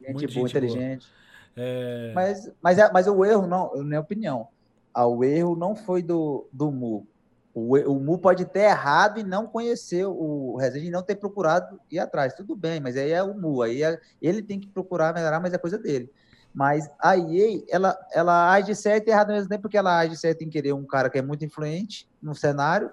[0.01, 1.07] Gente muito boa, gente inteligente.
[1.55, 1.67] Boa.
[1.67, 2.13] É...
[2.15, 4.49] Mas, mas, é, mas o erro, não, na minha opinião,
[4.95, 7.07] ah, o erro não foi do, do Mu.
[7.55, 11.81] O, o Mu pode ter errado e não conhecer o Rezende e não ter procurado
[11.89, 12.35] ir atrás.
[12.35, 13.63] Tudo bem, mas aí é o Mu.
[13.63, 16.11] Aí é, ele tem que procurar melhorar, mas é coisa dele.
[16.53, 20.17] Mas a EA, ela, ela age certo e errado ao mesmo tempo, porque ela age
[20.17, 22.91] certo em querer um cara que é muito influente no cenário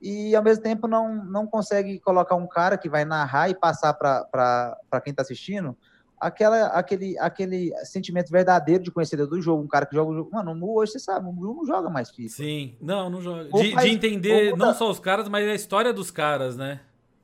[0.00, 3.94] e ao mesmo tempo não, não consegue colocar um cara que vai narrar e passar
[3.94, 5.76] para quem está assistindo
[6.24, 10.30] aquela, aquele, aquele sentimento verdadeiro de conhecedor do jogo, um cara que joga o jogo.
[10.32, 12.34] Mano, o Mu hoje você sabe, o Mu não joga mais FIFA.
[12.34, 13.44] Sim, não, não joga.
[13.44, 16.80] De, faz, de entender não só os caras, mas a história dos caras, né?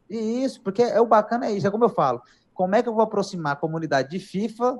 [0.08, 2.20] E isso, porque é o bacana é isso, é como eu falo.
[2.52, 4.78] Como é que eu vou aproximar a comunidade de FIFA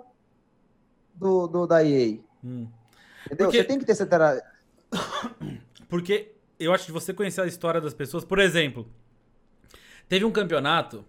[1.14, 2.18] do, do da EA?
[2.44, 2.68] Hum.
[3.24, 3.47] Entendeu?
[3.47, 3.56] Porque...
[3.56, 4.06] Você tem que ter essa.
[5.88, 8.86] Porque eu acho que você conhecer a história das pessoas, por exemplo,
[10.09, 11.06] teve um campeonato.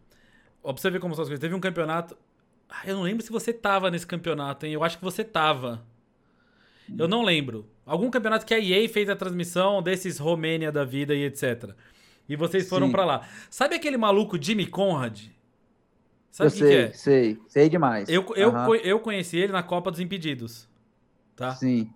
[0.64, 1.42] Ó, pra você ver como são as coisas.
[1.42, 2.16] Teve um campeonato
[2.86, 4.74] eu não lembro se você tava nesse campeonato, hein?
[4.74, 5.84] Eu acho que você tava.
[6.98, 7.68] Eu não lembro.
[7.86, 11.72] Algum campeonato que a EA fez a transmissão desses Romênia da vida e etc.
[12.28, 13.28] E vocês foram para lá.
[13.50, 15.22] Sabe aquele maluco Jimmy Conrad?
[16.30, 16.92] Sabe o que, que, é?
[16.94, 18.08] Sei, sei demais.
[18.08, 18.76] Eu, eu, uhum.
[18.76, 20.68] eu conheci ele na Copa dos Impedidos.
[21.36, 21.54] Tá?
[21.56, 21.90] Sim.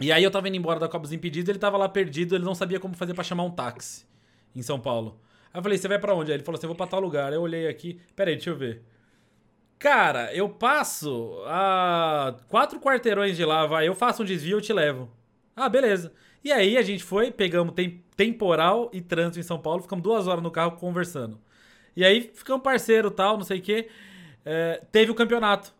[0.00, 2.44] E aí eu tava indo embora da Copa dos Impedidos, ele tava lá perdido, ele
[2.44, 4.04] não sabia como fazer para chamar um táxi
[4.54, 5.20] em São Paulo.
[5.52, 6.30] Aí eu falei, você vai para onde?
[6.30, 7.30] Aí ele falou assim, eu vou pra tal lugar.
[7.30, 8.82] Aí eu olhei aqui, peraí, deixa eu ver.
[9.84, 13.86] Cara, eu passo a quatro quarteirões de lá, vai.
[13.86, 15.10] Eu faço um desvio, eu te levo.
[15.54, 16.10] Ah, beleza.
[16.42, 20.26] E aí a gente foi, pegamos tem, temporal e trânsito em São Paulo, ficamos duas
[20.26, 21.38] horas no carro conversando.
[21.94, 23.90] E aí ficamos parceiro tal, não sei o quê.
[24.42, 25.74] É, teve o campeonato,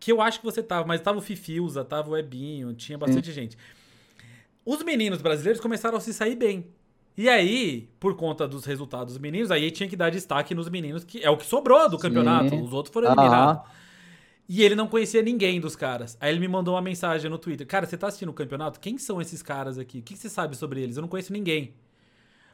[0.00, 3.30] que eu acho que você tava, mas tava o Fifiusa, tava o Ebinho, tinha bastante
[3.32, 3.58] gente.
[4.64, 6.72] Os meninos brasileiros começaram a se sair bem.
[7.16, 11.04] E aí, por conta dos resultados dos meninos, aí tinha que dar destaque nos meninos,
[11.04, 12.50] que é o que sobrou do campeonato.
[12.50, 12.62] Sim.
[12.62, 13.62] Os outros foram eliminados.
[14.48, 16.16] E ele não conhecia ninguém dos caras.
[16.20, 18.80] Aí ele me mandou uma mensagem no Twitter: Cara, você tá assistindo o campeonato?
[18.80, 19.98] Quem são esses caras aqui?
[19.98, 20.96] O que você sabe sobre eles?
[20.96, 21.74] Eu não conheço ninguém.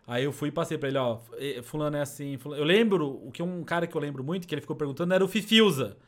[0.06, 1.18] Aí eu fui e passei pra ele, ó,
[1.64, 2.62] fulano é assim, fulano...
[2.62, 5.22] Eu lembro, o que um cara que eu lembro muito, que ele ficou perguntando, era
[5.22, 5.98] o Fifiusa.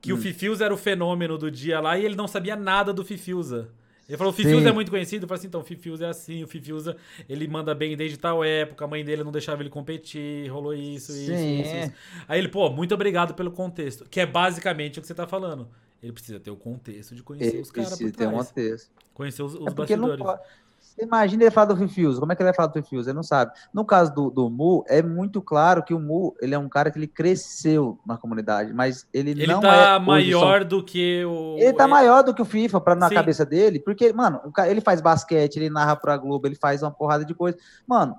[0.00, 0.16] Que hum.
[0.16, 3.68] o Fifiusa era o fenômeno do dia lá e ele não sabia nada do Fifiusa.
[4.10, 5.22] Ele falou, o Fifiusa é muito conhecido.
[5.22, 6.96] Eu falei assim, então, o Fifiusa é assim, o Fifiusa,
[7.28, 11.12] ele manda bem desde tal época, a mãe dele não deixava ele competir, rolou isso,
[11.12, 11.92] isso, isso, isso.
[12.26, 14.04] Aí ele, pô, muito obrigado pelo contexto.
[14.10, 15.68] Que é basicamente o que você tá falando.
[16.02, 18.12] Ele precisa ter o contexto de conhecer ele os caras por trás.
[18.12, 18.90] Precisa ter um contexto.
[19.14, 20.24] Conhecer os, os é bastidores.
[20.24, 20.40] Pode,
[20.98, 22.18] Imagina ele falar do Refuse.
[22.18, 23.08] Como é que ele vai falar do Refuse?
[23.08, 23.52] Ele não sabe.
[23.72, 26.90] No caso do, do Mu, é muito claro que o Mu ele é um cara
[26.90, 31.56] que ele cresceu na comunidade, mas ele, ele não tá é maior do que o.
[31.58, 33.14] Ele tá maior do que o FIFA pra, na Sim.
[33.14, 37.24] cabeça dele, porque, mano, ele faz basquete, ele narra pra Globo, ele faz uma porrada
[37.24, 37.56] de coisa.
[37.86, 38.14] Mano,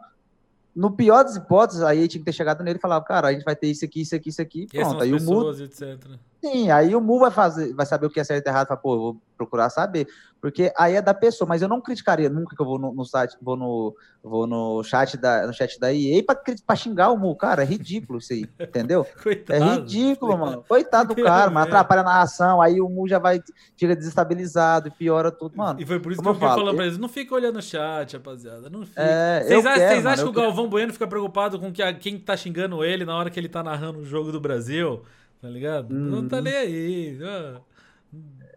[0.75, 3.43] no pior das hipóteses, aí tinha que ter chegado nele e falado, cara, a gente
[3.43, 5.03] vai ter isso aqui, isso aqui, isso aqui, pronto.
[5.03, 5.99] Aí o Mu, etc.
[6.43, 8.79] Sim, aí o Mu vai fazer, vai saber o que é certo e errado, fala,
[8.79, 10.07] pô, eu vou procurar saber,
[10.39, 13.05] porque aí é da pessoa, mas eu não criticaria nunca que eu vou no, no
[13.05, 16.35] site, vou no, vou no chat da, no chat da EA pra,
[16.65, 19.05] pra xingar o Mu, cara, é ridículo isso aí, entendeu?
[19.21, 20.51] Coitado, é ridículo, coitado.
[20.51, 23.39] mano, coitado do cara, mano, atrapalha a narração, aí o Mu já vai,
[23.77, 25.79] fica desestabilizado e piora tudo, mano.
[25.79, 28.13] E foi por isso que eu fiquei falando pra eles, não fica olhando o chat,
[28.13, 28.99] rapaziada, não fica.
[28.99, 32.17] É, vocês acham, quero, acham que o Galvão Bueno fica preocupado com que a, quem
[32.17, 35.03] tá xingando ele na hora que ele tá narrando o jogo do Brasil?
[35.41, 35.93] Tá ligado?
[35.93, 36.09] Hum.
[36.09, 36.43] Não tá uhum.
[36.43, 37.19] nem aí.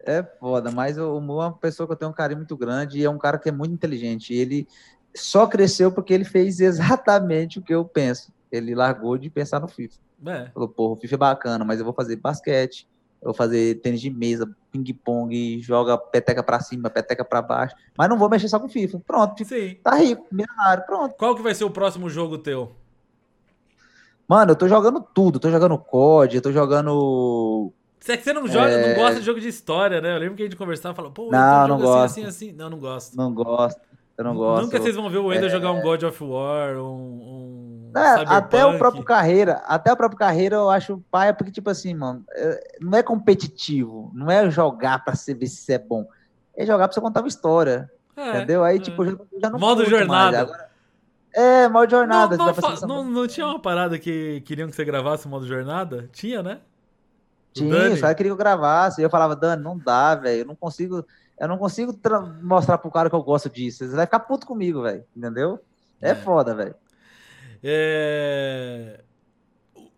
[0.06, 2.98] É foda, mas o Mo é uma pessoa que eu tenho um carinho muito grande
[2.98, 4.35] e é um cara que é muito inteligente.
[4.35, 4.69] Ele
[5.16, 8.32] só cresceu porque ele fez exatamente o que eu penso.
[8.52, 9.98] Ele largou de pensar no FIFA.
[10.27, 10.51] É.
[10.52, 12.86] Falou, porra, o FIFA é bacana, mas eu vou fazer basquete,
[13.20, 18.09] eu vou fazer tênis de mesa, ping-pong, joga peteca pra cima, peteca pra baixo, mas
[18.09, 19.01] não vou mexer só com FIFA.
[19.06, 19.77] Pronto, Sim.
[19.82, 21.15] tá rico, milionário, pronto.
[21.16, 22.73] Qual que vai ser o próximo jogo teu?
[24.29, 25.39] Mano, eu tô jogando tudo.
[25.39, 27.73] Tô jogando COD, eu tô jogando.
[28.07, 28.89] É que você não joga, é...
[28.89, 30.15] não gosta de jogo de história, né?
[30.15, 32.05] Eu lembro que a gente conversava e falou, pô, não, não assim, gosto.
[32.05, 32.53] assim, assim.
[32.53, 33.17] Não, não gosto.
[33.17, 33.81] Não gosto.
[34.17, 34.65] Eu não gosto.
[34.65, 35.51] Nunca vocês vão ver o Wendel é...
[35.51, 37.91] jogar um God of War, um.
[37.93, 41.71] um é, até o próprio carreira, até o próprio carreira eu acho paia, porque, tipo
[41.71, 46.07] assim, mano, é, não é competitivo, não é jogar pra ver se é bom.
[46.57, 47.91] É jogar pra você contar uma história.
[48.17, 48.63] É, entendeu?
[48.63, 50.41] Aí, tipo, já, já não Modo jornada.
[50.41, 50.71] Agora,
[51.35, 52.36] é, modo jornada.
[52.36, 56.09] Não, não, não, não, tinha uma parada que queriam que você gravasse o modo jornada?
[56.12, 56.61] Tinha, né?
[57.52, 59.01] tinha, os caras queriam que eu gravasse.
[59.01, 60.40] E eu falava, Dani, não dá, velho.
[60.40, 61.05] Eu não consigo.
[61.39, 61.98] Eu não consigo
[62.43, 63.85] mostrar pro cara que eu gosto disso.
[63.85, 65.05] Ele vai ficar puto comigo, velho.
[65.16, 65.61] Entendeu?
[66.01, 66.15] É, é.
[66.15, 66.74] foda, velho.
[67.62, 69.02] É...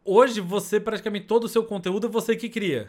[0.04, 2.88] Hoje, você, praticamente todo o seu conteúdo é você que cria.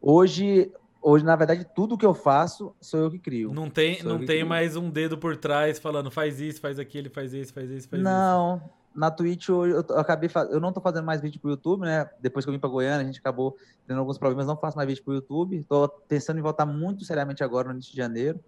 [0.00, 0.72] Hoje,
[1.02, 3.54] Hoje, na verdade, tudo que eu faço sou eu que crio.
[3.54, 7.32] Não tem, não tem mais um dedo por trás falando faz isso, faz aquilo, faz
[7.32, 8.64] isso, faz isso, faz não, isso.
[8.64, 12.08] Não, na Twitch eu, eu acabei eu não tô fazendo mais vídeo pro YouTube, né?
[12.20, 13.56] Depois que eu vim para Goiânia, a gente acabou
[13.86, 15.64] tendo alguns problemas, não faço mais vídeo pro YouTube.
[15.64, 18.38] Tô pensando em voltar muito seriamente agora no início de janeiro.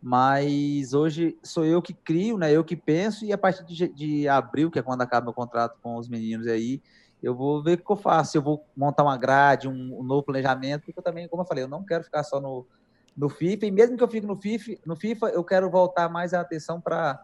[0.00, 2.52] Mas hoje sou eu que crio, né?
[2.52, 5.78] Eu que penso, e a partir de, de abril, que é quando acaba meu contrato
[5.82, 6.80] com os meninos aí,
[7.22, 8.36] eu vou ver o que eu faço.
[8.36, 11.64] Eu vou montar uma grade, um, um, novo planejamento, porque eu também, como eu falei,
[11.64, 12.66] eu não quero ficar só no,
[13.16, 16.34] no FIFA, e mesmo que eu fique no FIFA, no FIFA eu quero voltar mais
[16.34, 17.22] a atenção para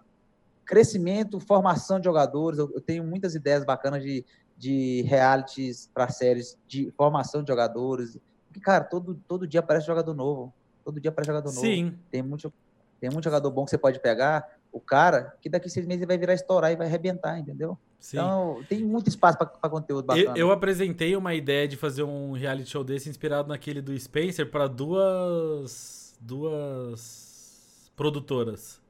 [0.64, 2.58] crescimento, formação de jogadores.
[2.58, 4.24] Eu, eu, tenho muitas ideias bacanas de,
[4.56, 8.18] de realities para séries de formação de jogadores.
[8.46, 10.52] Porque, cara, todo, todo dia aparece jogador novo.
[10.84, 11.60] Todo dia aparece jogador novo.
[11.60, 11.98] Sim.
[12.10, 12.52] Tem muito,
[13.00, 14.46] tem muito jogador bom que você pode pegar.
[14.72, 17.76] O cara, que daqui a seis meses ele vai virar estourar e vai arrebentar, entendeu?
[18.00, 18.16] Sim.
[18.16, 20.30] Então, tem muito espaço para conteúdo bacana.
[20.30, 24.50] Eu, eu, apresentei uma ideia de fazer um reality show desse inspirado naquele do Spencer
[24.50, 28.80] para duas duas produtoras.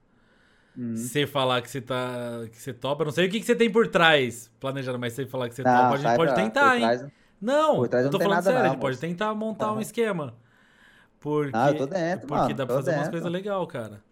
[0.77, 0.97] Uhum.
[0.97, 3.71] Você falar que você tá que você topa, não sei o que, que você tem
[3.71, 6.77] por trás planejando, mas você falar que você não, topa, a gente pode pra, tentar,
[6.77, 6.83] hein?
[6.83, 7.07] Trás,
[7.41, 10.35] não, eu tô falando sério, não, a gente pode tentar montar um esquema.
[11.19, 13.03] Porque, ah, eu tô dentro, porque mano, dá pra fazer dentro.
[13.03, 14.03] umas coisas legais, cara.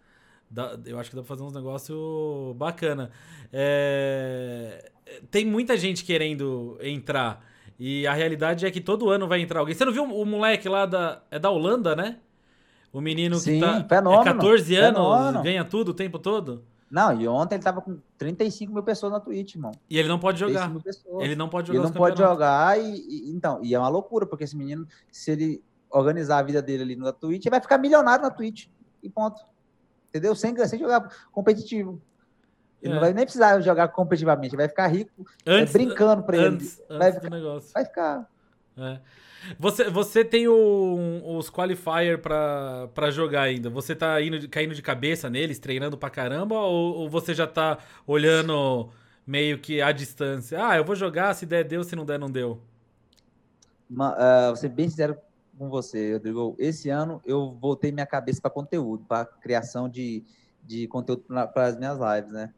[0.50, 3.10] Dá, eu acho que dá pra fazer uns negócios bacana.
[3.52, 4.90] É,
[5.30, 7.44] tem muita gente querendo entrar.
[7.78, 9.74] E a realidade é que todo ano vai entrar alguém.
[9.74, 11.22] Você não viu o moleque lá da.
[11.30, 12.18] É da Holanda, né?
[12.92, 13.84] O menino Sim, que tá.
[13.88, 16.64] Fenômeno, é 14 anos, ganha tudo o tempo todo?
[16.90, 19.70] Não, e ontem ele tava com 35 mil pessoas na Twitch, irmão.
[19.88, 20.68] E ele não pode jogar.
[21.20, 21.78] Ele não pode jogar.
[21.78, 25.30] Ele não pode jogar e, e, então, e é uma loucura, porque esse menino, se
[25.30, 28.66] ele organizar a vida dele ali na Twitch, ele vai ficar milionário na Twitch.
[29.00, 29.40] E ponto
[30.10, 30.34] entendeu?
[30.34, 32.00] Sem, sem jogar competitivo.
[32.82, 32.94] Ele é.
[32.94, 36.46] não vai nem precisar jogar competitivamente, vai ficar rico é, antes, é, brincando para ele.
[36.46, 37.70] Antes vai, ficar, negócio.
[37.72, 38.30] vai ficar.
[38.76, 39.00] É.
[39.58, 43.70] Você, você tem o, os qualifier para jogar ainda?
[43.70, 46.56] Você tá indo, caindo de cabeça neles, treinando pra caramba?
[46.56, 48.90] Ou, ou, você já tá olhando
[49.26, 50.64] meio que à distância?
[50.64, 52.60] Ah, eu vou jogar, se der, deu, se não der, não deu.
[53.88, 55.16] Uma, uh, vou ser bem sincero
[55.60, 56.56] com você, Rodrigo.
[56.58, 60.24] Esse ano eu voltei minha cabeça para conteúdo, para criação de,
[60.64, 62.52] de conteúdo para as minhas lives, né?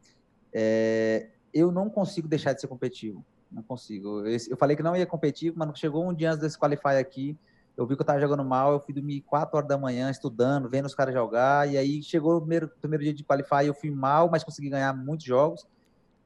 [0.53, 3.25] é, eu não consigo deixar de ser competitivo.
[3.51, 4.25] Não consigo.
[4.25, 7.37] Eu, eu falei que não ia competir, mas chegou um dia antes desse qualify aqui,
[7.75, 10.69] eu vi que eu tava jogando mal, eu fui dormir 4 horas da manhã estudando,
[10.69, 13.89] vendo os caras jogar, e aí chegou o primeiro, primeiro dia de qualify, eu fui
[13.89, 15.65] mal, mas consegui ganhar muitos jogos.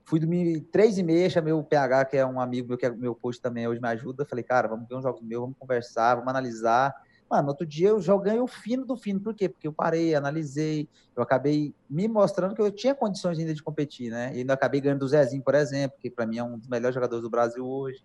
[0.08, 2.90] Fui dormir três e meia, chamei o PH, que é um amigo meu, que é
[2.90, 4.26] meu coach também, hoje me ajuda.
[4.26, 6.96] Falei, cara, vamos ver uns jogos meus, vamos conversar, vamos analisar.
[7.30, 9.20] Mano, outro dia eu joguei o fino do fino.
[9.20, 9.50] Por quê?
[9.50, 14.10] Porque eu parei, analisei, eu acabei me mostrando que eu tinha condições ainda de competir,
[14.10, 14.32] né?
[14.34, 16.96] E ainda acabei ganhando do Zezinho, por exemplo, que para mim é um dos melhores
[16.96, 18.02] jogadores do Brasil hoje.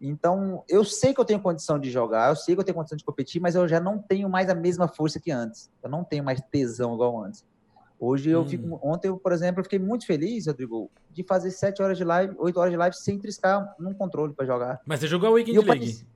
[0.00, 2.96] Então, eu sei que eu tenho condição de jogar, eu sei que eu tenho condição
[2.96, 5.70] de competir, mas eu já não tenho mais a mesma força que antes.
[5.82, 7.44] Eu não tenho mais tesão igual antes.
[8.00, 8.48] Hoje eu hum.
[8.48, 8.80] fico.
[8.82, 12.34] Ontem, eu, por exemplo, eu fiquei muito feliz, Rodrigo, de fazer 7 horas de live,
[12.38, 14.80] 8 horas de live sem triscar num controle para jogar.
[14.86, 16.06] Mas você jogou a Weekend League?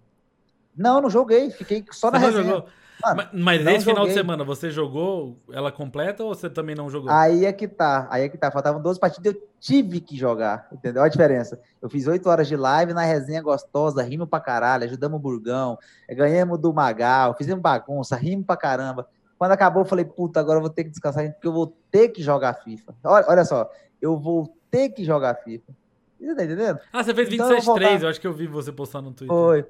[0.77, 2.65] Não, não joguei, fiquei só você na resenha.
[3.03, 7.11] Mano, mas nesse final de semana, você jogou ela completa ou você também não jogou?
[7.11, 8.49] Aí é que tá, aí é que tá.
[8.49, 11.03] Faltavam 12 partidas, eu tive que jogar, entendeu?
[11.03, 11.61] Olha a diferença.
[11.81, 15.77] Eu fiz 8 horas de live na resenha gostosa, rimo pra caralho, ajudamos o Burgão,
[16.11, 19.09] ganhamos do Magal, fizemos bagunça, rimo pra caramba.
[19.43, 22.11] Quando acabou, eu falei, puta, agora eu vou ter que descansar, porque eu vou ter
[22.11, 22.95] que jogar FIFA.
[23.03, 23.69] Olha, olha só,
[24.01, 25.73] eu vou ter que jogar FIFA.
[26.21, 26.79] Você tá entendendo?
[26.93, 28.03] Ah, você fez 27 então, eu, voltar...
[28.03, 29.37] eu acho que eu vi você postar no Twitter.
[29.37, 29.67] Foi.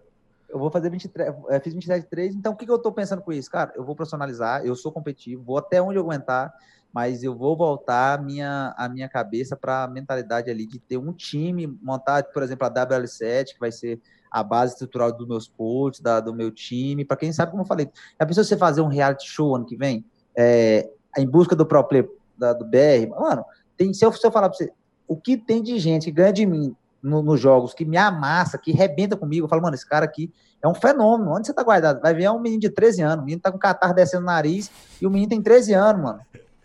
[0.47, 3.23] Eu vou fazer 23, é, fiz 27 3, então o que, que eu tô pensando
[3.23, 3.51] com isso?
[3.51, 6.53] Cara, eu vou profissionalizar, eu sou competitivo, vou até onde eu aguentar,
[6.93, 10.99] mas eu vou voltar a minha, a minha cabeça para a mentalidade ali de ter
[10.99, 14.01] um time, montar, por exemplo, a WL7, que vai ser
[14.31, 17.05] a base estrutural dos meus coaches, da, do meu time.
[17.05, 19.77] Para quem sabe, como eu falei, a pessoa você fazer um reality show ano que
[19.77, 20.05] vem,
[20.37, 23.45] é, em busca do player da, do BR, mano,
[23.77, 24.73] tem, se, eu, se eu falar para você,
[25.09, 28.57] o que tem de gente que ganha de mim no, nos jogos, que me amassa,
[28.57, 30.33] que rebenta comigo, eu falo, mano, esse cara aqui
[30.63, 31.33] é um fenômeno.
[31.33, 32.01] Onde você tá guardado?
[32.01, 34.27] Vai ver é um menino de 13 anos, o menino tá com catarro descendo o
[34.27, 34.71] nariz
[35.01, 36.21] e o menino tem 13 anos, mano.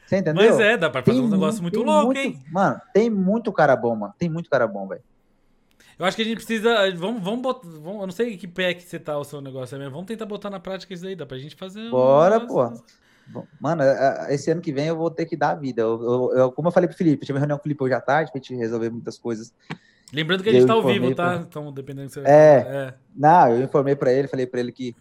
[0.07, 0.49] Você entendeu?
[0.49, 2.39] Mas é, dá pra fazer tem um negócio muito louco, muito, hein?
[2.49, 4.13] Mano, tem muito cara bom, mano.
[4.17, 5.01] Tem muito cara bom, velho.
[5.99, 6.89] Eu acho que a gente precisa.
[6.95, 7.67] Vamos, vamos botar.
[7.67, 10.25] Vamos, eu não sei que pé que você tá o seu negócio aí, vamos tentar
[10.25, 11.89] botar na prática isso aí, dá pra gente fazer.
[11.89, 12.71] Bora, um pô.
[13.59, 13.84] Mano,
[14.29, 15.81] esse ano que vem eu vou ter que dar a vida.
[15.81, 17.84] Eu, eu, eu como eu falei pro Felipe, eu tive uma reunião com o Felipe
[17.84, 19.53] hoje à tarde pra gente resolver muitas coisas.
[20.13, 21.34] Lembrando que a gente tá ao vivo, tá?
[21.34, 21.41] Pra...
[21.41, 22.93] Então, dependendo do que você é, é.
[23.13, 24.95] Não, eu informei pra ele, falei pra ele que,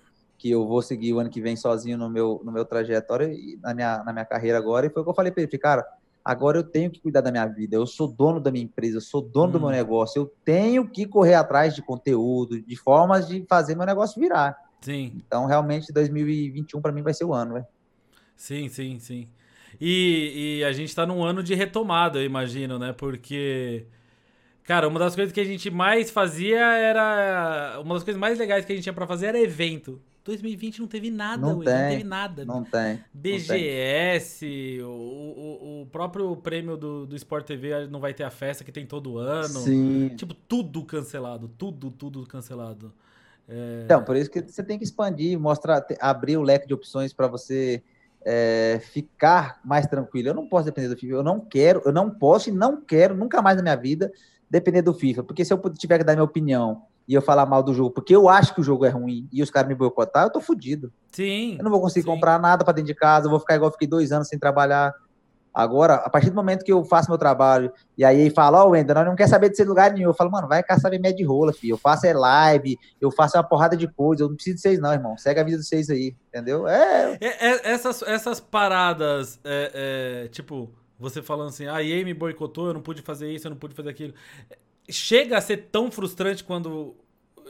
[0.47, 3.59] que eu vou seguir o ano que vem sozinho no meu, no meu trajetório e
[3.61, 4.87] na minha, na minha carreira agora.
[4.87, 5.85] E foi o que eu falei pra ele, cara
[6.25, 7.77] Agora eu tenho que cuidar da minha vida.
[7.77, 9.53] Eu sou dono da minha empresa, eu sou dono hum.
[9.53, 9.73] do meu hum.
[9.73, 10.23] negócio.
[10.23, 14.57] Eu tenho que correr atrás de conteúdo, de formas de fazer meu negócio virar.
[14.81, 15.13] Sim.
[15.25, 17.67] Então, realmente, 2021 para mim vai ser o ano, velho.
[18.35, 19.29] Sim, sim, sim.
[19.81, 22.93] E, e a gente está num ano de retomada, eu imagino, né?
[22.93, 23.87] Porque,
[24.65, 27.81] cara, uma das coisas que a gente mais fazia era.
[27.81, 30.03] Uma das coisas mais legais que a gente tinha para fazer era evento.
[30.27, 32.45] 2020 não teve nada, não, tem, não teve nada.
[32.45, 33.01] Não tem.
[33.15, 34.83] BGS, não tem.
[34.83, 38.73] O, o, o, próprio prêmio do, do Sport TV não vai ter a festa que
[38.73, 39.61] tem todo ano.
[39.61, 40.11] Sim.
[40.17, 42.93] Tipo, tudo cancelado, tudo, tudo cancelado.
[43.49, 43.83] É...
[43.85, 47.29] Então, por isso que você tem que expandir, mostrar, abrir o leque de opções para
[47.29, 47.83] você
[48.25, 50.29] é, ficar mais tranquilo.
[50.29, 53.15] Eu não posso depender do FIFA, eu não quero, eu não posso e não quero
[53.15, 54.13] nunca mais na minha vida
[54.51, 57.63] depender do FIFA, porque se eu tiver que dar minha opinião e eu falar mal
[57.63, 60.25] do jogo, porque eu acho que o jogo é ruim e os caras me boicotar,
[60.25, 60.93] eu tô fudido.
[61.13, 61.57] Sim.
[61.59, 62.11] Eu não vou conseguir sim.
[62.11, 64.39] comprar nada para dentro de casa, eu vou ficar igual eu fiquei dois anos sem
[64.39, 64.93] trabalhar.
[65.57, 68.71] Agora, a partir do momento que eu faço meu trabalho, e aí fala, ó, oh,
[68.73, 70.11] Wender, nós não quer saber de ser lugar nenhum.
[70.11, 71.73] Eu falo, mano, vai caçar minha de rola, filho.
[71.73, 74.79] Eu faço é live, eu faço uma porrada de coisa, eu não preciso de vocês,
[74.79, 75.17] não, irmão.
[75.17, 76.69] Segue a vida de vocês aí, entendeu?
[76.69, 77.17] É.
[77.19, 82.67] é, é essas, essas paradas, é, é, tipo, você falando assim, a EA me boicotou,
[82.67, 84.13] eu não pude fazer isso, eu não pude fazer aquilo.
[84.89, 86.97] Chega a ser tão frustrante quando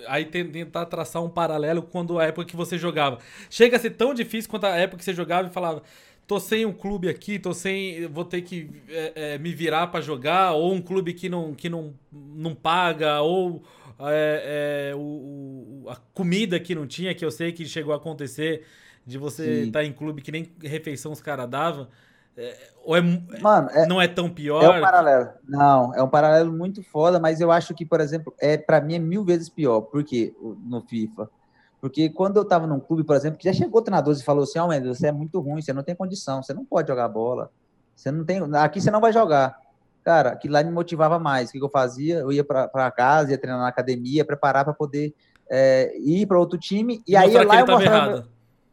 [0.07, 3.19] aí tentar traçar um paralelo quando a época que você jogava.
[3.51, 5.83] Chega a ser tão difícil quanto a época que você jogava e falava,
[6.27, 10.01] tô sem um clube aqui, tô sem, vou ter que é, é, me virar para
[10.01, 13.63] jogar, ou um clube que não, que não, não paga, ou
[14.01, 17.97] é, é o, o, a comida que não tinha, que eu sei que chegou a
[17.97, 18.65] acontecer,
[19.07, 21.89] de você estar tá em clube que nem refeição os caras davam.
[22.37, 24.63] É, ou é, Mano, é, não é tão pior?
[24.63, 25.31] É um paralelo.
[25.49, 28.95] Não, é um paralelo muito foda, mas eu acho que, por exemplo, é para mim
[28.95, 29.81] é mil vezes pior.
[29.83, 30.35] Por quê?
[30.65, 31.31] No FIFA.
[31.81, 34.59] Porque quando eu tava num clube, por exemplo, que já chegou treinador e falou assim:
[34.59, 37.51] Ó, oh, você é muito ruim, você não tem condição, você não pode jogar bola.
[37.95, 38.43] Você não tem.
[38.57, 39.59] Aqui você não vai jogar.
[40.05, 41.49] Cara, aquilo lá me motivava mais.
[41.49, 42.19] O que eu fazia?
[42.19, 45.15] Eu ia para casa, ia treinar na academia, preparar para poder
[45.51, 47.03] é, ir para outro time.
[47.07, 48.29] E aí lá, eu mostrava,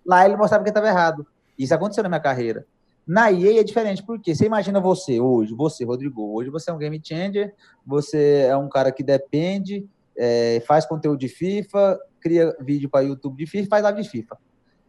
[0.06, 1.26] lá ele mostrava que estava errado.
[1.58, 2.66] Isso aconteceu na minha carreira.
[3.06, 6.78] Na EA é diferente, porque você imagina você hoje, você, Rodrigo, hoje você é um
[6.78, 7.54] game changer,
[7.86, 9.86] você é um cara que depende,
[10.18, 14.38] é, faz conteúdo de FIFA, cria vídeo para YouTube de FIFA, faz live de FIFA.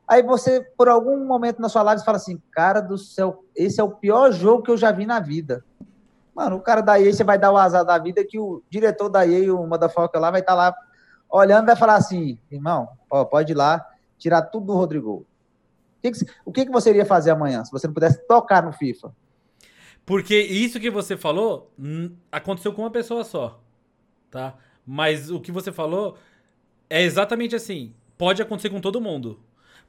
[0.07, 3.85] Aí você, por algum momento na sua live, fala assim: cara do céu, esse é
[3.85, 5.65] o pior jogo que eu já vi na vida.
[6.35, 9.09] Mano, o cara da EA, você vai dar o azar da vida que o diretor
[9.09, 10.75] da EA, o motherfucker lá, vai estar tá lá
[11.35, 13.85] olhando vai falar assim, irmão, ó, pode ir lá,
[14.17, 15.27] tirar tudo do Rodrigo.
[16.05, 18.73] O que, o que, que você iria fazer amanhã se você não pudesse tocar no
[18.73, 19.15] FIFA?
[20.05, 21.73] Porque isso que você falou
[22.31, 23.61] aconteceu com uma pessoa só,
[24.31, 24.55] tá?
[24.87, 26.19] Mas o que você falou
[26.91, 27.95] é exatamente assim.
[28.19, 29.41] Pode acontecer com todo mundo.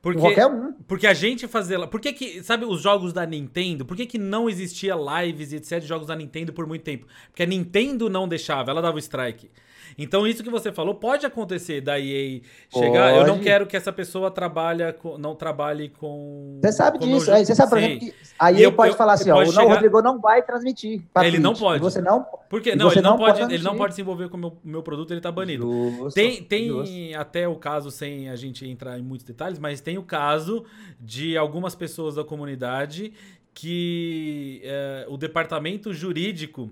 [0.02, 0.72] Porque, Qualquer um.
[0.88, 1.86] Porque a gente fazer.
[1.88, 2.44] Por que, que.
[2.44, 3.84] Sabe os jogos da Nintendo?
[3.86, 5.80] Por que, que não existia lives e etc.
[5.80, 7.08] de jogos da Nintendo por muito tempo?
[7.30, 9.50] Porque a Nintendo não deixava, ela dava o strike.
[9.98, 13.12] Então, isso que você falou pode acontecer da EA chegar.
[13.12, 13.18] Pode.
[13.18, 16.60] Eu não quero que essa pessoa trabalhe com, não trabalhe com.
[16.62, 17.32] Você sabe disso.
[17.32, 17.46] Meu...
[17.46, 19.66] Você sabe, por exemplo, que a EA eu, pode eu, falar assim: ó, chegar...
[19.66, 21.02] o Rodrigo não vai transmitir.
[21.18, 21.40] Ele Twitch.
[21.40, 21.82] não pode.
[21.82, 22.26] Você não.
[22.50, 24.84] Porque não, ele não, pode, pode ele não pode se envolver com o meu, meu
[24.84, 25.70] produto, ele tá banido.
[25.70, 26.94] Justo, tem tem justo.
[27.18, 30.64] até o caso, sem a gente entrar em muitos detalhes, mas tem o caso
[31.00, 33.14] de algumas pessoas da comunidade
[33.54, 36.70] que é, o departamento jurídico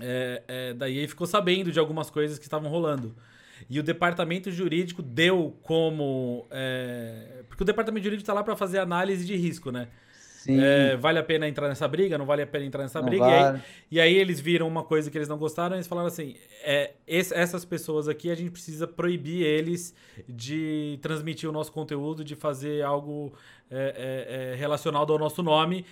[0.00, 3.14] é, é, da EA ficou sabendo de algumas coisas que estavam rolando.
[3.68, 6.46] E o departamento jurídico deu como.
[6.50, 9.88] É, porque o departamento jurídico está lá para fazer análise de risco, né?
[10.48, 12.18] É, vale a pena entrar nessa briga?
[12.18, 13.24] Não vale a pena entrar nessa não briga?
[13.24, 13.60] Vale.
[13.90, 16.08] E, aí, e, aí, eles viram uma coisa que eles não gostaram e eles falaram
[16.08, 19.94] assim: é, esse, essas pessoas aqui a gente precisa proibir eles
[20.28, 23.32] de transmitir o nosso conteúdo, de fazer algo
[23.70, 25.86] é, é, é relacionado ao nosso nome.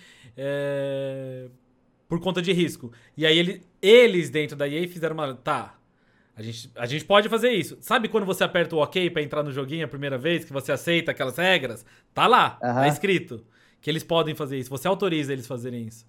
[2.11, 2.91] Por conta de risco.
[3.15, 5.33] E aí ele, eles dentro da EA fizeram uma.
[5.33, 5.79] Tá.
[6.35, 7.77] A gente, a gente pode fazer isso.
[7.79, 10.73] Sabe quando você aperta o OK para entrar no joguinho a primeira vez, que você
[10.73, 11.85] aceita aquelas regras?
[12.13, 12.73] Tá lá, uhum.
[12.73, 13.45] tá escrito.
[13.79, 14.69] Que eles podem fazer isso.
[14.69, 16.05] Você autoriza eles fazerem isso.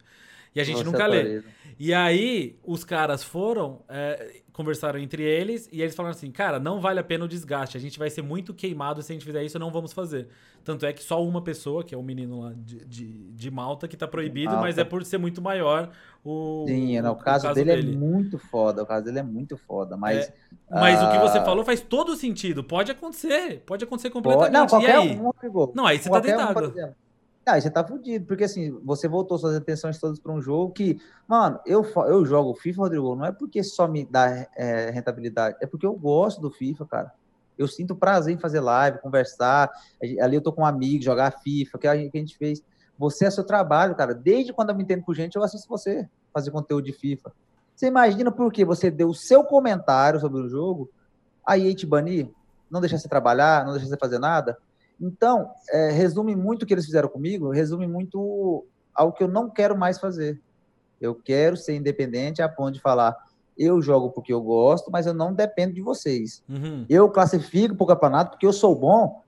[0.54, 1.46] E a gente você nunca autoriza.
[1.46, 1.62] lê.
[1.78, 6.80] E aí, os caras foram, é, conversaram entre eles e eles falaram assim: cara, não
[6.80, 9.42] vale a pena o desgaste, a gente vai ser muito queimado se a gente fizer
[9.42, 10.28] isso, não vamos fazer.
[10.62, 13.88] Tanto é que só uma pessoa, que é o menino lá de, de, de Malta,
[13.88, 14.62] que tá proibido, Malta.
[14.62, 15.90] mas é por ser muito maior
[16.24, 16.64] o.
[16.68, 19.18] Sim, o, o, caso, o caso dele, é dele, é muito foda, o caso dele
[19.18, 20.28] é muito foda, mas.
[20.28, 20.34] É,
[20.70, 21.06] mas uh...
[21.06, 24.52] o que você ah, falou faz todo sentido, pode acontecer, pode acontecer completamente.
[24.52, 25.20] Não, qualquer e aí?
[25.20, 26.68] Um, não, aí você tá deitado.
[26.76, 27.01] Um,
[27.44, 31.00] ah, você tá fudido, porque assim, você voltou suas atenções todas para um jogo que,
[31.26, 35.66] mano, eu, eu jogo FIFA, Rodrigo, não é porque só me dá é, rentabilidade, é
[35.66, 37.12] porque eu gosto do FIFA, cara.
[37.58, 39.70] Eu sinto prazer em fazer live, conversar.
[40.20, 42.62] Ali eu tô com um amigo, jogar FIFA, que a gente, fez.
[42.98, 44.14] Você é seu trabalho, cara.
[44.14, 47.32] Desde quando eu me entendo por gente, eu assisto você fazer conteúdo de FIFA.
[47.74, 50.90] Você imagina por que você deu o seu comentário sobre o jogo,
[51.44, 52.30] aí te banir,
[52.70, 54.58] não deixar você trabalhar, não deixar você fazer nada?
[55.02, 58.64] Então, é, resume muito o que eles fizeram comigo, resume muito
[58.94, 60.40] ao que eu não quero mais fazer.
[61.00, 63.16] Eu quero ser independente a ponto de falar,
[63.58, 66.42] eu jogo porque eu gosto, mas eu não dependo de vocês.
[66.48, 66.86] Uhum.
[66.88, 69.22] Eu classifico para o campeonato porque eu sou bom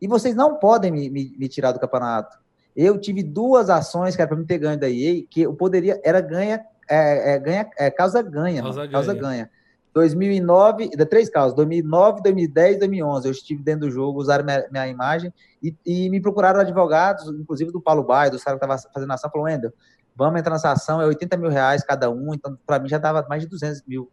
[0.00, 2.38] e vocês não podem me, me, me tirar do campeonato.
[2.74, 6.20] Eu tive duas ações, cara, para me ter ganho da EA, que eu poderia, era
[6.20, 8.90] ganha, é, é, ganha, é, causa ganha, causa, ganha.
[8.90, 9.50] causa ganha.
[9.94, 15.32] 2009, três casos, 2009, 2010, 2011, eu estive dentro do jogo, usaram minha, minha imagem
[15.62, 19.30] e, e, me procuraram advogados, inclusive do Paulo Baio, do cara que estava fazendo ação,
[19.30, 19.72] falou, Wendel,
[20.16, 23.24] vamos entrar nessa ação, é 80 mil reais cada um, então para mim já dava
[23.28, 24.10] mais de 200 mil.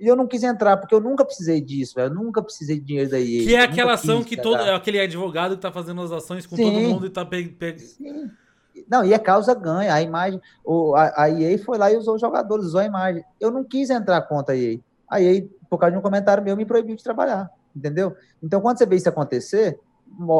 [0.00, 3.10] E eu não quis entrar, porque eu nunca precisei disso, eu nunca precisei de dinheiro
[3.10, 3.44] da EA.
[3.44, 6.56] Que é aquela ação que todo, é aquele advogado que está fazendo as ações com
[6.56, 6.64] Sim.
[6.64, 7.78] todo mundo e está pegando...
[7.78, 8.30] Sim.
[8.88, 12.14] Não, e a causa ganha, a imagem, o, a, a EA foi lá e usou
[12.14, 13.22] os jogadores, usou a imagem.
[13.38, 14.80] Eu não quis entrar contra a EA.
[15.12, 18.16] Aí, por causa de um comentário meu, me proibiu de trabalhar, entendeu?
[18.42, 19.78] Então, quando você vê isso acontecer,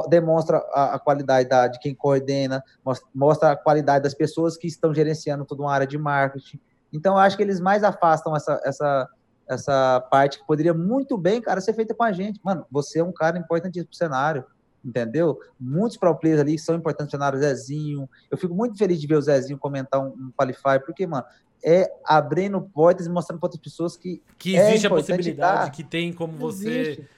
[0.09, 4.67] demonstra a, a qualidade da, de quem coordena, mostra, mostra, a qualidade das pessoas que
[4.67, 6.59] estão gerenciando toda uma área de marketing.
[6.91, 9.09] Então, eu acho que eles mais afastam essa, essa,
[9.47, 12.41] essa parte que poderia muito bem, cara, ser feita com a gente.
[12.43, 14.45] Mano, você é um cara importantíssimo pro cenário,
[14.83, 15.39] entendeu?
[15.61, 18.09] Muitos pro players ali são importantes pro cenário, Zezinho.
[18.31, 21.27] Eu fico muito feliz de ver o Zezinho comentar um, um Qualify, porque, mano,
[21.65, 24.21] é abrindo portas e mostrando para outras pessoas que.
[24.39, 27.09] Que é existe é a possibilidade, que tem como você existe.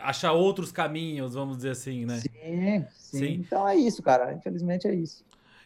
[0.00, 2.20] achar outros caminhos, vamos dizer assim, né?
[2.20, 3.32] Sim, sim, sim.
[3.34, 4.32] Então é isso, cara.
[4.32, 5.24] Infelizmente é isso.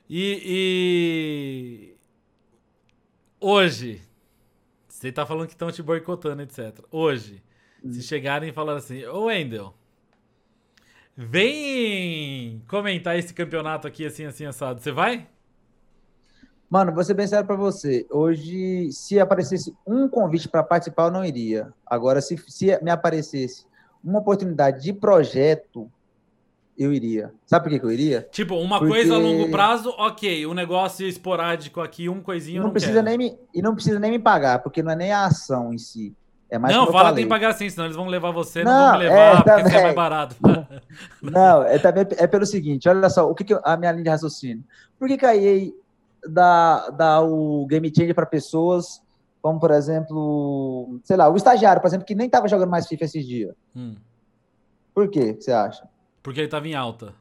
[0.09, 0.43] E,
[1.91, 1.97] e...
[3.41, 4.03] hoje,
[4.89, 6.81] você tá falando que estão te boicotando, etc.
[6.91, 7.43] Hoje,
[7.83, 7.93] hum.
[7.93, 9.75] se chegarem e falar assim, ô Wendel,
[11.17, 15.29] vem comentar esse campeonato aqui assim, assim, assado, você vai?
[16.75, 18.05] Mano, vou ser bem sério pra você.
[18.11, 21.73] Hoje, se aparecesse um convite para participar, eu não iria.
[21.87, 23.65] Agora, se, se me aparecesse
[24.03, 25.89] uma oportunidade de projeto,
[26.77, 27.33] eu iria.
[27.47, 28.27] Sabe por que, que eu iria?
[28.29, 28.93] Tipo, uma Porque...
[28.93, 30.49] coisa a longo prazo, ok.
[30.49, 33.05] Um negócio esporádico aqui, um coisinho, não, não precisa quero.
[33.05, 35.79] nem me E não precisa nem me pagar, porque não é nem a ação em
[35.79, 36.13] si.
[36.51, 38.81] É mais não, fala tem que pagar sim, senão eles vão levar você, não, não
[38.81, 40.37] vão me levar, é, porque também, é mais barato.
[41.23, 44.05] Não, é, também, é pelo seguinte, olha só, o que, que eu, a minha linha
[44.05, 44.65] de raciocínio.
[44.99, 45.73] Por que, que a EA
[46.29, 49.03] dar, dar o game changer para pessoas,
[49.43, 53.05] como por exemplo, sei lá, o estagiário, por exemplo, que nem estava jogando mais FIFA
[53.05, 53.55] esses dias.
[53.77, 53.95] Hum.
[54.95, 55.89] Por quê, você acha?
[56.23, 57.15] Porque ele estava em alta.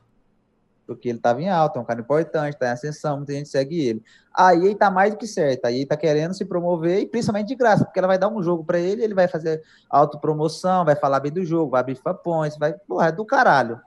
[0.86, 3.88] Porque ele estava em alta, é um cara importante, está em ascensão, muita gente segue
[3.88, 4.04] ele.
[4.34, 7.48] Aí ele tá mais do que certo, aí ele tá querendo se promover, e principalmente
[7.48, 10.96] de graça, porque ela vai dar um jogo para ele, ele vai fazer autopromoção, vai
[10.96, 13.80] falar bem do jogo, vai abrir FIFA Points, vai, porra, é do caralho.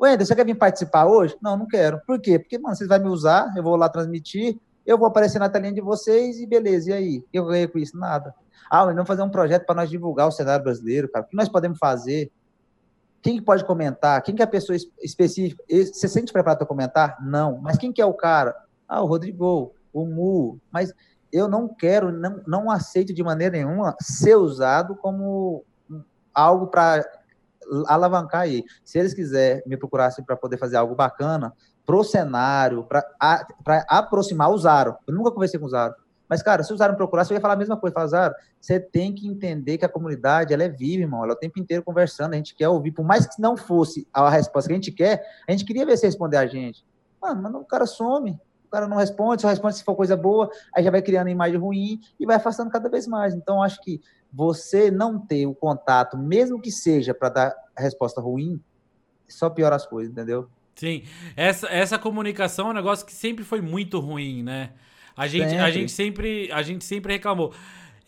[0.00, 1.36] Wender, você quer vir participar hoje?
[1.42, 2.00] Não, não quero.
[2.06, 2.38] Por quê?
[2.38, 5.74] Porque, mano, vocês vão me usar, eu vou lá transmitir, eu vou aparecer na telinha
[5.74, 7.24] de vocês e beleza, e aí?
[7.32, 7.98] Eu ganhei com isso?
[7.98, 8.34] Nada.
[8.70, 11.24] Ah, vamos fazer um projeto para nós divulgar o cenário brasileiro, cara.
[11.24, 12.32] O que nós podemos fazer?
[13.20, 14.22] Quem que pode comentar?
[14.22, 15.62] Quem que é a pessoa específica?
[15.68, 17.18] Você sente preparado para comentar?
[17.22, 17.58] Não.
[17.60, 18.56] Mas quem que é o cara?
[18.88, 20.58] Ah, o Rodrigo, o Mu.
[20.72, 20.94] Mas
[21.30, 25.62] eu não quero, não, não aceito de maneira nenhuma ser usado como
[26.34, 27.04] algo para
[27.86, 28.64] alavancar aí.
[28.84, 31.52] Se eles quiserem me procurassem para poder fazer algo bacana,
[31.84, 34.96] pro cenário, para aproximar o Zaro.
[35.06, 35.94] Eu nunca conversei com o Zaro.
[36.28, 37.92] Mas, cara, se o Zaro me procurasse, eu ia falar a mesma coisa.
[37.92, 41.24] Falar, Zaro, você tem que entender que a comunidade, ela é viva, irmão.
[41.24, 42.92] Ela é o tempo inteiro conversando, a gente quer ouvir.
[42.92, 45.96] Por mais que não fosse a resposta que a gente quer, a gente queria ver
[45.96, 46.84] você responder a gente.
[47.20, 48.38] Mano, mas o cara some.
[48.70, 51.58] O cara não responde, só responde se for coisa boa, aí já vai criando imagem
[51.58, 53.34] ruim e vai afastando cada vez mais.
[53.34, 54.00] Então, acho que
[54.32, 58.60] você não ter o contato, mesmo que seja para dar resposta ruim,
[59.26, 60.48] só piora as coisas, entendeu?
[60.76, 61.02] Sim,
[61.36, 64.70] essa, essa comunicação é um negócio que sempre foi muito ruim, né?
[65.16, 67.52] A gente, a gente, sempre, a gente sempre reclamou.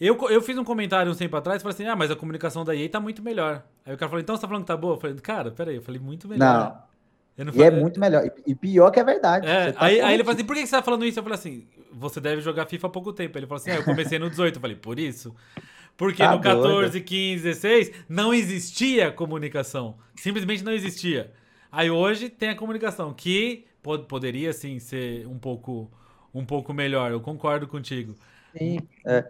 [0.01, 2.64] Eu, eu fiz um comentário um tempo atrás e falei assim: ah, mas a comunicação
[2.64, 3.64] da EA tá muito melhor.
[3.84, 4.94] Aí o cara falou: então você tá falando que tá boa?
[4.94, 6.70] Eu falei: cara, peraí, eu falei muito melhor.
[6.70, 6.91] Não.
[7.37, 8.31] E é muito melhor.
[8.47, 9.47] E pior que é verdade.
[9.47, 11.19] É, tá aí, aí ele falou assim: por que você tá falando isso?
[11.19, 13.39] Eu falei assim: você deve jogar FIFA há pouco tempo.
[13.39, 14.57] Ele falou assim: ah, eu comecei no 18.
[14.57, 15.35] Eu falei: por isso?
[15.97, 17.05] Porque tá no 14, doido.
[17.05, 19.97] 15, 16 não existia comunicação.
[20.17, 21.33] Simplesmente não existia.
[21.71, 25.91] Aí hoje tem a comunicação, que pod poderia sim ser um pouco,
[26.35, 27.11] um pouco melhor.
[27.11, 28.15] Eu concordo contigo.
[28.57, 28.79] Sim.
[29.07, 29.25] É.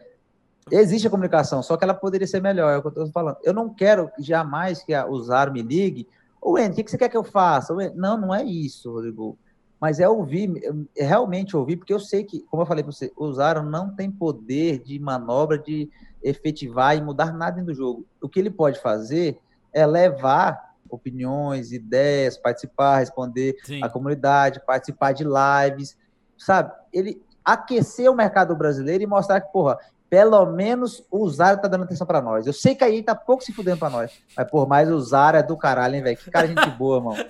[0.70, 3.36] Existe a comunicação, só que ela poderia ser melhor, é o que eu estou falando.
[3.42, 6.06] Eu não quero jamais que a Usar me ligue.
[6.42, 7.72] Ô, Wendy, o que você quer que eu faça?
[7.94, 9.38] Não, não é isso, Rodrigo.
[9.80, 10.52] Mas é ouvir,
[10.96, 13.94] é realmente ouvir, porque eu sei que, como eu falei para você, o Zaro não
[13.94, 15.88] tem poder de manobra de
[16.22, 18.06] efetivar e mudar nada dentro do jogo.
[18.20, 19.40] O que ele pode fazer
[19.72, 23.82] é levar opiniões, ideias, participar, responder Sim.
[23.82, 25.96] a comunidade, participar de lives,
[26.36, 26.72] sabe?
[26.92, 29.78] Ele aquecer o mercado brasileiro e mostrar que, porra,
[30.12, 32.46] pelo menos o Zara tá dando atenção para nós.
[32.46, 34.12] Eu sei que aí tá pouco se fudendo para nós.
[34.36, 36.18] Mas, por mais o Zara é do caralho, hein, velho?
[36.18, 37.24] Que cara gente boa, mano.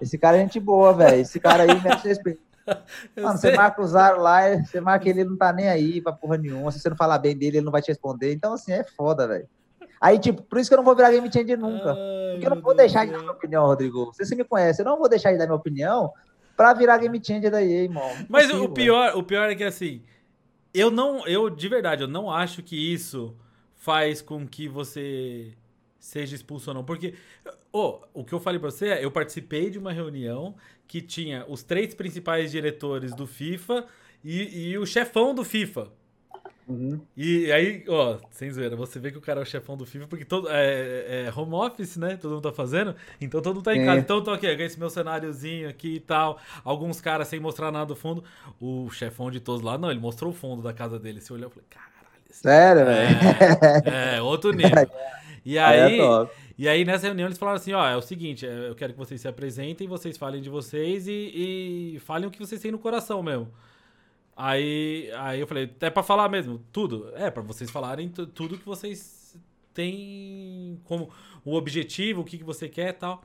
[0.00, 1.20] Esse cara é gente boa, velho.
[1.20, 2.40] Esse cara aí merece respeito.
[3.16, 6.12] Mano, você marca o Zara lá, você marca ele, ele não tá nem aí pra
[6.12, 6.70] porra nenhuma.
[6.70, 8.32] Se você não falar bem dele, ele não vai te responder.
[8.32, 9.48] Então, assim, é foda, velho.
[10.00, 11.92] Aí, tipo, por isso que eu não vou virar game changer nunca.
[11.92, 14.12] Ai, porque eu não vou deixar de dar minha opinião, Rodrigo.
[14.12, 16.12] Você, você me conhece, eu não vou deixar de dar minha opinião
[16.56, 18.08] pra virar game changer da EA, irmão.
[18.28, 20.02] Mas possível, o pior, o pior é que assim,
[20.78, 23.36] eu não, eu de verdade, eu não acho que isso
[23.76, 25.54] faz com que você
[25.98, 27.14] seja expulso ou não, porque
[27.72, 30.54] oh, o que eu falei para você é, eu participei de uma reunião
[30.86, 33.86] que tinha os três principais diretores do FIFA
[34.24, 35.92] e, e o chefão do FIFA.
[36.68, 37.00] Uhum.
[37.16, 40.06] E aí, ó, sem zoeira, você vê que o cara é o chefão do FIFA,
[40.06, 42.18] porque todo, é, é home office, né?
[42.20, 43.86] Todo mundo tá fazendo, então todo mundo tá em é.
[43.86, 44.00] casa.
[44.00, 46.38] Então eu tô aqui, eu esse meu cenáriozinho aqui e tal.
[46.62, 48.22] Alguns caras sem mostrar nada do fundo.
[48.60, 51.22] O chefão de todos lá, não, ele mostrou o fundo da casa dele.
[51.22, 51.98] Você olhou e falei, caralho.
[52.30, 53.16] Sério, velho?
[53.86, 54.90] É, é, outro nível.
[55.46, 56.28] E aí, é
[56.58, 58.98] e aí nessa reunião eles falaram assim, ó, é o seguinte, é, eu quero que
[58.98, 62.78] vocês se apresentem, vocês falem de vocês e, e falem o que vocês têm no
[62.78, 63.48] coração mesmo.
[64.40, 67.10] Aí, aí eu falei, é pra falar mesmo, tudo.
[67.16, 69.36] É, para vocês falarem tudo que vocês
[69.74, 71.10] têm como
[71.44, 73.24] o objetivo, o que, que você quer e tal.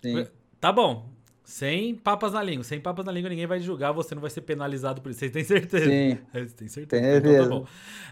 [0.00, 0.24] Sim.
[0.60, 1.10] Tá bom.
[1.46, 2.64] Sem papas na língua.
[2.64, 5.20] Sem papas na língua, ninguém vai julgar, você não vai ser penalizado por isso.
[5.20, 5.84] Vocês têm certeza?
[5.84, 6.18] Sim.
[6.34, 7.20] Vocês têm certeza.
[7.20, 7.68] Tem então, tá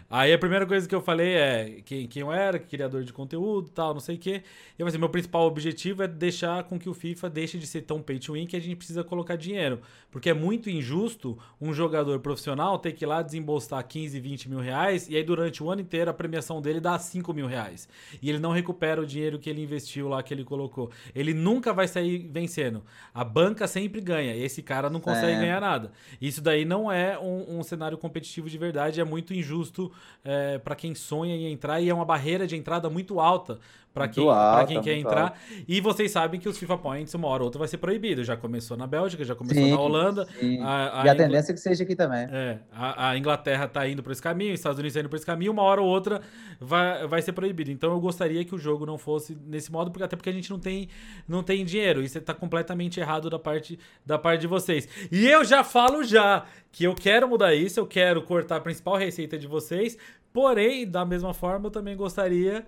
[0.09, 3.71] Aí a primeira coisa que eu falei é quem, quem eu era, criador de conteúdo
[3.71, 4.45] tal, não sei o quê.
[4.79, 7.83] E eu falei, meu principal objetivo é deixar com que o FIFA deixe de ser
[7.83, 9.81] tão pay to win que a gente precisa colocar dinheiro.
[10.13, 14.61] Porque é muito injusto um jogador profissional ter que ir lá desembolsar 15, 20 mil
[14.61, 17.89] reais e aí durante o ano inteiro a premiação dele dá 5 mil reais.
[18.23, 20.93] E ele não recupera o dinheiro que ele investiu lá, que ele colocou.
[21.13, 22.85] Ele nunca vai sair vencendo.
[23.13, 24.37] A a banca sempre ganha.
[24.37, 25.41] Esse cara não consegue é.
[25.41, 25.91] ganhar nada.
[26.21, 29.01] Isso daí não é um, um, cenário competitivo de verdade.
[29.01, 29.91] É muito injusto
[30.23, 33.59] é, para quem sonha em entrar e é uma barreira de entrada muito alta
[33.95, 34.25] para quem,
[34.67, 35.23] quem quer entrar.
[35.23, 35.39] Alto.
[35.67, 38.23] E vocês sabem que os FIFA Points, uma hora ou outra, vai ser proibido.
[38.23, 40.29] Já começou na Bélgica, já começou sim, na Holanda.
[40.63, 41.23] A, a e a Ingl...
[41.23, 42.27] tendência é que seja aqui também.
[42.31, 45.17] É, a, a Inglaterra está indo por esse caminho, os Estados Unidos está indo por
[45.17, 46.21] esse caminho, uma hora ou outra
[46.61, 47.71] vai, vai ser proibido.
[47.71, 50.51] Então eu gostaria que o jogo não fosse nesse modo, porque até porque a gente
[50.51, 50.89] não tem,
[51.27, 52.03] não tem dinheiro.
[52.03, 54.89] Isso está completamente errado errado da parte, da parte de vocês.
[55.11, 58.97] E eu já falo já que eu quero mudar isso, eu quero cortar a principal
[58.97, 59.97] receita de vocês,
[60.33, 62.67] porém, da mesma forma, eu também gostaria.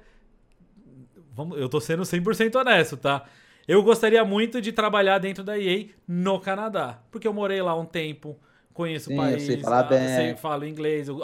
[1.37, 3.25] Vamos, eu tô sendo 100% honesto, tá?
[3.69, 7.85] Eu gostaria muito de trabalhar dentro da EA no Canadá, porque eu morei lá um
[7.85, 8.41] tempo,
[8.73, 10.09] conheço Sim, o país, sei falar bem.
[10.09, 11.21] Sei, falo inglês, eu,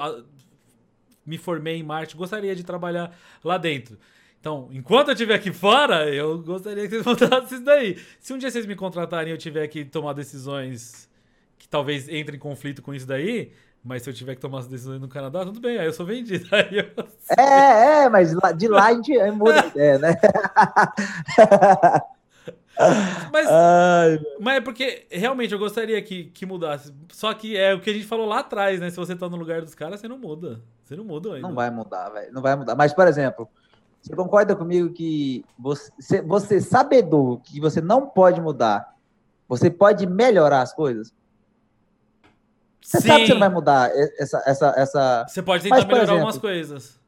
[1.24, 3.98] me formei em marketing, gostaria de trabalhar lá dentro.
[4.38, 7.96] Então, enquanto eu estiver aqui fora, eu gostaria que vocês montassem isso daí.
[8.20, 11.08] Se um dia vocês me contratarem e eu tiver que tomar decisões
[11.56, 13.52] que talvez entrem em conflito com isso daí,
[13.84, 16.06] mas se eu tiver que tomar as decisões no Canadá, tudo bem, aí eu sou
[16.06, 16.46] vendido.
[16.70, 16.86] Eu...
[17.36, 20.14] É, é, mas de lá a gente muda a ideia, né?
[23.30, 26.92] Mas, Ai, mas é porque realmente eu gostaria que, que mudasse.
[27.12, 28.90] Só que é o que a gente falou lá atrás, né?
[28.90, 30.60] Se você tá no lugar dos caras, você não muda.
[30.82, 31.46] Você não muda ainda.
[31.46, 32.32] Não vai mudar, velho.
[32.32, 32.74] Não vai mudar.
[32.74, 33.48] Mas, por exemplo,
[34.00, 38.96] você concorda comigo que você, você sabedor que você não pode mudar,
[39.46, 41.14] você pode melhorar as coisas?
[42.82, 43.08] Você Sim.
[43.08, 44.42] sabe que você não vai mudar essa.
[44.44, 45.24] essa, essa...
[45.28, 47.00] Você pode tentar Mas, melhorar exemplo, algumas coisas.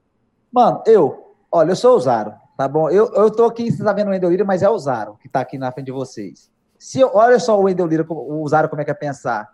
[0.51, 2.33] Mano, eu, olha, eu sou o Zaro.
[2.57, 2.89] Tá bom?
[2.89, 5.29] Eu, eu tô aqui, você tá vendo o Wendel Lira, mas é o Zaro que
[5.29, 6.51] tá aqui na frente de vocês.
[6.79, 9.53] Se olha só o Wendel Lira, o Zaro como é que é pensar.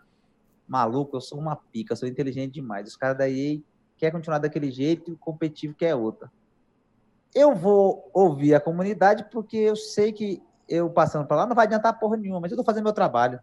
[0.68, 2.86] Maluco, eu sou uma pica, sou inteligente demais.
[2.86, 3.64] Os caras daí
[3.96, 6.30] quer continuar daquele jeito e o competitivo quer outra.
[7.34, 11.66] Eu vou ouvir a comunidade porque eu sei que eu passando para lá não vai
[11.66, 13.40] adiantar porra nenhuma, mas eu tô fazendo meu trabalho.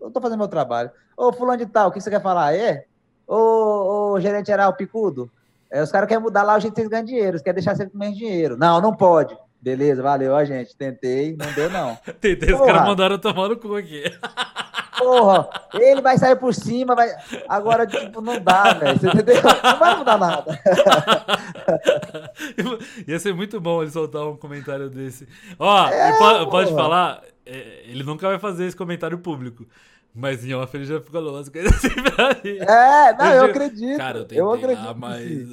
[0.00, 0.90] Eu tô fazendo meu trabalho.
[1.16, 2.54] Ô, fulano de tal, o que você quer falar?
[2.54, 2.84] É?
[3.26, 5.30] Ô, ô gerente geral, picudo,
[5.70, 7.76] é, os caras querem mudar lá o jeito que vocês ganham dinheiro, eles querem deixar
[7.76, 8.56] sempre com menos dinheiro.
[8.56, 9.36] Não, não pode.
[9.60, 10.74] Beleza, valeu, ó, gente.
[10.74, 11.96] Tentei, não deu, não.
[12.20, 14.04] Tentei, os caras mandaram tomar no cu aqui.
[14.98, 17.08] Porra, ele vai sair por cima, vai.
[17.48, 18.98] Agora, tipo, não dá, velho.
[18.98, 19.36] Você entendeu?
[19.62, 20.60] Não vai mudar nada.
[23.08, 25.26] Ia ser muito bom ele soltar um comentário desse.
[25.58, 29.66] Ó, é, pode, pode falar, é, ele nunca vai fazer esse comentário público.
[30.14, 32.58] Mas em off ele já falou umas coisas assim pra mim.
[32.58, 33.96] É, não, eu, eu acredito.
[33.96, 34.96] Cara, eu, eu acredito.
[34.96, 35.48] Mas...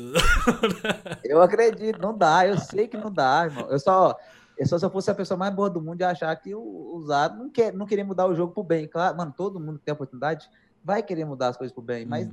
[1.24, 3.68] eu acredito, não dá, eu sei que não dá, irmão.
[3.69, 4.15] Eu só,
[4.57, 6.61] eu só se eu fosse a pessoa mais boa do mundo e achar que o,
[6.61, 8.88] o Zado não, quer, não queria mudar o jogo pro bem.
[8.88, 10.49] Claro, mano, todo mundo que tem a oportunidade
[10.84, 12.32] vai querer mudar as coisas pro bem, mas hum.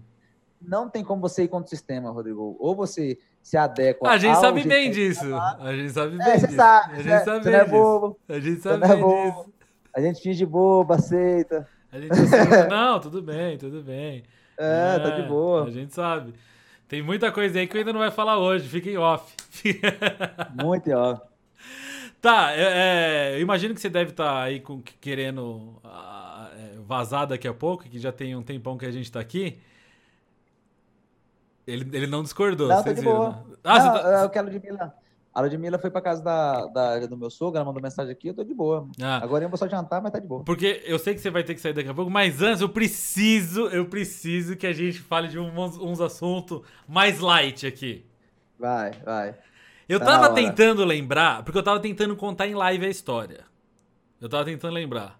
[0.62, 2.56] não tem como você ir contra o sistema, Rodrigo.
[2.58, 4.08] Ou você se adequa.
[4.08, 5.34] A gente sabe bem disso.
[5.34, 6.54] A gente sabe é, bem é, disso.
[6.54, 8.34] Sabe, a gente é, sabe bem não é.
[8.34, 9.53] A gente sabe bem disso.
[9.94, 11.68] A gente finge bobo, aceita.
[11.92, 14.24] A gente assim, não, tudo bem, tudo bem.
[14.58, 15.64] É, é, tá de boa.
[15.64, 16.34] A gente sabe.
[16.88, 19.32] Tem muita coisa aí que eu ainda não vai falar hoje, fiquem off.
[20.62, 21.22] Muito off.
[22.20, 27.26] Tá, é, é, eu imagino que você deve estar tá aí com, querendo uh, vazar
[27.26, 29.60] daqui a pouco, que já tem um tempão que a gente tá aqui.
[31.66, 32.68] Ele, ele não discordou.
[32.68, 33.30] Não, tá de viram, boa.
[33.30, 33.56] Né?
[33.62, 34.22] Ah, não, tá...
[34.22, 34.92] eu quero de Milan.
[35.34, 38.34] A Ludmilla foi pra casa da, da, do meu sogro, ela mandou mensagem aqui, eu
[38.34, 38.88] tô de boa.
[39.02, 39.16] Ah.
[39.20, 40.44] Agora eu vou só jantar, mas tá de boa.
[40.44, 42.68] Porque eu sei que você vai ter que sair daqui a pouco, mas antes eu
[42.68, 48.06] preciso, eu preciso que a gente fale de uns, uns assuntos mais light aqui.
[48.56, 49.34] Vai, vai.
[49.88, 53.44] Eu tá tava tentando lembrar, porque eu tava tentando contar em live a história.
[54.20, 55.18] Eu tava tentando lembrar.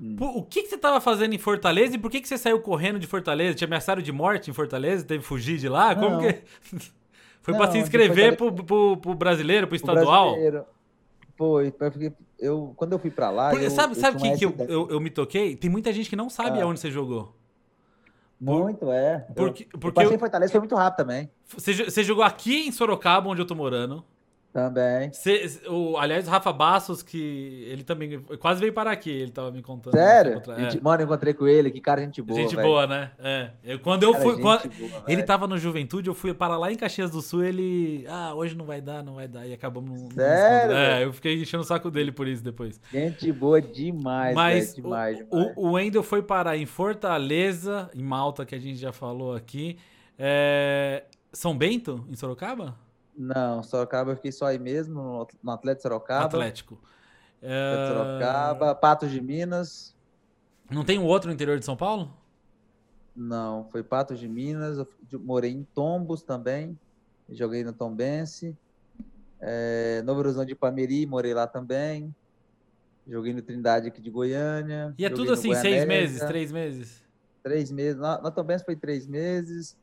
[0.00, 0.16] Hum.
[0.18, 2.98] o que, que você tava fazendo em Fortaleza e por que, que você saiu correndo
[2.98, 3.54] de Fortaleza?
[3.54, 5.04] Te ameaçaram de morte em Fortaleza?
[5.04, 5.94] Teve que fugir de lá?
[5.94, 6.02] Não.
[6.02, 6.42] Como que.
[7.42, 10.30] Foi para se inscrever pro, pro, pro, brasileiro, pro estadual?
[10.30, 10.64] Brasileiro.
[11.36, 11.74] Foi,
[12.38, 13.50] eu, quando eu fui para lá.
[13.50, 15.56] Porque, eu, sabe sabe o que, que eu, eu, eu, me toquei?
[15.56, 16.64] Tem muita gente que não sabe ah.
[16.64, 17.34] aonde você jogou.
[18.40, 19.26] Muito, é.
[19.34, 21.30] Porque, eu, porque eu passei em Fortaleza, foi muito rápido também.
[21.46, 24.04] Você, você jogou aqui em Sorocaba, onde eu tô morando.
[24.52, 25.10] Também.
[25.14, 29.50] Cê, o, aliás, o Rafa Bassos, que ele também quase veio parar aqui, ele tava
[29.50, 29.94] me contando.
[29.94, 30.42] Sério?
[30.46, 30.78] É.
[30.82, 32.38] Mano, eu encontrei com ele, que cara, gente boa.
[32.38, 32.68] Gente véio.
[32.68, 33.12] boa, né?
[33.18, 33.50] É.
[33.64, 34.40] Eu, quando eu cara, fui.
[34.42, 38.04] Quando, boa, ele tava no Juventude, eu fui para lá em Caxias do Sul, ele.
[38.06, 39.46] Ah, hoje não vai dar, não vai dar.
[39.46, 40.12] E acabamos.
[40.12, 40.76] Sério?
[40.76, 42.78] É, eu fiquei enchendo o saco dele por isso depois.
[42.92, 45.56] Gente boa demais, Mas véio, demais, o, demais.
[45.56, 49.78] O, o Wendel foi parar em Fortaleza, em Malta, que a gente já falou aqui.
[50.18, 51.04] É...
[51.32, 52.76] São Bento, em Sorocaba?
[53.16, 56.24] Não, Sorocaba eu fiquei só aí mesmo, no Atlético Sorocaba.
[56.24, 56.80] Atlético.
[57.40, 57.88] É...
[57.88, 59.94] Sorocaba, Patos de Minas.
[60.70, 62.16] Não tem um outro no interior de São Paulo?
[63.14, 64.88] Não, foi Patos de Minas, eu
[65.20, 66.78] morei em Tombos também,
[67.28, 68.56] joguei no Tombense.
[69.38, 72.14] É, Novo Horizonte de Pameri, morei lá também.
[73.06, 74.94] Joguei no Trindade aqui de Goiânia.
[74.96, 77.02] E é tudo assim, seis meses, três meses?
[77.42, 78.00] Três meses.
[78.00, 79.76] Na, na Tombense foi três meses.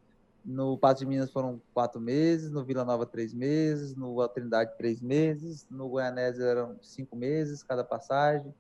[0.44, 5.02] No Pato de Minas foram quatro meses, no Vila Nova três meses, no Trindade três
[5.02, 8.53] meses, no Goianésia eram cinco meses cada passagem.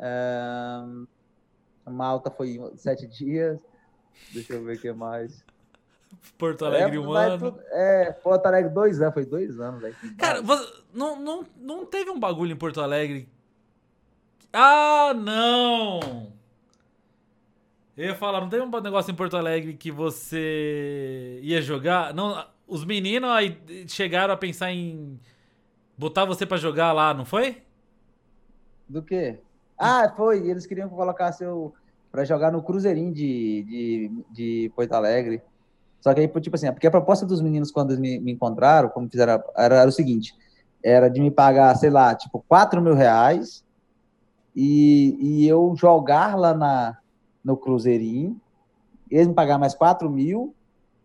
[0.00, 1.06] Um,
[1.86, 3.58] Malta foi sete dias.
[4.32, 5.44] Deixa eu ver o que mais.
[6.36, 7.58] Porto Alegre é, um ano.
[7.70, 9.96] É, Porto Alegre dois anos, foi dois anos, velho.
[10.18, 13.28] Cara, você, não, não, não teve um bagulho em Porto Alegre
[14.52, 16.39] Ah, não!
[18.00, 22.14] Eu ia falar, não tem um negócio em Porto Alegre que você ia jogar?
[22.14, 25.20] Não, os meninos aí chegaram a pensar em
[25.98, 27.60] botar você para jogar lá, não foi?
[28.88, 29.38] Do quê?
[29.76, 30.48] Ah, foi.
[30.48, 31.74] Eles queriam colocar seu
[32.10, 35.42] para jogar no Cruzeirinho de, de, de Porto Alegre.
[36.00, 38.88] Só que aí, tipo assim, porque a proposta dos meninos quando eles me, me encontraram,
[38.88, 40.34] como fizeram, era, era, o seguinte:
[40.82, 43.62] era de me pagar, sei lá, tipo, 4 mil reais
[44.56, 46.99] e, e eu jogar lá na,
[47.44, 48.40] no Cruzeirinho,
[49.10, 50.54] eles me pagar mais 4 mil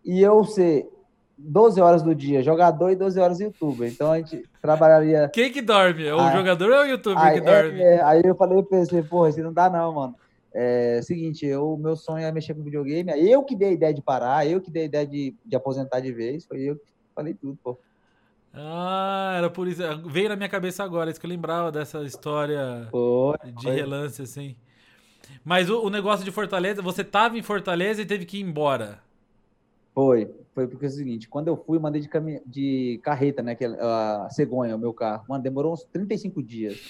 [0.03, 0.89] e eu ser
[1.37, 3.89] 12 horas do dia jogador e 12 horas youtuber.
[3.89, 5.29] Então a gente trabalharia.
[5.33, 6.09] Quem que dorme?
[6.11, 7.81] O aí, jogador ou o youtuber aí, que dorme?
[7.81, 10.15] É, é, aí eu falei, eu pensei, porra, isso não dá não, mano.
[10.53, 13.11] É seguinte, eu, meu sonho é mexer com videogame.
[13.29, 15.99] Eu que dei a ideia de parar, eu que dei a ideia de, de aposentar
[15.99, 16.45] de vez.
[16.45, 16.83] Foi eu que
[17.13, 17.77] falei tudo, pô.
[18.53, 19.81] Ah, era por isso.
[20.07, 23.75] Veio na minha cabeça agora, isso que eu lembrava dessa história foi, de foi.
[23.75, 24.55] relance, assim.
[25.45, 28.99] Mas o, o, negócio de Fortaleza, você tava em Fortaleza e teve que ir embora.
[29.93, 32.41] Foi, foi porque é o seguinte, quando eu fui, eu mandei de, cami...
[32.45, 35.23] de carreta, né, que é a cegonha, o meu carro.
[35.29, 36.81] Mano, demorou uns 35 dias.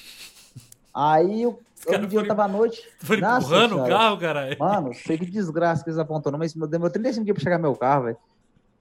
[0.93, 1.59] Aí eu,
[1.89, 2.81] um dia eu tava à noite.
[2.99, 4.57] Foi empurrando o carro, caralho.
[4.57, 8.05] Mano, sei que desgraça que eles apontaram, mas demorou 35 dias pra chegar meu carro,
[8.05, 8.17] velho.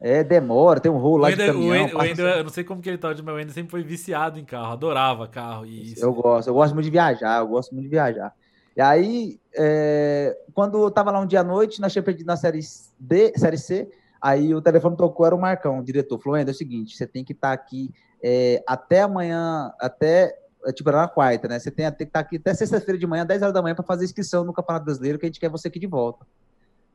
[0.01, 1.77] É, demora, tem um rolo lá Wender, de caminhão.
[1.77, 3.71] O Wender, o Wender, eu não sei como que ele tá, mas o Wender sempre
[3.73, 5.67] foi viciado em carro, adorava carro.
[5.67, 6.05] E isso.
[6.05, 8.33] Eu gosto, eu gosto muito de viajar, eu gosto muito de viajar.
[8.77, 12.37] E aí, é, quando eu tava lá um dia à noite, nós tínhamos perdido na
[12.37, 12.61] série
[12.99, 13.89] D, série C,
[14.25, 16.19] Aí o telefone tocou, era o Marcão, o diretor.
[16.19, 17.93] Falou, é o seguinte, você tem que estar tá aqui
[18.23, 20.35] é, até amanhã, até,
[20.65, 21.59] é, tipo, era na quarta, né?
[21.59, 23.75] Você tem, tem que estar tá aqui até sexta-feira de manhã, 10 horas da manhã,
[23.75, 26.27] para fazer inscrição no Campeonato Brasileiro, que a gente quer você aqui de volta.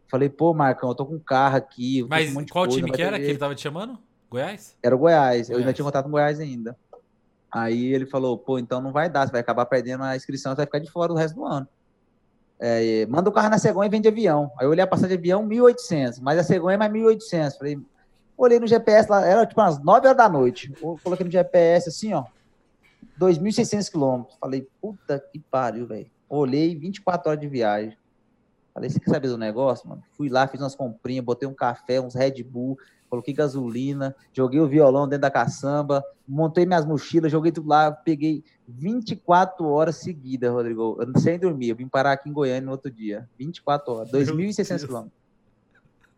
[0.10, 2.04] Falei, pô, Marcão, eu tô com um carro aqui.
[2.10, 4.00] Mas um qual coisa, time que era que ele tava te chamando?
[4.28, 4.76] Goiás?
[4.82, 5.22] Era o Goiás.
[5.22, 5.50] Goiás.
[5.52, 6.76] Eu ainda tinha contato com o Goiás ainda.
[7.52, 10.58] Aí ele falou, pô, então não vai dar, você vai acabar perdendo a inscrição, você
[10.58, 11.68] vai ficar de fora o resto do ano.
[12.60, 14.52] É, manda o carro na cegonha e vende avião.
[14.60, 17.58] Aí eu olhei a passagem de avião, 1.800, mas a cegonha é mais 1.800.
[17.58, 17.80] Falei,
[18.38, 20.72] olhei no GPS lá, era tipo umas 9 horas da noite.
[20.82, 22.26] Eu coloquei no GPS assim, ó,
[23.20, 24.38] 2.600 quilômetros.
[24.40, 26.12] Falei, puta que pariu, velho.
[26.28, 27.98] Olhei 24 horas de viagem.
[28.74, 30.04] Falei, você quer saber do negócio, mano?
[30.12, 32.78] Fui lá, fiz umas comprinhas, botei um café, uns Red Bull,
[33.10, 38.44] coloquei gasolina, joguei o violão dentro da caçamba, montei minhas mochilas, joguei tudo lá, peguei
[38.68, 41.70] 24 horas seguidas, Rodrigo, sem dormir.
[41.70, 43.28] Eu vim parar aqui em Goiânia no outro dia.
[43.38, 45.20] 24 horas, 2.600 quilômetros.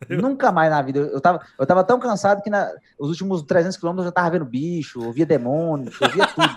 [0.09, 0.99] Nunca mais na vida.
[0.99, 4.31] Eu tava, eu tava tão cansado que na, os últimos 300 quilômetros eu já tava
[4.31, 6.47] vendo bicho, ouvia demônio, ouvia tudo.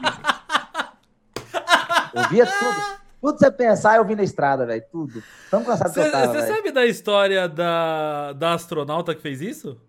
[2.16, 3.04] ouvia tudo.
[3.20, 4.84] Tudo você pensar, eu vi na estrada, velho.
[4.90, 5.22] Tudo.
[5.50, 6.26] Tão cansado cê, que eu tava.
[6.26, 9.80] Você sabe da história da, da astronauta que fez isso?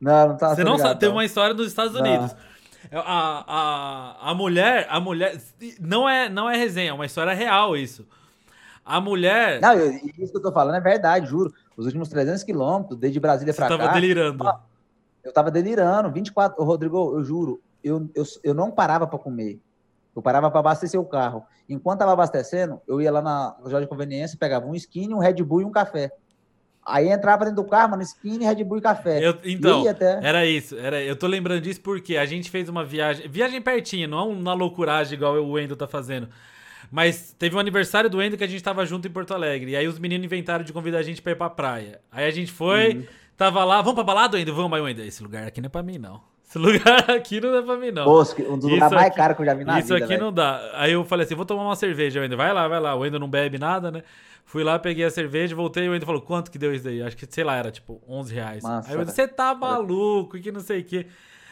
[0.00, 2.34] Não, não tá Você não sabe, tem uma história dos Estados Unidos.
[2.92, 5.40] A, a, a mulher, a mulher.
[5.80, 8.06] Não é, não é resenha, é uma história real isso.
[8.84, 9.60] A mulher.
[9.60, 11.52] Não, eu, isso que eu tô falando é verdade, juro.
[11.76, 13.74] Os últimos 300 quilômetros, desde Brasília pra cá.
[13.74, 14.44] Você tava delirando.
[15.24, 16.10] Eu tava delirando.
[16.12, 16.62] 24.
[16.62, 19.60] Rodrigo, eu juro, eu, eu, eu não parava para comer.
[20.14, 21.44] Eu parava para abastecer o carro.
[21.68, 25.42] Enquanto tava abastecendo, eu ia lá na loja de conveniência, pegava um skinny, um Red
[25.42, 26.12] Bull e um café.
[26.86, 29.18] Aí entrava dentro do carro, mano, skinny, Red Bull e café.
[29.26, 30.20] Eu, então, até...
[30.22, 30.78] era isso.
[30.78, 33.28] Era, eu tô lembrando disso porque a gente fez uma viagem.
[33.28, 36.28] Viagem pertinho, não uma loucuragem igual o Wendel tá fazendo.
[36.90, 39.72] Mas teve um aniversário do Wendel que a gente tava junto em Porto Alegre.
[39.72, 42.00] E aí os meninos inventaram de convidar a gente pra ir pra praia.
[42.12, 43.04] Aí a gente foi, uhum.
[43.36, 44.54] tava lá, vamos pra balada, Wendel?
[44.54, 46.20] Vamos, mas Wendel, esse lugar aqui não é pra mim, não.
[46.48, 48.04] Esse lugar aqui não é pra mim, não.
[48.04, 49.96] Bosque, um dos lugares mais caros que eu já vi na isso vida.
[49.96, 50.20] Isso aqui véio.
[50.20, 50.70] não dá.
[50.74, 52.38] Aí eu falei assim: vou tomar uma cerveja, Wendel.
[52.38, 52.94] Vai lá, vai lá.
[52.94, 54.04] O Wendel não bebe nada, né?
[54.46, 57.02] Fui lá, peguei a cerveja, voltei e o Wendel falou: quanto que deu isso daí?
[57.02, 58.62] Acho que, sei lá, era tipo 11 reais.
[58.62, 61.06] Nossa, aí eu disse: você tá maluco, que não sei o quê.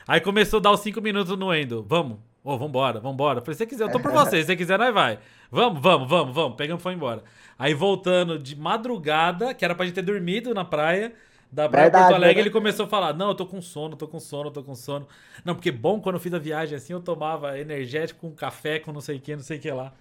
[0.06, 1.84] Aí começou a dar os 5 minutos no Wendel.
[1.86, 2.18] Vamos.
[2.44, 3.40] Ô, oh, vambora, vambora.
[3.40, 4.36] Falei, se você quiser, eu tô por você.
[4.42, 5.18] Se você quiser, nós vai.
[5.50, 6.56] Vamos, vamos, vamos, vamos.
[6.56, 7.24] Pegamos e foi embora.
[7.58, 11.12] Aí voltando de madrugada, que era pra gente ter dormido na praia.
[11.50, 14.06] Da praia Verdade, Porto Alegre, ele começou a falar: Não, eu tô com sono, tô
[14.06, 15.08] com sono, tô com sono.
[15.44, 18.92] Não, porque bom, quando eu fiz a viagem assim, eu tomava energético com café, com
[18.92, 19.92] não sei o que, não sei o que lá.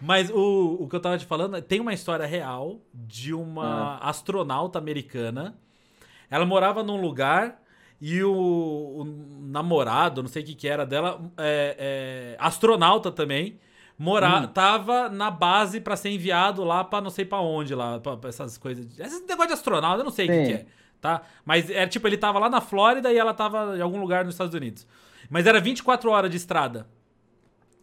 [0.00, 4.08] Mas o, o que eu tava te falando, tem uma história real de uma ah.
[4.08, 5.54] astronauta americana.
[6.30, 7.60] Ela morava num lugar
[8.00, 9.04] e o, o
[9.42, 13.60] namorado, não sei o que, que era dela, é, é, astronauta também,
[13.98, 14.46] mora, hum.
[14.46, 18.30] tava na base para ser enviado lá para não sei para onde lá, pra, pra
[18.30, 18.98] essas coisas.
[18.98, 20.66] Esse negócio de astronauta, eu não sei o que, que, é,
[20.98, 21.22] tá?
[21.44, 24.34] Mas é tipo, ele tava lá na Flórida e ela tava em algum lugar nos
[24.34, 24.86] Estados Unidos.
[25.28, 26.86] Mas era 24 horas de estrada.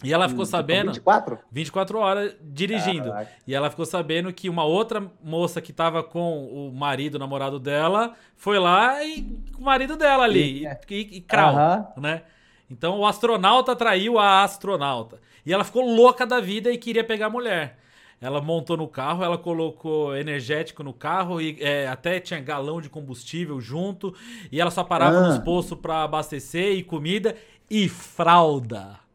[0.04, 0.88] E ela ficou hum, sabendo.
[0.88, 1.40] 24?
[1.52, 3.10] 24 horas dirigindo.
[3.10, 3.32] Caraca.
[3.48, 7.60] E ela ficou sabendo que uma outra moça que tava com o marido, o namorado
[7.60, 10.66] dela, foi lá e com o marido dela ali.
[10.66, 12.22] E, e, e crau, né?
[12.70, 15.20] Então o astronauta traiu a astronauta.
[15.46, 17.78] E ela ficou louca da vida e queria pegar a mulher.
[18.20, 22.90] Ela montou no carro, ela colocou energético no carro e é, até tinha galão de
[22.90, 24.14] combustível junto.
[24.52, 25.28] E ela só parava ah.
[25.28, 27.36] nos postos para abastecer e comida
[27.70, 29.07] e fralda.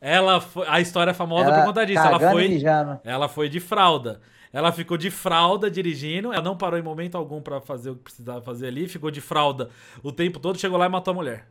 [0.00, 2.00] Ela foi, a história é famosa ela por conta disso.
[2.00, 2.62] Ela foi,
[3.04, 4.20] ela foi de fralda.
[4.52, 8.04] Ela ficou de fralda dirigindo, ela não parou em momento algum para fazer o que
[8.04, 9.68] precisava fazer ali, ficou de fralda
[10.00, 11.46] o tempo todo, chegou lá e matou a mulher.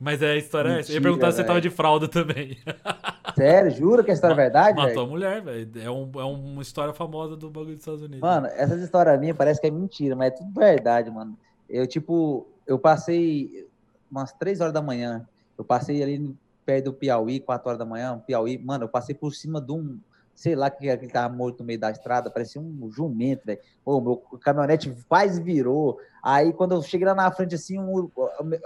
[0.00, 0.92] Mas é a história Mentira.
[0.92, 1.32] Eu ia perguntar véio.
[1.32, 2.56] se você tava de fralda também.
[3.36, 3.70] Sério?
[3.72, 4.76] Jura que a história é verdade?
[4.76, 5.00] Matou véio?
[5.00, 5.70] a mulher, velho.
[5.82, 8.20] É, um, é uma história famosa do bagulho dos Estados Unidos.
[8.20, 11.36] Mano, essas histórias minhas parece que é mentira, mas é tudo verdade, mano.
[11.68, 13.68] Eu, tipo, eu passei
[14.10, 15.26] umas três horas da manhã.
[15.58, 16.34] Eu passei ali
[16.68, 18.58] perto do Piauí, quatro horas da manhã, Piauí.
[18.58, 19.98] Mano, eu passei por cima de um,
[20.34, 23.58] sei lá que ele tava morto no meio da estrada, parecia um jumento, velho.
[23.86, 25.98] O meu caminhonete quase virou.
[26.22, 28.10] Aí quando eu cheguei lá na frente, assim, um,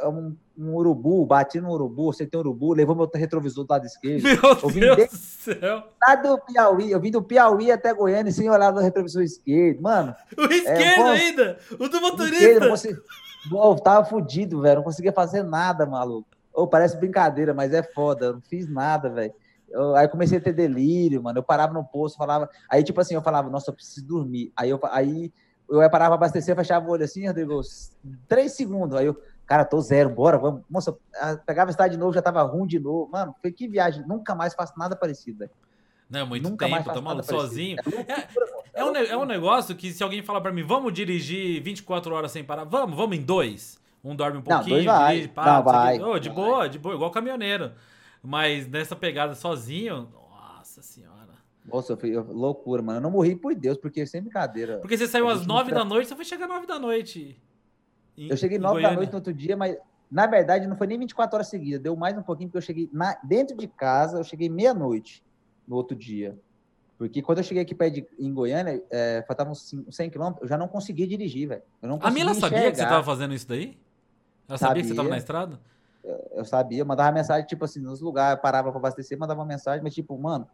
[0.04, 3.86] um, um urubu, bati no urubu, você tem um urubu, levou meu retrovisor do lado
[3.86, 4.24] esquerdo.
[4.24, 5.84] Meu eu vim Deus do céu!
[6.02, 10.12] Lá do Piauí, eu vim do Piauí até Goiânia sem olhar no retrovisor esquerdo, mano.
[10.36, 11.58] O esquerdo é, ainda?
[11.78, 12.34] O do motorista?
[12.34, 13.00] Esquerdo, consegui...
[13.52, 16.26] eu tava fudido, velho, não conseguia fazer nada, maluco.
[16.54, 19.34] Oh, parece brincadeira, mas é foda, eu não fiz nada, velho.
[19.96, 21.38] Aí comecei a ter delírio, mano.
[21.38, 22.48] Eu parava no posto, falava.
[22.68, 24.52] Aí, tipo assim, eu falava, nossa, eu preciso dormir.
[24.54, 25.32] Aí eu, aí
[25.68, 27.60] eu parava pra abastecer, fechava o olho assim, Rodrigo,
[28.28, 28.96] três segundos.
[28.96, 30.62] Aí eu, cara, tô zero, bora, vamos.
[30.68, 30.94] Moça,
[31.46, 33.10] pegava a de novo, já tava ruim de novo.
[33.10, 34.04] Mano, foi que viagem.
[34.06, 35.50] Nunca mais faço nada parecido, velho.
[36.10, 37.78] Não, muito Nunca tempo, tá maluco, sozinho.
[38.06, 38.28] É, é,
[38.74, 42.30] é, um, é um negócio que se alguém falar pra mim, vamos dirigir 24 horas
[42.30, 43.80] sem parar, vamos, vamos em dois.
[44.04, 45.52] Um dorme um pouquinho, não, dirige, para.
[45.52, 46.36] Não, vai, oh, de vai.
[46.36, 47.72] boa, de boa, igual caminhoneiro.
[48.22, 51.32] Mas nessa pegada sozinho, nossa senhora.
[51.64, 52.98] Nossa, foi loucura, mano.
[52.98, 54.78] Eu não morri por Deus, porque sem brincadeira.
[54.78, 57.40] Porque você saiu às nove da noite, você foi chegar às nove da noite.
[58.16, 59.76] Em, eu cheguei nove da noite no outro dia, mas
[60.10, 61.80] na verdade não foi nem 24 horas seguidas.
[61.80, 65.22] Deu mais um pouquinho, porque eu cheguei na, dentro de casa, eu cheguei meia-noite
[65.66, 66.36] no outro dia.
[66.98, 70.58] Porque quando eu cheguei aqui perto de, em Goiânia, é, faltavam 100 quilômetros, eu já
[70.58, 71.62] não conseguia dirigir, velho.
[72.00, 73.76] A Mila sabia que você tava fazendo isso daí?
[74.48, 75.60] Ela sabia, sabia que você tava na estrada?
[76.34, 79.94] eu sabia, mandava mensagem, tipo assim, nos lugares, parava para abastecer, mandava uma mensagem, mas
[79.94, 80.46] tipo, mano,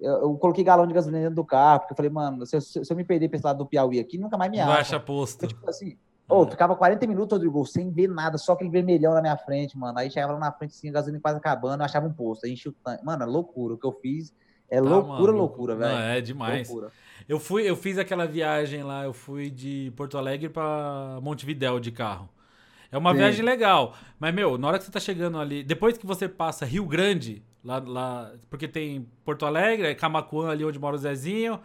[0.00, 2.60] eu, eu, coloquei galão de gasolina dentro do carro, porque eu falei, mano, se eu,
[2.60, 4.72] se eu me perder pra esse lado do Piauí aqui, nunca mais me acha.
[4.72, 5.46] Baixa posto.
[5.46, 5.96] tipo assim,
[6.28, 6.50] oh, é.
[6.50, 9.98] ficava 40 minutos, Rodrigo, sem ver nada, só aquele vermelhão na minha frente, mano.
[9.98, 12.52] Aí chegava lá na frente, assim, a gasolina quase acabando, eu achava um posto, aí
[12.52, 13.04] enchi o tanque.
[13.04, 13.74] Mano, é loucura.
[13.74, 14.34] O que eu fiz
[14.68, 15.38] é tá, loucura, mano.
[15.38, 15.98] loucura, velho.
[15.98, 16.68] É demais.
[16.68, 16.92] Loucura.
[17.28, 21.90] Eu fui, eu fiz aquela viagem lá, eu fui de Porto Alegre para Montevidéu de
[21.90, 22.28] carro.
[22.96, 23.18] É uma Sim.
[23.18, 23.94] viagem legal.
[24.18, 27.42] Mas, meu, na hora que você tá chegando ali, depois que você passa Rio Grande,
[27.62, 31.60] lá, lá porque tem Porto Alegre, Camacuã ali onde mora o Zezinho,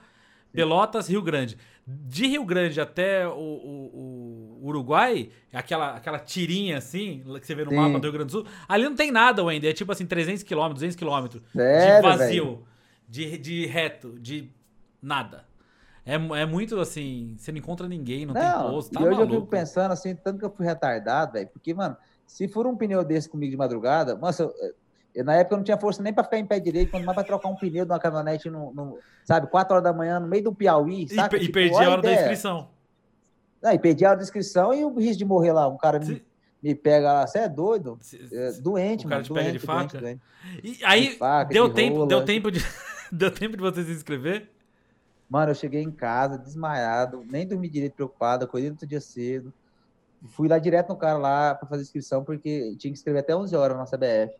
[0.52, 1.58] Pelotas, Rio Grande.
[1.88, 7.64] De Rio Grande até o, o, o Uruguai, aquela, aquela tirinha assim, que você vê
[7.64, 7.78] no Sim.
[7.78, 9.68] mapa do Rio Grande do Sul, ali não tem nada, Wendy.
[9.68, 12.66] É tipo assim, 300 km, 200 km de vazio,
[13.08, 14.52] de, de reto, de
[15.02, 15.46] nada.
[16.06, 19.18] É, é muito assim, você não encontra ninguém, não, não tem posto, tá e hoje
[19.18, 19.34] maluco.
[19.34, 21.96] eu fico pensando assim, tanto que eu fui retardado, velho, porque, mano,
[22.26, 24.54] se for um pneu desse comigo de madrugada, nossa, eu,
[25.14, 27.16] eu, na época eu não tinha força nem para ficar em pé direito, quando mais
[27.16, 30.28] para trocar um pneu de uma caminhonete, no, no, sabe, 4 horas da manhã, no
[30.28, 31.38] meio do Piauí, sabe?
[31.38, 32.16] E, tipo, e perdi a hora ideia.
[32.16, 32.70] da inscrição.
[33.62, 36.00] Não, e perdi a hora da inscrição e o risco de morrer lá, um cara
[36.00, 36.24] me,
[36.64, 38.00] me pega lá, você é doido?
[38.32, 40.00] É, doente, o cara mano, te doente, pega de faca?
[40.00, 40.22] Doente,
[40.64, 40.80] doente.
[40.82, 42.08] E aí, faca, deu, tempo, rola.
[42.08, 42.66] deu tempo de...
[43.12, 44.50] deu tempo de você se inscrever?
[45.32, 49.54] Mano, eu cheguei em casa desmaiado, nem dormi direito preocupado, acordei no outro dia cedo.
[50.28, 53.56] Fui lá direto no cara lá para fazer inscrição, porque tinha que escrever até 11
[53.56, 54.36] horas na CBF.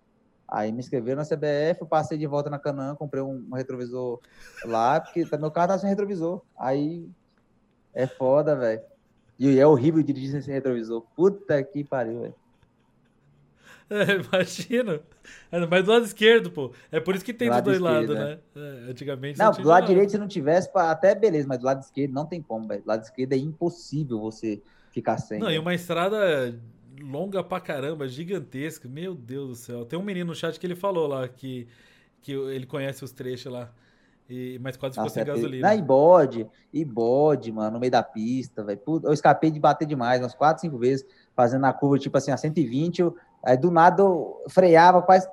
[0.46, 4.20] Aí me inscreveram na CBF, eu passei de volta na Canã, comprei um, um retrovisor
[4.66, 6.42] lá, porque meu carro tava sem retrovisor.
[6.60, 7.10] Aí
[7.94, 8.82] é foda, velho.
[9.40, 11.06] E é horrível dirigir sem retrovisor.
[11.16, 12.36] Puta que pariu, velho.
[14.02, 15.02] É, imagina.
[15.70, 16.72] Mas do lado esquerdo, pô.
[16.90, 18.40] É por isso que tem do dos dois lados, né?
[18.56, 19.38] É, antigamente.
[19.38, 22.42] Não, do lado direito, se não tivesse, até beleza, mas do lado esquerdo não tem
[22.42, 22.82] como, velho.
[22.82, 24.62] Do lado esquerdo é impossível você
[24.92, 25.40] ficar sem.
[25.40, 26.58] Não, e uma estrada
[27.02, 28.88] longa pra caramba, gigantesca.
[28.88, 29.86] Meu Deus do céu.
[29.86, 31.68] Tem um menino no chat que ele falou lá que,
[32.22, 33.74] que ele conhece os trechos lá.
[34.30, 35.68] E, mas quase ficou sem é gasolina.
[35.68, 38.80] Não, e bode, e bode, mano, no meio da pista, velho.
[39.04, 41.06] Eu escapei de bater demais, umas quatro, cinco vezes,
[41.36, 45.28] fazendo a curva, tipo assim, a 120, eu Aí do nada eu freava, quase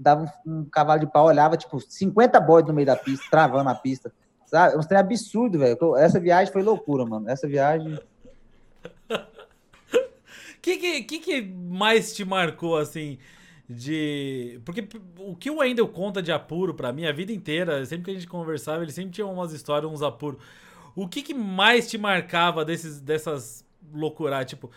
[0.00, 3.68] dava um, um, cavalo de pau, olhava, tipo, 50 boys no meio da pista, travando
[3.68, 4.12] a pista.
[4.46, 4.76] Sabe?
[4.76, 5.96] Um trem absurdo, velho.
[5.96, 7.28] Essa viagem foi loucura, mano.
[7.28, 7.94] Essa viagem.
[7.94, 8.00] O
[10.60, 13.18] que, que, que, que mais te marcou, assim,
[13.68, 14.60] de.
[14.64, 14.88] Porque
[15.18, 18.14] o que o Wendel conta de apuro para mim a vida inteira, sempre que a
[18.14, 20.42] gente conversava, ele sempre tinha umas histórias, uns apuros.
[20.96, 24.44] O que, que mais te marcava desses, dessas loucuras?
[24.46, 24.70] Tipo,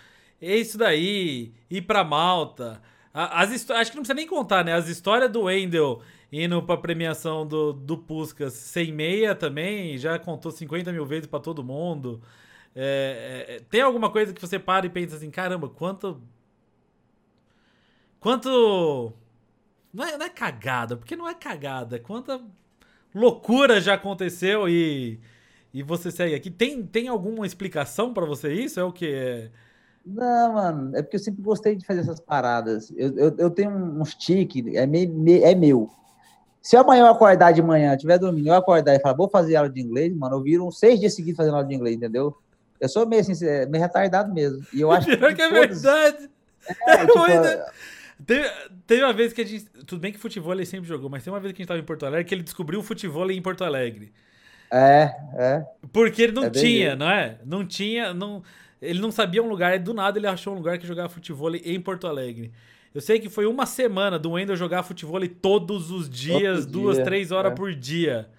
[0.43, 2.81] é isso daí, ir pra Malta,
[3.13, 4.73] As acho que não precisa nem contar, né?
[4.73, 6.01] As histórias do Wendel
[6.31, 11.39] indo pra premiação do, do Puskas sem meia também, já contou 50 mil vezes para
[11.39, 12.21] todo mundo.
[12.75, 16.21] É, é, tem alguma coisa que você para e pensa assim, caramba, quanto.
[18.19, 19.13] Quanto.
[19.93, 21.99] Não é, não é cagada, porque não é cagada.
[21.99, 22.41] Quanta
[23.13, 25.19] loucura já aconteceu e.
[25.73, 26.51] E você segue aqui.
[26.51, 28.79] Tem, tem alguma explicação para você isso?
[28.79, 29.07] É o que?
[29.07, 29.51] É...
[30.05, 32.91] Não, mano, é porque eu sempre gostei de fazer essas paradas.
[32.95, 35.89] Eu, eu, eu tenho uns tique, é, me, é meu.
[36.61, 39.69] Se amanhã eu acordar de manhã, tiver dormindo, eu acordar e falar, vou fazer aula
[39.69, 42.35] de inglês, mano, eu viro uns seis dias seguidos fazendo aula de inglês, entendeu?
[42.79, 43.33] Eu sou meio assim,
[43.69, 44.65] meio retardado mesmo.
[44.73, 45.17] E eu acho que.
[45.17, 45.81] que é todos...
[45.81, 46.29] verdade.
[46.87, 47.19] É, tipo,
[48.25, 48.49] Teve,
[48.87, 49.65] teve, uma vez que a gente.
[49.85, 51.79] Tudo bem que futebol ele sempre jogou, mas tem uma vez que a gente tava
[51.79, 54.13] em Porto Alegre que ele descobriu o futebol em Porto Alegre.
[54.71, 55.65] É, é.
[55.91, 57.37] Porque ele não é tinha, não é?
[57.45, 58.13] Não tinha.
[58.13, 58.41] Não,
[58.83, 61.53] ele não sabia um lugar, e do nada ele achou um lugar que jogava futebol
[61.55, 62.51] em Porto Alegre.
[62.93, 66.95] Eu sei que foi uma semana do Wendel jogar futebol todos os dias, Todo duas,
[66.95, 67.55] dia, três horas é.
[67.55, 68.29] por dia.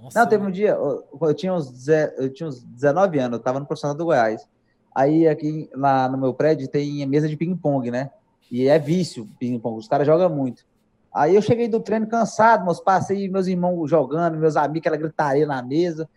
[0.00, 3.42] Nossa, não, teve um dia, eu, eu, tinha uns, eu tinha uns 19 anos, eu
[3.42, 4.46] tava no profissional do Goiás.
[4.94, 8.10] Aí aqui lá no meu prédio tem mesa de ping-pong, né?
[8.50, 10.64] E é vício ping-pong, os caras jogam muito.
[11.12, 15.46] Aí eu cheguei do treino cansado, meus passei meus irmãos jogando, meus amigos, aquela gritaria
[15.46, 16.08] na mesa.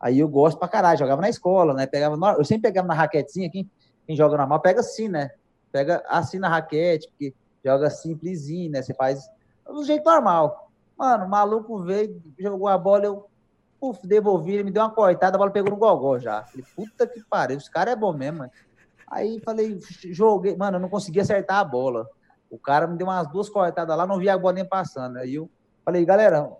[0.00, 1.86] Aí eu gosto pra caralho, jogava na escola, né?
[1.86, 3.68] Pegava, eu sempre pegava na raquetezinha, quem,
[4.06, 5.30] quem joga normal pega assim, né?
[5.72, 7.34] Pega assim na raquete, porque
[7.64, 8.82] joga simplesinho, né?
[8.82, 9.28] Você faz
[9.66, 10.70] do jeito normal.
[10.96, 13.26] Mano, o maluco veio, jogou a bola, eu
[13.80, 16.44] uf, devolvi, ele me deu uma cortada, a bola pegou no gogó já.
[16.44, 18.50] Falei, puta que pariu, esse cara é bom mesmo, mano.
[19.10, 19.78] Aí falei,
[20.10, 22.06] joguei, mano, eu não consegui acertar a bola.
[22.50, 25.18] O cara me deu umas duas cortadas lá, não vi a bolinha passando.
[25.18, 25.50] Aí eu
[25.84, 26.50] falei, galera,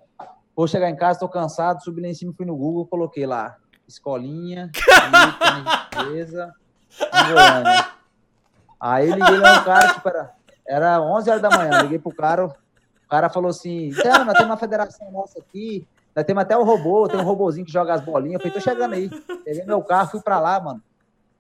[0.59, 3.56] vou chegar em casa, tô cansado, subi lá em cima, fui no Google, coloquei lá,
[3.86, 4.68] escolinha,
[5.94, 6.52] empresa,
[8.80, 10.35] Aí liguei lá no cara, tipo, era,
[10.66, 12.52] era 11 horas da manhã, liguei pro cara, o
[13.09, 17.06] cara falou assim, então, nós temos uma federação nossa aqui, nós temos até o robô,
[17.06, 19.09] tem um robôzinho que joga as bolinhas, eu falei, tô chegando aí,
[19.44, 20.82] peguei meu carro, fui pra lá, mano,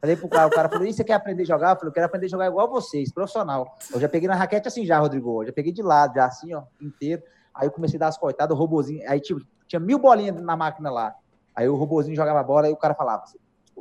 [0.00, 1.70] Falei pro cara, o cara falou, e você quer aprender a jogar?
[1.70, 3.76] Eu falei, eu quero aprender a jogar igual vocês, profissional.
[3.92, 6.54] Eu já peguei na raquete assim já, Rodrigo, eu já peguei de lado, já assim,
[6.54, 7.20] ó, inteiro.
[7.58, 10.56] Aí eu comecei a dar as cortadas, o robozinho, aí tipo, tinha mil bolinhas na
[10.56, 11.14] máquina lá.
[11.54, 13.24] Aí o robozinho jogava a bola, e o cara falava,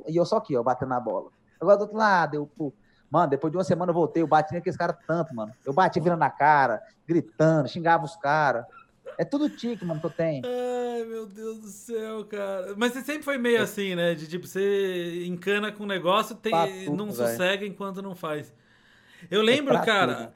[0.08, 1.30] e eu só aqui, ó, batendo na bola.
[1.62, 2.74] Agora do outro lado, eu, pô,
[3.10, 5.54] Mano, depois de uma semana eu voltei, eu bati naqueles caras tanto, mano.
[5.66, 8.66] Eu bati virando na cara, gritando, xingava os caras.
[9.18, 10.44] É tudo tique, mano, que eu tenho.
[10.46, 12.74] Ai, meu Deus do céu, cara.
[12.76, 13.62] Mas você sempre foi meio é.
[13.62, 14.14] assim, né?
[14.14, 16.54] De tipo, você encana com o negócio, tem,
[16.90, 17.16] não véio.
[17.16, 18.54] sossega enquanto não faz.
[19.32, 20.16] Eu lembro, é cara.
[20.16, 20.34] Tudo.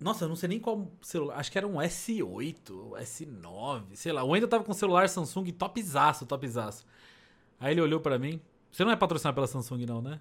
[0.00, 1.38] Nossa, eu não sei nem qual celular.
[1.38, 4.22] Acho que era um S8, S9, sei lá.
[4.22, 6.86] O ainda tava com celular Samsung topzaço, topzaço.
[7.58, 8.40] Aí ele olhou para mim.
[8.70, 10.20] Você não é patrocinado pela Samsung, não, né?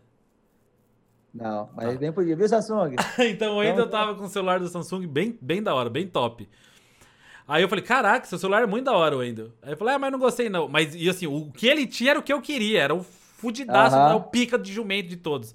[1.33, 1.99] Não, mas tá.
[1.99, 2.95] nem podia, viu, Samsung?
[3.29, 6.49] então, ainda então, tava com o celular do Samsung bem, bem da hora, bem top.
[7.47, 9.51] Aí eu falei, caraca, seu celular é muito da hora, Wendel.
[9.61, 10.67] Aí eu falei, ah, mas não gostei não.
[10.67, 13.95] Mas, e assim, o que ele tinha era o que eu queria, era o fudidaço,
[13.95, 14.15] -huh.
[14.15, 15.53] o pica de jumento de todos.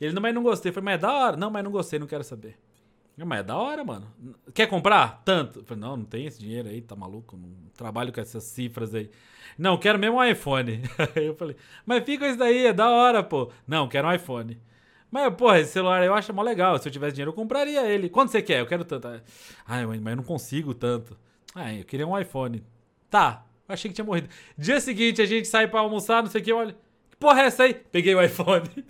[0.00, 0.70] Ele, não, mas não gostei.
[0.70, 1.36] Eu falei, mas é da hora.
[1.36, 2.56] Não, mas não gostei, não quero saber.
[3.16, 4.06] Eu, mas é da hora, mano.
[4.52, 5.22] Quer comprar?
[5.24, 5.64] Tanto.
[5.64, 7.36] Falei, não, não tem esse dinheiro aí, tá maluco?
[7.36, 9.10] Não trabalho com essas cifras aí.
[9.58, 10.82] Não, quero mesmo um iPhone.
[11.16, 11.56] Aí eu falei,
[11.86, 13.50] mas fica isso daí, é da hora, pô.
[13.66, 14.60] Não, quero um iPhone.
[15.10, 16.78] Mas, porra, esse celular eu acho mó legal.
[16.78, 18.10] Se eu tivesse dinheiro, eu compraria ele.
[18.10, 18.60] Quanto você quer?
[18.60, 19.08] Eu quero tanto.
[19.66, 21.16] Ai, mas eu não consigo tanto.
[21.54, 22.62] Ah, eu queria um iPhone.
[23.08, 24.28] Tá, achei que tinha morrido.
[24.58, 26.76] Dia seguinte, a gente sai pra almoçar, não sei o que, olha.
[27.16, 27.74] Que porra é essa aí?
[27.74, 28.68] Peguei o iPhone.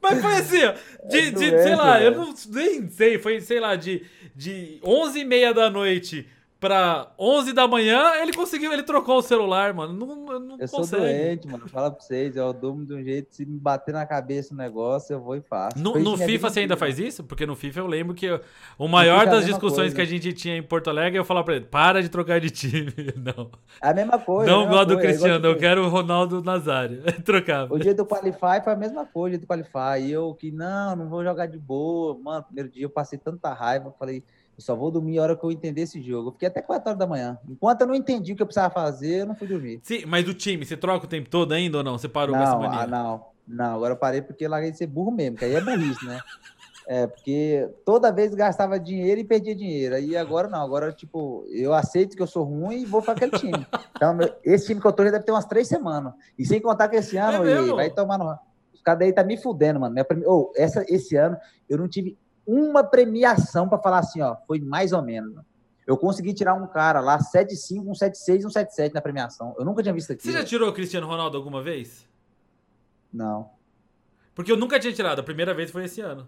[0.00, 0.74] Mas foi assim, ó.
[1.08, 4.04] De, é de sei lá, eu não nem sei, foi, sei lá, de,
[4.36, 6.28] de 11 e meia da noite
[6.64, 9.92] pra 11 da manhã, ele conseguiu, ele trocou o celular, mano.
[9.92, 10.86] Não, não eu consegue.
[10.86, 11.68] sou doente, mano.
[11.68, 15.12] Fala pra vocês, eu durmo de um jeito, se me bater na cabeça o negócio,
[15.12, 15.78] eu vou e faço.
[15.78, 17.22] No, no FIFA você ainda faz isso?
[17.22, 18.40] Porque no FIFA eu lembro que
[18.78, 19.94] o maior das discussões coisa.
[19.94, 22.48] que a gente tinha em Porto Alegre, eu falava pra ele, para de trocar de
[22.48, 22.94] time.
[23.14, 23.50] Não.
[23.82, 24.50] É a mesma coisa.
[24.50, 27.02] Não gosto do Cristiano, eu quero o Ronaldo Nazário.
[27.22, 27.74] Trocava.
[27.74, 30.02] O dia do Qualify foi a mesma coisa, o dia do Qualify.
[30.02, 32.18] E eu que, não, não vou jogar de boa.
[32.18, 34.24] Mano, primeiro dia eu passei tanta raiva, falei
[34.56, 36.28] eu só vou dormir a hora que eu entender esse jogo.
[36.28, 37.38] Eu fiquei até 4 horas da manhã.
[37.48, 39.80] Enquanto eu não entendi o que eu precisava fazer, eu não fui dormir.
[39.82, 41.98] Sim, mas do time, você troca o tempo todo ainda ou não?
[41.98, 42.64] Você parou não, com?
[42.64, 43.24] Ah, não.
[43.46, 46.20] Não, agora eu parei porque larguei de ser burro mesmo, que aí é burrice, né?
[46.86, 49.94] É, porque toda vez gastava dinheiro e perdia dinheiro.
[49.94, 53.32] Aí agora não, agora, tipo, eu aceito que eu sou ruim e vou para aquele
[53.32, 53.66] time.
[53.96, 56.12] Então, esse time que eu tô já deve ter umas três semanas.
[56.38, 58.38] E sem contar que esse ano, é vai tomar no.
[58.72, 59.94] Os caras aí tá me fudendo, mano.
[59.94, 60.24] Minha prime...
[60.26, 64.92] oh, essa, esse ano eu não tive uma premiação para falar assim, ó, foi mais
[64.92, 65.34] ou menos.
[65.86, 69.54] Eu consegui tirar um cara lá, 7,5, um 7,6, um 7,7 na premiação.
[69.58, 70.32] Eu nunca tinha visto aquilo.
[70.32, 72.08] Você já tirou o Cristiano Ronaldo alguma vez?
[73.12, 73.50] Não.
[74.34, 76.26] Porque eu nunca tinha tirado, a primeira vez foi esse ano.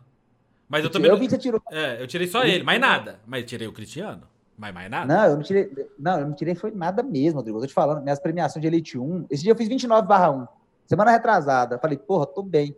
[0.68, 1.10] Mas eu, Eu também.
[1.18, 1.62] vi que você tirou.
[1.70, 3.20] É, eu tirei só ele, mais nada.
[3.26, 4.22] Mas eu tirei o Cristiano.
[4.58, 5.06] Mas mais nada.
[5.14, 5.70] Não, eu não tirei.
[5.98, 7.58] Não, eu não tirei foi nada mesmo, Rodrigo.
[7.58, 9.26] Eu tô te falando, minhas premiações de Elite 1.
[9.30, 10.46] Esse dia eu fiz 29 barra 1.
[10.86, 11.78] Semana retrasada.
[11.78, 12.76] Falei, porra, tô bem.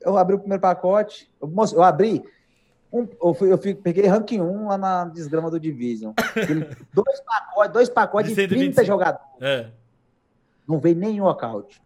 [0.00, 1.30] Eu abri o primeiro pacote.
[1.40, 2.22] Eu, eu abri.
[2.92, 6.12] Um, eu, fui, eu fui- peguei ranking 1 lá na desgrama do Division.
[6.94, 8.86] Dois pacotes, dois pacotes De de 30 125.
[8.86, 9.26] jogadores.
[9.40, 9.70] É.
[10.66, 11.82] Não veio nenhum walkout.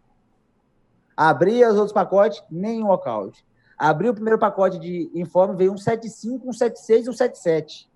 [1.17, 3.43] Abri os outros pacotes, nenhum walkout.
[3.77, 7.89] Abri o primeiro pacote de informe, veio um 75, um 76 e um 77.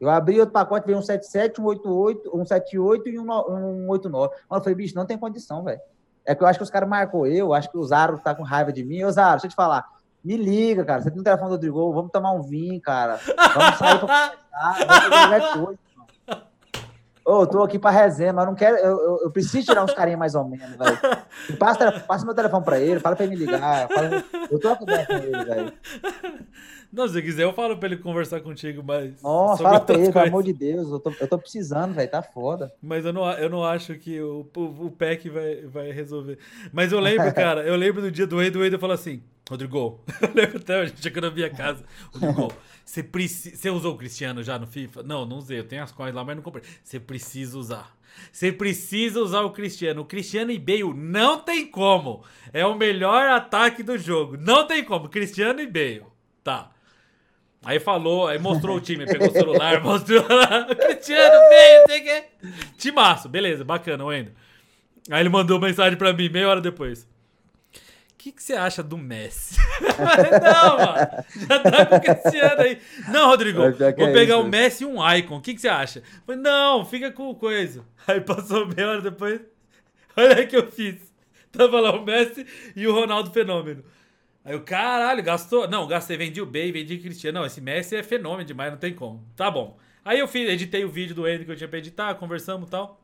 [0.00, 4.34] Eu abri outro pacote, veio um 77, um 88, um 78 e um, um 89.
[4.48, 5.80] Mas eu falei, bicho, não tem condição, velho.
[6.26, 8.42] É que eu acho que os caras marcou eu, acho que o Zaro tá com
[8.42, 9.02] raiva de mim.
[9.04, 9.84] Ô, Zaro, deixa eu te falar.
[10.22, 11.00] Me liga, cara.
[11.02, 13.18] Você tem o telefone do Rodrigo, vamos tomar um vinho, cara.
[13.54, 15.78] Vamos sair pra conversar, vamos.
[17.24, 18.76] Ô, eu tô aqui pra resenha, mas eu não quero.
[18.78, 20.98] Eu, eu, eu preciso tirar uns carinhas mais ou menos, velho.
[21.58, 23.86] Passa, passa meu telefone pra ele, fala pra ele me ligar.
[23.88, 25.72] fala- eu tô ideia com ele, velho.
[26.92, 29.22] Não, se quiser, eu falo pra ele conversar contigo, mas.
[29.22, 30.90] Nossa, sobre fala pra ele, pelo amor de Deus.
[30.90, 32.10] Eu tô, eu tô precisando, velho.
[32.10, 32.72] Tá foda.
[32.82, 36.38] Mas eu não, eu não acho que o, o, o PEC vai, vai resolver.
[36.72, 40.00] Mas eu lembro, cara, eu lembro do dia do Wade, do Wade falou assim, Rodrigo,
[40.20, 42.52] eu lembro até hoje, quando eu vi a casa, Rodrigo,
[42.84, 43.56] você, preci...
[43.56, 45.02] você usou o Cristiano já no FIFA?
[45.04, 46.64] Não, não usei, eu tenho as coins lá, mas não comprei.
[46.82, 47.96] Você precisa usar.
[48.32, 50.02] Você precisa usar o Cristiano.
[50.02, 52.24] O Cristiano e Bale não tem como.
[52.52, 54.36] É o melhor ataque do jogo.
[54.36, 55.08] Não tem como.
[55.08, 56.04] Cristiano e Bale.
[56.42, 56.70] Tá.
[57.62, 62.00] Aí falou, aí mostrou o time, pegou o celular, mostrou lá, o Cristiano, não sei
[62.00, 62.24] o quê.
[62.78, 64.32] Timaço, beleza, bacana, Wendel.
[65.10, 67.02] Aí ele mandou mensagem pra mim meia hora depois.
[67.02, 69.56] O que, que você acha do Messi?
[70.42, 71.24] Não, mano.
[71.48, 72.78] Já tá com o Cristiano aí.
[73.08, 74.44] Não, Rodrigo, que vou é pegar isso.
[74.44, 75.36] o Messi e um Icon.
[75.36, 76.02] O que, que você acha?
[76.26, 77.82] Falei, não, fica com coisa.
[78.06, 79.40] Aí passou meia hora depois.
[80.16, 80.96] Olha aí que eu fiz.
[81.50, 82.46] Tava lá o Messi
[82.76, 83.82] e o Ronaldo Fenômeno.
[84.50, 85.68] Aí eu, caralho, gastou.
[85.68, 87.38] Não, gastei, vendi o Bey, vendi o Cristiano.
[87.38, 89.24] Não, esse Messi é fenômeno demais, não tem como.
[89.36, 89.78] Tá bom.
[90.04, 92.70] Aí eu fiz, editei o vídeo do Andy que eu tinha pra editar, conversamos e
[92.72, 93.00] tal.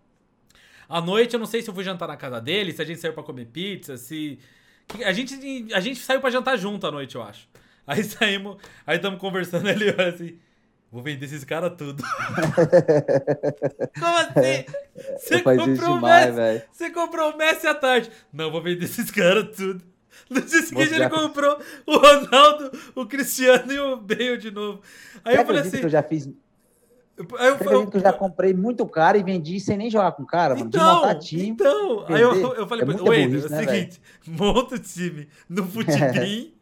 [0.88, 2.98] À noite, eu não sei se eu fui jantar na casa dele, se a gente
[2.98, 4.40] saiu pra comer pizza, se.
[5.04, 7.48] A gente, a gente saiu pra jantar junto à noite, eu acho.
[7.86, 10.36] Aí saímos, aí estamos conversando ele olha assim.
[10.90, 12.02] Vou vender esses caras tudo.
[14.00, 14.64] Como assim?
[15.16, 16.64] Você comprou o demais, Messi?
[16.72, 18.10] Você comprou o Messi à tarde.
[18.32, 19.95] Não, vou vender esses caras tudo.
[20.28, 24.80] No dia seguinte ele comprou o Ronaldo, o Cristiano e o Bale de novo.
[25.24, 25.78] Aí Você eu falei assim.
[25.78, 26.26] que eu já fiz.
[27.38, 30.22] Aí eu, eu, que eu já comprei muito caro e vendi sem nem jogar com
[30.22, 30.66] o cara, mano?
[30.66, 30.78] montar
[31.12, 31.46] então, time.
[31.48, 35.26] então, aí eu, eu falei, É pra Wade, é o né, seguinte, monta o time
[35.48, 36.52] no Futibin,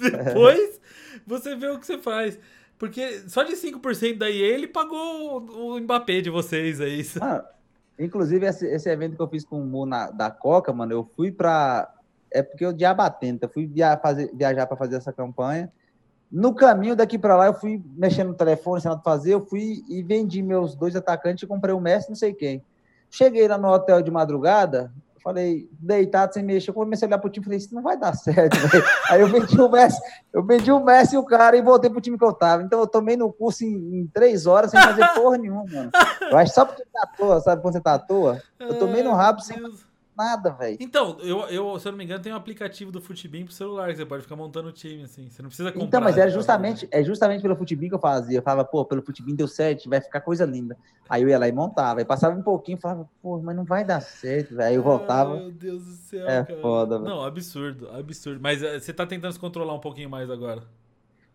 [0.00, 0.80] depois
[1.26, 2.38] você vê o que você faz.
[2.78, 7.04] Porque só de 5% daí ele pagou o, Mbappé de vocês aí.
[7.18, 7.42] Mano,
[7.98, 11.10] inclusive, esse, esse evento que eu fiz com o Mu na- da Coca, mano, eu
[11.16, 11.92] fui pra.
[12.32, 15.72] É porque eu diabatenta, eu fui via, fazer, viajar pra fazer essa campanha.
[16.30, 19.82] No caminho daqui pra lá, eu fui mexendo no telefone, sem nada fazer, eu fui
[19.88, 22.62] e vendi meus dois atacantes e comprei o Messi, não sei quem.
[23.10, 24.92] Cheguei lá no hotel de madrugada,
[25.28, 27.98] falei, deitado, sem mexer, eu comecei a olhar pro time e falei, isso não vai
[27.98, 28.56] dar certo.
[29.10, 30.00] Aí eu vendi o Messi,
[30.32, 32.62] eu vendi o Messi e o cara e voltei pro time que eu tava.
[32.62, 35.90] Então eu tomei no curso em, em três horas sem fazer porra nenhuma, mano.
[36.30, 38.42] Eu acho só porque tá à toa, sabe quando você tá à toa?
[38.58, 39.58] Eu tomei no rabo sem.
[40.18, 40.76] Nada, velho.
[40.80, 43.88] Então, eu, eu, se eu não me engano, tem um aplicativo do Futibin pro celular
[43.90, 45.30] que você pode ficar montando o time, assim.
[45.30, 45.86] Você não precisa comprar.
[45.86, 48.38] Então, mas era justamente, é justamente pelo futebol que eu fazia.
[48.38, 50.76] Eu falava, pô, pelo futebol deu certo, vai ficar coisa linda.
[51.08, 52.00] Aí eu ia lá e montava.
[52.00, 54.68] Aí passava um pouquinho e falava, pô, mas não vai dar certo, velho.
[54.68, 55.36] Aí eu voltava.
[55.36, 56.60] Meu Deus do céu, É cara.
[56.60, 57.08] foda, velho.
[57.08, 58.40] Não, absurdo, absurdo.
[58.42, 60.62] Mas eh, você tá tentando se controlar um pouquinho mais agora.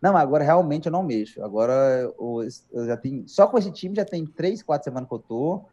[0.00, 1.42] Não, agora realmente eu não mexo.
[1.42, 3.26] Agora eu, eu já tenho.
[3.26, 5.64] Só com esse time já tem três, quatro semanas que eu tô.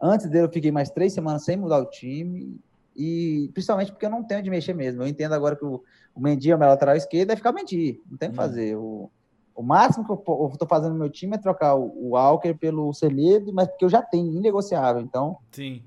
[0.00, 2.58] Antes dele eu fiquei mais três semanas sem mudar o time.
[2.96, 5.02] E principalmente porque eu não tenho de mexer mesmo.
[5.02, 5.82] Eu entendo agora que o,
[6.14, 8.00] o Mendy é o meu lateral esquerdo, vai ficar o Mendy.
[8.10, 8.42] Não tem o que Hum.
[8.42, 8.76] fazer.
[8.76, 9.10] O,
[9.54, 12.92] o máximo que eu, tô fazendo no meu time é trocar o, o Walker pelo
[12.92, 15.02] Celedo, mas porque eu já tenho, inegociável.
[15.02, 15.82] Então, Sim.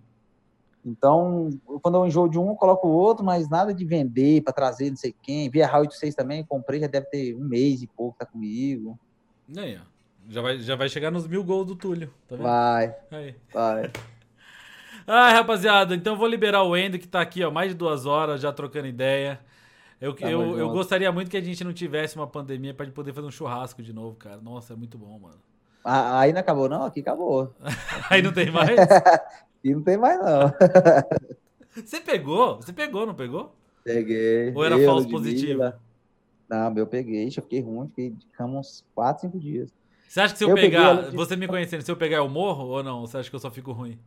[0.85, 1.49] então,
[1.81, 4.89] quando eu enjoo de um, eu coloco o outro, mas nada de vender para trazer
[4.89, 5.49] não sei quem.
[5.49, 8.99] Via Raul 86 também, comprei, já deve ter um mês e pouco, tá comigo.
[9.77, 9.91] Ó.
[10.29, 12.13] Já vai, já vai chegar nos mil gols do Túlio.
[12.27, 12.43] Tá vendo?
[12.43, 13.35] Vai, Aí.
[13.53, 13.91] vai.
[15.07, 18.05] Ai, rapaziada, então eu vou liberar o Endo, que tá aqui, ó, mais de duas
[18.05, 19.39] horas já trocando ideia.
[19.99, 22.95] Eu, Tamo eu, eu gostaria muito que a gente não tivesse uma pandemia pra gente
[22.95, 24.39] poder fazer um churrasco de novo, cara.
[24.41, 25.39] Nossa, é muito bom, mano.
[25.83, 26.85] Ah, Aí não acabou, não?
[26.85, 27.53] Aqui acabou.
[28.09, 28.69] Aí não tem mais?
[29.63, 30.51] E não tem mais, não.
[31.75, 32.55] Você pegou?
[32.55, 33.53] Você pegou, não pegou?
[33.83, 34.51] Peguei.
[34.55, 35.71] Ou era Eu, falso positivo?
[36.49, 37.27] Não, meu peguei.
[37.27, 39.71] Ixi, Eu fiquei ruim, fiquei de cama uns 4, 5 dias.
[40.11, 42.27] Você acha que se eu, Eu pegar, de- você me conhecendo, se eu pegar eu
[42.27, 42.99] morro ou não?
[42.99, 43.97] Você acha que eu só fico ruim?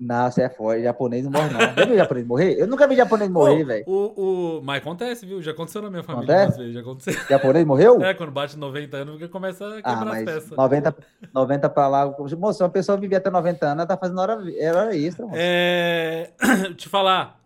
[0.00, 0.82] Não, você é forte.
[0.82, 1.60] Japonês não morre, não.
[1.60, 2.56] Já viu japonês morrer?
[2.58, 3.84] Eu nunca vi japonês morrer, velho.
[3.86, 4.62] O, o...
[4.64, 5.40] Mas acontece, viu?
[5.40, 6.58] Já aconteceu na minha família acontece?
[6.58, 6.74] vezes.
[6.74, 7.22] Já aconteceu.
[7.30, 8.02] Japonês morreu?
[8.02, 10.50] É, quando bate 90 anos, começa a quebrar ah, mas as peças.
[10.50, 10.96] 90,
[11.32, 12.12] 90 pra lá.
[12.36, 14.38] Moço, uma pessoa vivia até 90 anos, ela tá fazendo hora,
[14.74, 15.38] hora extra, moço.
[15.38, 16.32] É.
[16.76, 17.39] Te falar.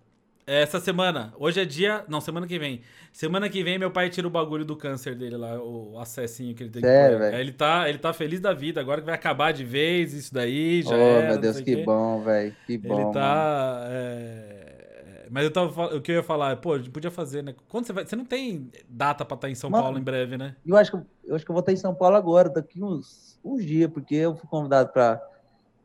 [0.46, 2.04] Essa semana, hoje é dia.
[2.06, 2.82] Não, semana que vem.
[3.10, 6.64] Semana que vem, meu pai tira o bagulho do câncer dele lá, o acessinho que
[6.64, 7.36] ele tem Sério, velho?
[7.38, 10.82] Ele tá, ele tá feliz da vida, agora que vai acabar de vez isso daí.
[10.82, 12.54] Já oh, era, meu Deus, que bom, velho.
[12.66, 13.00] Que bom.
[13.00, 13.84] Ele tá.
[13.88, 15.26] É...
[15.30, 15.96] Mas eu tava.
[15.96, 17.54] O que eu ia falar, pô, podia fazer, né?
[17.68, 18.04] Quando você vai.
[18.04, 20.56] Você não tem data pra estar em São Mano, Paulo em breve, né?
[20.66, 23.38] Eu acho, que, eu acho que eu vou estar em São Paulo agora, daqui uns,
[23.42, 25.22] uns dias, porque eu fui convidado pra,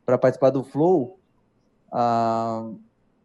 [0.04, 1.18] pra participar do Flow.
[1.90, 2.70] Ah,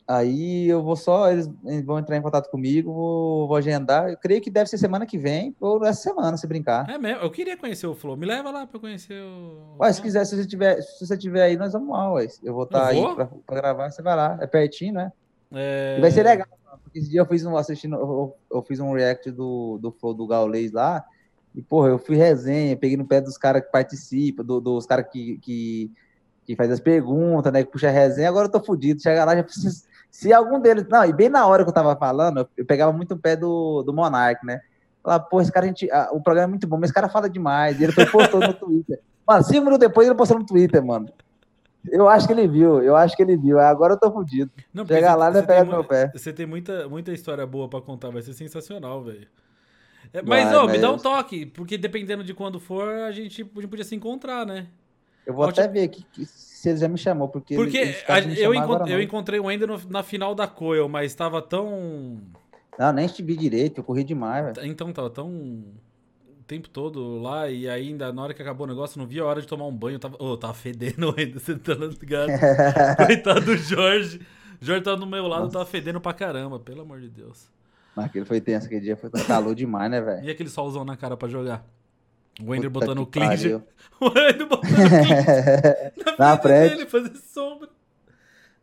[0.08, 1.50] Aí eu vou só, eles,
[1.84, 4.08] vão entrar em contato comigo, vou, vou, agendar.
[4.08, 6.88] Eu creio que deve ser semana que vem ou essa semana, se brincar.
[6.88, 8.16] É mesmo, eu queria conhecer o Flow.
[8.16, 9.76] Me leva lá pra eu conhecer o.
[9.80, 12.28] Ué, se quiser, se você tiver, se você tiver aí, nós vamos lá, ué.
[12.44, 14.38] Eu vou estar tá aí pra, pra, gravar, você vai lá.
[14.40, 15.12] É pertinho, né?
[15.52, 15.96] É...
[15.98, 16.48] E vai ser legal,
[16.84, 20.14] porque esse dia eu fiz um assistindo, eu, eu fiz um react do, do Flow
[20.14, 21.04] do Gaulês lá.
[21.56, 25.08] E, porra, eu fui resenha, peguei no pé dos caras que participam, do, dos caras
[25.12, 25.92] que, que,
[26.46, 27.64] que faz as perguntas, né?
[27.64, 29.02] Que puxa a resenha, agora eu tô fudido.
[29.02, 30.86] Chega lá, já preciso se algum deles.
[30.90, 33.84] Não, e bem na hora que eu tava falando, eu pegava muito o pé do,
[33.84, 34.62] do Monark, né?
[35.04, 37.10] Falar, pô, esse cara, a gente, ah, o programa é muito bom, mas esse cara
[37.10, 37.78] fala demais.
[37.78, 38.98] E ele foi postou no Twitter.
[39.28, 41.10] Mano, cinco minutos depois ele postou no Twitter, mano.
[41.90, 43.60] Eu acho que ele viu, eu acho que ele viu.
[43.60, 44.50] Agora eu tô fudido.
[44.74, 46.10] Não, Chegar lá, ele pega meu pé.
[46.16, 49.28] Você tem muita, muita história boa pra contar, vai ser sensacional, velho.
[50.14, 53.84] É, mas, ó, me dá um toque, porque dependendo de quando for, a gente, podia
[53.84, 54.68] se encontrar, né?
[55.26, 55.60] Eu vou Pode...
[55.60, 56.06] até ver aqui
[56.66, 57.56] se ele já me chamou, porque.
[57.56, 57.96] Porque ele,
[58.32, 62.20] ele eu, encont eu encontrei o Ender na final da Coel, mas estava tão.
[62.78, 64.68] Não, nem estive direito, eu corri demais, velho.
[64.68, 65.30] Então, tava tão.
[65.30, 69.26] O tempo todo lá, e ainda na hora que acabou o negócio, não via a
[69.26, 69.96] hora de tomar um banho.
[69.96, 72.30] Eu tava, oh, tava fedendo ainda, você tá ligado?
[73.06, 74.20] Coitado do Jorge.
[74.62, 75.54] O Jorge tava do meu lado, Nossa.
[75.54, 77.48] tava fedendo pra caramba, pelo amor de Deus.
[77.96, 80.26] Mas aquele foi tenso, aquele dia foi calor demais, né, velho?
[80.26, 81.66] E aquele solzão na cara pra jogar?
[82.44, 83.54] O Ender botando o clinch.
[84.00, 84.76] O Ender botando o
[85.96, 86.76] clinch na, na frente.
[86.76, 87.70] dele, fazer sombra.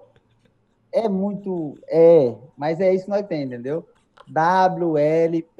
[0.92, 1.78] é muito.
[1.88, 3.88] É, mas é isso que nós temos, entendeu?
[4.28, 5.52] WLPSKS.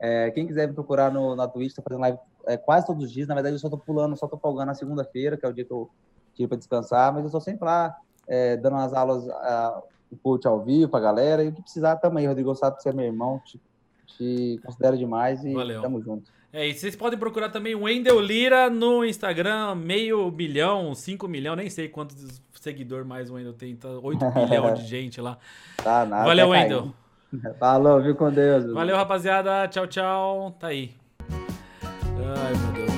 [0.00, 3.12] É, quem quiser me procurar no, na Twitch, tô fazendo live é, quase todos os
[3.12, 3.28] dias.
[3.28, 5.64] Na verdade, eu só tô pulando, só tô folgando na segunda-feira, que é o dia
[5.64, 5.90] que eu
[6.34, 7.96] tiro para descansar, mas eu tô sempre lá,
[8.26, 11.44] é, dando umas aulas, uh, o coach ao vivo pra galera.
[11.44, 12.54] E o que precisar, tamo aí, Rodrigo.
[12.54, 13.60] Sabe que você é meu irmão, te,
[14.06, 15.82] te considero demais e Valeu.
[15.82, 16.32] tamo junto.
[16.50, 21.54] É, e vocês podem procurar também o Wendel Lira no Instagram, meio bilhão, 5 milhão,
[21.54, 25.38] nem sei quantos seguidor mais o Wendel tem, tá 8 milhões de gente lá.
[25.76, 26.24] Tá nada.
[26.24, 26.92] Valeu, tá Wendel.
[27.58, 28.72] Falou, viu com Deus.
[28.72, 29.68] Valeu, rapaziada.
[29.68, 30.56] Tchau, tchau.
[30.58, 30.94] Tá aí.
[31.30, 32.88] Ai, meu Deus.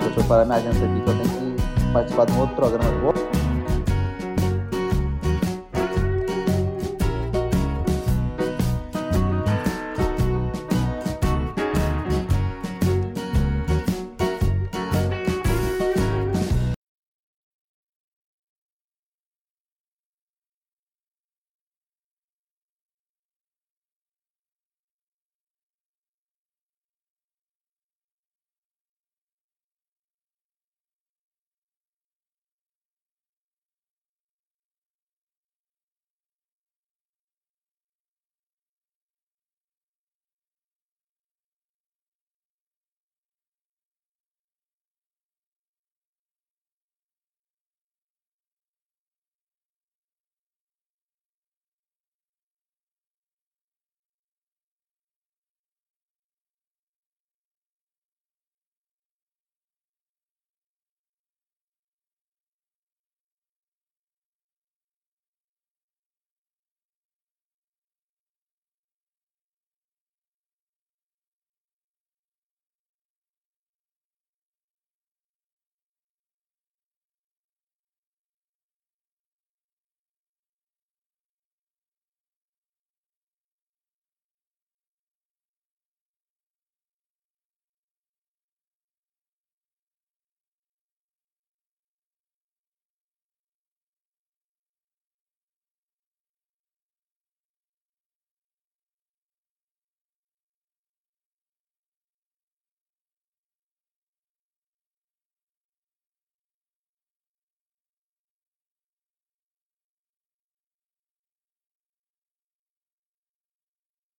[0.00, 3.41] Vou preparar minha agenda aqui que eu tenho que participar de um outro programa.